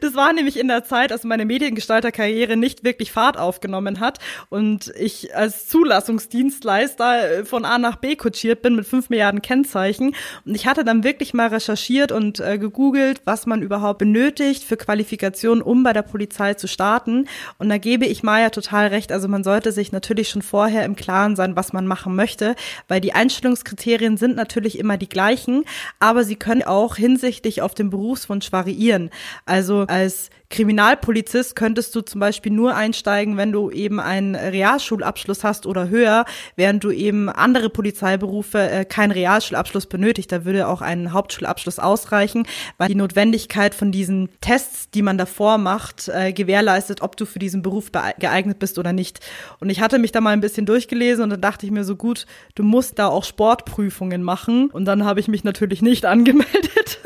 Das 0.01 0.15
war 0.15 0.33
nämlich 0.33 0.59
in 0.59 0.67
der 0.67 0.83
Zeit, 0.83 1.11
als 1.11 1.23
meine 1.23 1.45
Mediengestalterkarriere 1.45 2.57
nicht 2.57 2.83
wirklich 2.83 3.11
Fahrt 3.11 3.37
aufgenommen 3.37 3.99
hat 3.99 4.19
und 4.49 4.91
ich 4.97 5.35
als 5.35 5.67
Zulassungsdienstleister 5.67 7.39
äh, 7.39 7.45
von 7.45 7.65
A 7.65 7.77
nach 7.77 7.97
B 7.97 8.15
kutschiert 8.15 8.61
bin 8.61 8.75
mit 8.75 8.85
fünf 8.85 9.09
Milliarden 9.09 9.41
Kennzeichen. 9.41 10.15
Und 10.45 10.55
ich 10.55 10.67
hatte 10.67 10.83
dann 10.83 11.03
wirklich 11.03 11.33
mal 11.33 11.47
recherchiert 11.47 12.11
und 12.11 12.39
äh, 12.39 12.57
gegoogelt, 12.57 13.21
was 13.25 13.45
man 13.45 13.61
überhaupt 13.61 13.99
benötigt 13.99 14.63
für 14.63 14.77
Qualifikationen, 14.77 15.61
um 15.61 15.83
bei 15.83 15.93
der 15.93 16.01
Polizei 16.01 16.53
zu 16.53 16.67
starten. 16.67 17.27
Und 17.57 17.69
da 17.69 17.77
gebe 17.77 18.05
ich 18.05 18.23
Maya 18.23 18.49
total 18.49 18.87
recht. 18.87 19.11
Also 19.11 19.27
man 19.27 19.43
sollte 19.43 19.71
sich 19.71 19.91
natürlich 19.91 20.29
schon 20.29 20.41
vor 20.41 20.64
vorher 20.65 20.85
im 20.85 20.95
Klaren 20.95 21.35
sein, 21.35 21.55
was 21.55 21.73
man 21.73 21.85
machen 21.85 22.15
möchte, 22.15 22.55
weil 22.87 22.99
die 22.99 23.13
Einstellungskriterien 23.13 24.17
sind 24.17 24.35
natürlich 24.35 24.79
immer 24.79 24.97
die 24.97 25.07
gleichen, 25.07 25.63
aber 25.99 26.23
sie 26.23 26.37
können 26.37 26.63
auch 26.63 26.95
hinsichtlich 26.95 27.61
auf 27.61 27.75
den 27.75 27.91
Berufswunsch 27.91 28.51
variieren. 28.51 29.11
Also 29.45 29.81
als 29.81 30.31
Kriminalpolizist 30.49 31.55
könntest 31.55 31.95
du 31.95 32.01
zum 32.01 32.19
Beispiel 32.19 32.51
nur 32.51 32.75
einsteigen, 32.75 33.37
wenn 33.37 33.51
du 33.51 33.71
eben 33.71 33.99
einen 33.99 34.35
Realschulabschluss 34.35 35.43
hast 35.43 35.65
oder 35.65 35.89
höher, 35.89 36.25
während 36.55 36.83
du 36.83 36.91
eben 36.91 37.29
andere 37.29 37.69
Polizeiberufe 37.69 38.69
äh, 38.69 38.85
keinen 38.85 39.11
Realschulabschluss 39.11 39.87
benötigt. 39.87 40.31
Da 40.31 40.45
würde 40.45 40.67
auch 40.67 40.81
ein 40.81 41.13
Hauptschulabschluss 41.13 41.79
ausreichen, 41.79 42.47
weil 42.77 42.87
die 42.87 42.95
Notwendigkeit 42.95 43.73
von 43.75 43.91
diesen 43.91 44.29
Tests, 44.41 44.89
die 44.89 45.01
man 45.01 45.17
davor 45.17 45.57
macht, 45.57 46.07
äh, 46.09 46.31
gewährleistet, 46.31 47.01
ob 47.01 47.17
du 47.17 47.25
für 47.25 47.39
diesen 47.39 47.61
Beruf 47.61 47.91
geeignet 47.91 48.59
bist 48.59 48.77
oder 48.77 48.93
nicht. 48.93 49.19
Und 49.59 49.69
ich 49.69 49.81
hatte 49.81 49.99
mich 49.99 50.11
da 50.11 50.21
mal 50.21 50.31
ein 50.31 50.41
bisschen 50.41 50.65
durchgelesen 50.65 51.23
und 51.23 51.29
dann 51.31 51.41
dachte 51.41 51.65
ich 51.65 51.71
mir 51.71 51.83
so 51.83 51.95
gut, 51.95 52.25
du 52.55 52.63
musst 52.63 52.99
da 52.99 53.07
auch 53.07 53.23
Sportprüfungen 53.23 54.23
machen. 54.23 54.69
Und 54.69 54.85
dann 54.85 55.05
habe 55.05 55.19
ich 55.19 55.27
mich 55.27 55.43
natürlich 55.43 55.81
nicht 55.81 56.05
angemeldet. 56.05 56.99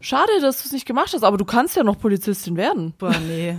Schade, 0.00 0.32
dass 0.40 0.62
du 0.62 0.66
es 0.66 0.72
nicht 0.72 0.86
gemacht 0.86 1.12
hast, 1.12 1.24
aber 1.24 1.36
du 1.36 1.44
kannst 1.44 1.76
ja 1.76 1.84
noch 1.84 1.98
Polizistin 1.98 2.56
werden. 2.56 2.94
Boah, 2.98 3.14
nee. 3.26 3.58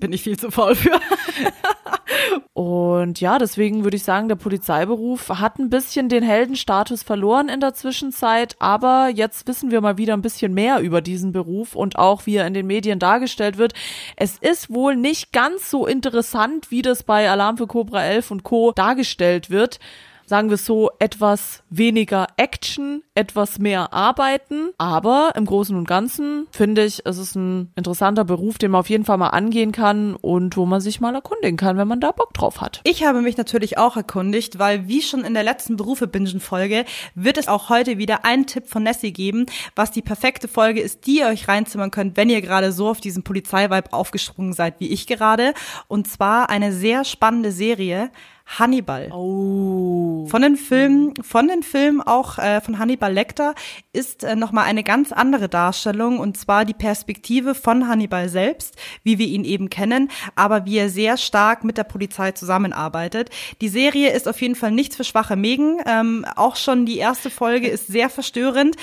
Bin 0.00 0.12
ich 0.12 0.22
viel 0.22 0.38
zu 0.38 0.50
faul 0.50 0.74
für. 0.76 1.00
Und 2.52 3.20
ja, 3.20 3.38
deswegen 3.38 3.84
würde 3.84 3.96
ich 3.96 4.02
sagen, 4.02 4.28
der 4.28 4.36
Polizeiberuf 4.36 5.28
hat 5.28 5.58
ein 5.58 5.70
bisschen 5.70 6.08
den 6.08 6.22
Heldenstatus 6.22 7.02
verloren 7.02 7.48
in 7.48 7.60
der 7.60 7.74
Zwischenzeit, 7.74 8.56
aber 8.58 9.08
jetzt 9.12 9.46
wissen 9.46 9.70
wir 9.70 9.80
mal 9.80 9.98
wieder 9.98 10.14
ein 10.14 10.22
bisschen 10.22 10.54
mehr 10.54 10.80
über 10.80 11.00
diesen 11.00 11.32
Beruf 11.32 11.74
und 11.74 11.98
auch 11.98 12.26
wie 12.26 12.36
er 12.36 12.46
in 12.46 12.54
den 12.54 12.66
Medien 12.66 12.98
dargestellt 12.98 13.58
wird. 13.58 13.74
Es 14.16 14.38
ist 14.38 14.70
wohl 14.72 14.96
nicht 14.96 15.32
ganz 15.32 15.70
so 15.70 15.86
interessant, 15.86 16.70
wie 16.70 16.82
das 16.82 17.02
bei 17.02 17.30
Alarm 17.30 17.56
für 17.56 17.66
Cobra 17.66 18.04
11 18.04 18.30
und 18.30 18.42
Co. 18.42 18.72
dargestellt 18.72 19.50
wird 19.50 19.78
sagen 20.28 20.50
wir 20.50 20.58
so, 20.58 20.90
etwas 20.98 21.62
weniger 21.70 22.26
Action, 22.36 23.02
etwas 23.14 23.58
mehr 23.58 23.92
Arbeiten. 23.94 24.70
Aber 24.76 25.32
im 25.34 25.46
Großen 25.46 25.74
und 25.74 25.88
Ganzen 25.88 26.46
finde 26.50 26.84
ich, 26.84 27.00
es 27.06 27.16
ist 27.16 27.34
ein 27.34 27.72
interessanter 27.76 28.24
Beruf, 28.24 28.58
den 28.58 28.70
man 28.70 28.80
auf 28.80 28.90
jeden 28.90 29.04
Fall 29.04 29.16
mal 29.16 29.28
angehen 29.28 29.72
kann 29.72 30.14
und 30.14 30.56
wo 30.56 30.66
man 30.66 30.80
sich 30.80 31.00
mal 31.00 31.14
erkundigen 31.14 31.56
kann, 31.56 31.78
wenn 31.78 31.88
man 31.88 32.00
da 32.00 32.12
Bock 32.12 32.34
drauf 32.34 32.60
hat. 32.60 32.80
Ich 32.84 33.04
habe 33.04 33.22
mich 33.22 33.38
natürlich 33.38 33.78
auch 33.78 33.96
erkundigt, 33.96 34.58
weil 34.58 34.86
wie 34.86 35.00
schon 35.00 35.24
in 35.24 35.34
der 35.34 35.42
letzten 35.42 35.76
Berufe-Bingen-Folge 35.76 36.84
wird 37.14 37.38
es 37.38 37.48
auch 37.48 37.70
heute 37.70 37.96
wieder 37.96 38.24
einen 38.24 38.46
Tipp 38.46 38.66
von 38.66 38.82
Nessie 38.82 39.12
geben, 39.12 39.46
was 39.74 39.90
die 39.90 40.02
perfekte 40.02 40.46
Folge 40.46 40.80
ist, 40.80 41.06
die 41.06 41.20
ihr 41.20 41.28
euch 41.28 41.48
reinzimmern 41.48 41.90
könnt, 41.90 42.16
wenn 42.18 42.28
ihr 42.28 42.42
gerade 42.42 42.72
so 42.72 42.88
auf 42.88 43.00
diesen 43.00 43.22
Polizeivibe 43.22 43.92
aufgesprungen 43.92 44.52
seid 44.52 44.78
wie 44.80 44.88
ich 44.88 45.06
gerade. 45.06 45.54
Und 45.88 46.06
zwar 46.06 46.50
eine 46.50 46.72
sehr 46.72 47.04
spannende 47.04 47.50
Serie. 47.50 48.10
Hannibal. 48.48 49.10
Oh. 49.12 50.26
Von 50.28 50.42
den 50.42 50.56
Filmen, 50.56 51.14
von 51.22 51.48
den 51.48 51.62
Filmen 51.62 52.00
auch 52.00 52.38
äh, 52.38 52.60
von 52.62 52.78
Hannibal 52.78 53.12
Lecter 53.12 53.54
ist 53.92 54.24
äh, 54.24 54.36
noch 54.36 54.52
mal 54.52 54.62
eine 54.62 54.82
ganz 54.82 55.12
andere 55.12 55.48
Darstellung 55.48 56.18
und 56.18 56.38
zwar 56.38 56.64
die 56.64 56.74
Perspektive 56.74 57.54
von 57.54 57.88
Hannibal 57.88 58.28
selbst, 58.30 58.76
wie 59.02 59.18
wir 59.18 59.26
ihn 59.26 59.44
eben 59.44 59.68
kennen, 59.68 60.10
aber 60.34 60.64
wie 60.64 60.78
er 60.78 60.88
sehr 60.88 61.18
stark 61.18 61.62
mit 61.62 61.76
der 61.76 61.84
Polizei 61.84 62.32
zusammenarbeitet. 62.32 63.28
Die 63.60 63.68
Serie 63.68 64.12
ist 64.12 64.26
auf 64.26 64.40
jeden 64.40 64.54
Fall 64.54 64.70
nichts 64.70 64.96
für 64.96 65.04
schwache 65.04 65.36
Mägen. 65.36 65.78
Ähm, 65.86 66.24
auch 66.36 66.56
schon 66.56 66.86
die 66.86 66.98
erste 66.98 67.28
Folge 67.28 67.68
ist 67.68 67.86
sehr 67.88 68.08
verstörend. 68.08 68.76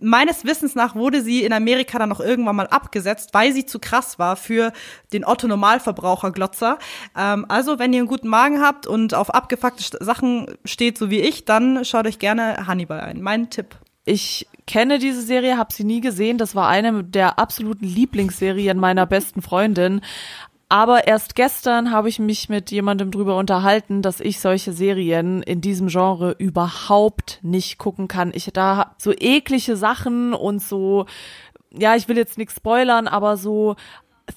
Meines 0.00 0.44
Wissens 0.44 0.74
nach 0.74 0.96
wurde 0.96 1.22
sie 1.22 1.44
in 1.44 1.52
Amerika 1.52 1.98
dann 1.98 2.08
noch 2.08 2.20
irgendwann 2.20 2.56
mal 2.56 2.66
abgesetzt, 2.66 3.30
weil 3.32 3.52
sie 3.52 3.66
zu 3.66 3.78
krass 3.78 4.18
war 4.18 4.34
für 4.34 4.72
den 5.12 5.24
Otto 5.24 5.46
Normalverbraucher 5.46 6.32
Glotzer. 6.32 6.78
Ähm, 7.16 7.46
also 7.48 7.78
wenn 7.78 7.92
ihr 7.92 8.00
einen 8.00 8.08
guten 8.08 8.28
Magen 8.28 8.60
habt 8.60 8.88
und 8.88 9.11
auf 9.14 9.34
abgefuckte 9.34 10.04
Sachen 10.04 10.46
steht, 10.64 10.98
so 10.98 11.10
wie 11.10 11.20
ich, 11.20 11.44
dann 11.44 11.84
schaut 11.84 12.06
euch 12.06 12.18
gerne 12.18 12.66
Hannibal 12.66 13.00
ein. 13.00 13.22
Mein 13.22 13.50
Tipp. 13.50 13.76
Ich 14.04 14.48
kenne 14.66 14.98
diese 14.98 15.22
Serie, 15.22 15.56
habe 15.56 15.72
sie 15.72 15.84
nie 15.84 16.00
gesehen. 16.00 16.38
Das 16.38 16.54
war 16.54 16.68
eine 16.68 17.04
der 17.04 17.38
absoluten 17.38 17.86
Lieblingsserien 17.86 18.78
meiner 18.78 19.06
besten 19.06 19.42
Freundin. 19.42 20.00
Aber 20.68 21.06
erst 21.06 21.34
gestern 21.34 21.90
habe 21.90 22.08
ich 22.08 22.18
mich 22.18 22.48
mit 22.48 22.70
jemandem 22.70 23.10
drüber 23.10 23.36
unterhalten, 23.36 24.00
dass 24.00 24.20
ich 24.20 24.40
solche 24.40 24.72
Serien 24.72 25.42
in 25.42 25.60
diesem 25.60 25.88
Genre 25.88 26.34
überhaupt 26.38 27.40
nicht 27.42 27.76
gucken 27.76 28.08
kann. 28.08 28.32
Ich 28.34 28.50
da 28.54 28.94
so 28.96 29.12
eklige 29.12 29.76
Sachen 29.76 30.32
und 30.32 30.62
so, 30.62 31.04
ja, 31.78 31.94
ich 31.94 32.08
will 32.08 32.16
jetzt 32.16 32.38
nichts 32.38 32.56
spoilern, 32.56 33.06
aber 33.06 33.36
so 33.36 33.76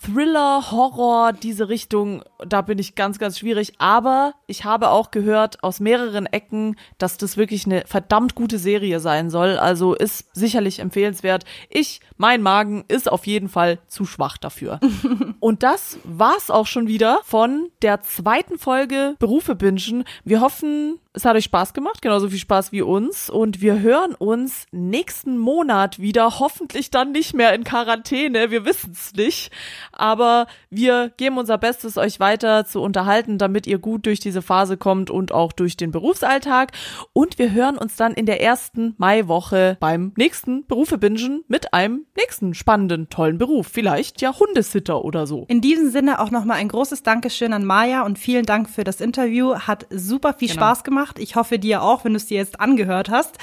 Thriller, 0.02 0.72
Horror, 0.72 1.34
diese 1.34 1.70
Richtung, 1.70 2.24
da 2.46 2.62
bin 2.62 2.80
ich 2.80 2.96
ganz, 2.96 3.20
ganz 3.20 3.40
schwierig. 3.40 3.74
Aber 3.78 4.34
ich 4.48 4.66
habe 4.66 4.90
auch 4.90 5.12
gehört 5.12 5.64
aus 5.64 5.80
mehreren 5.80 6.26
Ecken, 6.26 6.76
dass 6.98 7.18
das 7.18 7.38
wirklich 7.38 7.66
eine 7.66 7.84
verdammt 7.86 8.36
gute 8.36 8.60
Serie 8.60 9.00
sein 9.00 9.30
soll. 9.30 9.58
Also 9.58 9.94
ist 9.94 10.26
sicherlich 10.34 10.80
empfehlenswert. 10.80 11.46
Ich, 11.70 12.02
mein 12.18 12.42
Magen 12.42 12.86
ist 12.88 13.12
auf 13.12 13.28
jeden 13.28 13.50
Fall 13.50 13.80
zu 13.88 14.06
schwach 14.06 14.38
dafür. 14.38 14.80
Und 15.40 15.64
das 15.64 16.00
war's 16.04 16.50
auch 16.50 16.68
schon 16.68 16.88
wieder 16.88 17.20
von 17.24 17.70
der 17.82 18.02
zweiten 18.02 18.58
Folge 18.58 19.16
Berufe 19.20 19.56
bingen. 19.56 20.04
Wir 20.24 20.42
hoffen, 20.42 21.00
es 21.16 21.24
hat 21.24 21.36
euch 21.36 21.46
Spaß 21.46 21.74
gemacht, 21.74 22.02
genauso 22.02 22.30
viel 22.30 22.40
Spaß 22.40 22.72
wie 22.72 22.82
uns. 22.82 23.30
Und 23.30 23.62
wir 23.62 23.80
hören 23.80 24.16
uns 24.16 24.66
nächsten 24.72 25.38
Monat 25.38 26.00
wieder. 26.00 26.40
Hoffentlich 26.40 26.92
dann 26.92 27.14
nicht 27.14 27.34
mehr 27.34 27.54
in 27.54 27.64
Quarantäne. 27.64 28.52
Wir 28.52 28.66
wissen 28.66 28.92
es 28.92 29.14
nicht. 29.14 29.52
Aber 29.94 30.48
wir 30.70 31.14
geben 31.16 31.38
unser 31.38 31.58
Bestes, 31.58 31.98
euch 31.98 32.20
weiter 32.20 32.66
zu 32.66 32.82
unterhalten, 32.82 33.38
damit 33.38 33.66
ihr 33.66 33.80
gut 33.80 34.06
durch 34.06 34.20
diese 34.20 34.42
Phase 34.42 34.76
kommt 34.76 35.10
und 35.10 35.32
auch 35.32 35.54
durch 35.54 35.78
den 35.78 35.92
Berufsalltag. 35.92 36.74
Und 37.14 37.40
wir 37.40 37.54
hören 37.54 37.78
uns 37.78 37.96
dann 37.96 38.14
in 38.14 38.26
der 38.26 38.42
ersten 38.42 38.94
Maiwoche 38.98 39.78
beim 39.80 40.12
nächsten 40.18 40.66
Berufe 40.68 40.98
bingen 40.98 41.44
mit 41.48 41.74
einem 41.74 42.06
nächsten 42.18 42.54
spannenden, 42.54 43.10
tollen 43.10 43.38
Beruf. 43.38 43.68
Vielleicht 43.72 44.22
ja 44.22 44.38
Hundesitter 44.38 45.06
oder 45.06 45.28
so. 45.28 45.46
In 45.48 45.62
diesem 45.62 45.92
Sinne 45.92 46.20
auch 46.20 46.32
nochmal 46.32 46.58
ein 46.58 46.68
großes 46.68 47.04
Dankeschön 47.04 47.54
an 47.54 47.64
Maja 47.64 48.04
und 48.04 48.20
vielen 48.20 48.46
Dank 48.46 48.70
für 48.70 48.84
das 48.84 49.00
Interview. 49.00 49.56
Hat 49.56 49.88
super 49.90 50.34
viel 50.34 50.50
genau. 50.50 50.60
Spaß 50.60 50.84
gemacht 50.84 51.05
gemacht. 51.06 51.20
Ich 51.20 51.36
hoffe 51.36 51.60
dir 51.60 51.82
auch, 51.82 52.04
wenn 52.04 52.14
du 52.14 52.18
es 52.18 52.26
dir 52.26 52.38
jetzt 52.38 52.60
angehört 52.60 53.10
hast. 53.10 53.38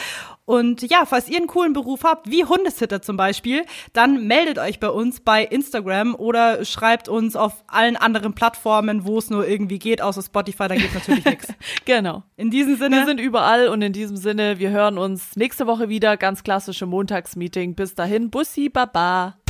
Und 0.45 0.83
ja, 0.83 1.05
falls 1.07 1.29
ihr 1.29 1.37
einen 1.37 1.47
coolen 1.47 1.73
Beruf 1.73 2.03
habt, 2.03 2.29
wie 2.29 2.45
Hundesitter 2.45 3.01
zum 3.01 3.17
Beispiel, 3.17 3.65
dann 3.93 4.27
meldet 4.27 4.59
euch 4.59 4.81
bei 4.81 4.89
uns 4.89 5.21
bei 5.21 5.45
Instagram 5.45 6.17
oder 6.17 6.65
schreibt 6.65 7.09
uns 7.09 7.37
auf 7.37 7.63
allen 7.69 7.97
anderen 7.97 8.35
Plattformen, 8.35 9.05
wo 9.05 9.19
es 9.19 9.31
nur 9.31 9.47
irgendwie 9.47 9.79
geht, 9.79 10.03
außer 10.03 10.23
Spotify, 10.23 10.67
da 10.69 10.75
geht 10.75 10.93
natürlich 10.95 11.25
nichts. 11.25 11.49
Genau. 11.85 12.23
In 12.37 12.51
diesem 12.51 12.77
Sinne. 12.77 12.97
Wir 12.97 13.07
sind 13.07 13.21
überall 13.21 13.69
und 13.69 13.83
in 13.83 13.93
diesem 13.93 14.17
Sinne, 14.17 14.59
wir 14.59 14.71
hören 14.71 14.99
uns 14.99 15.37
nächste 15.37 15.67
Woche 15.67 15.89
wieder. 15.89 16.17
Ganz 16.17 16.43
klassische 16.43 16.87
Montagsmeeting. 16.87 17.75
Bis 17.75 17.95
dahin, 17.95 18.31
Bussi, 18.31 18.69
Baba. 18.69 19.42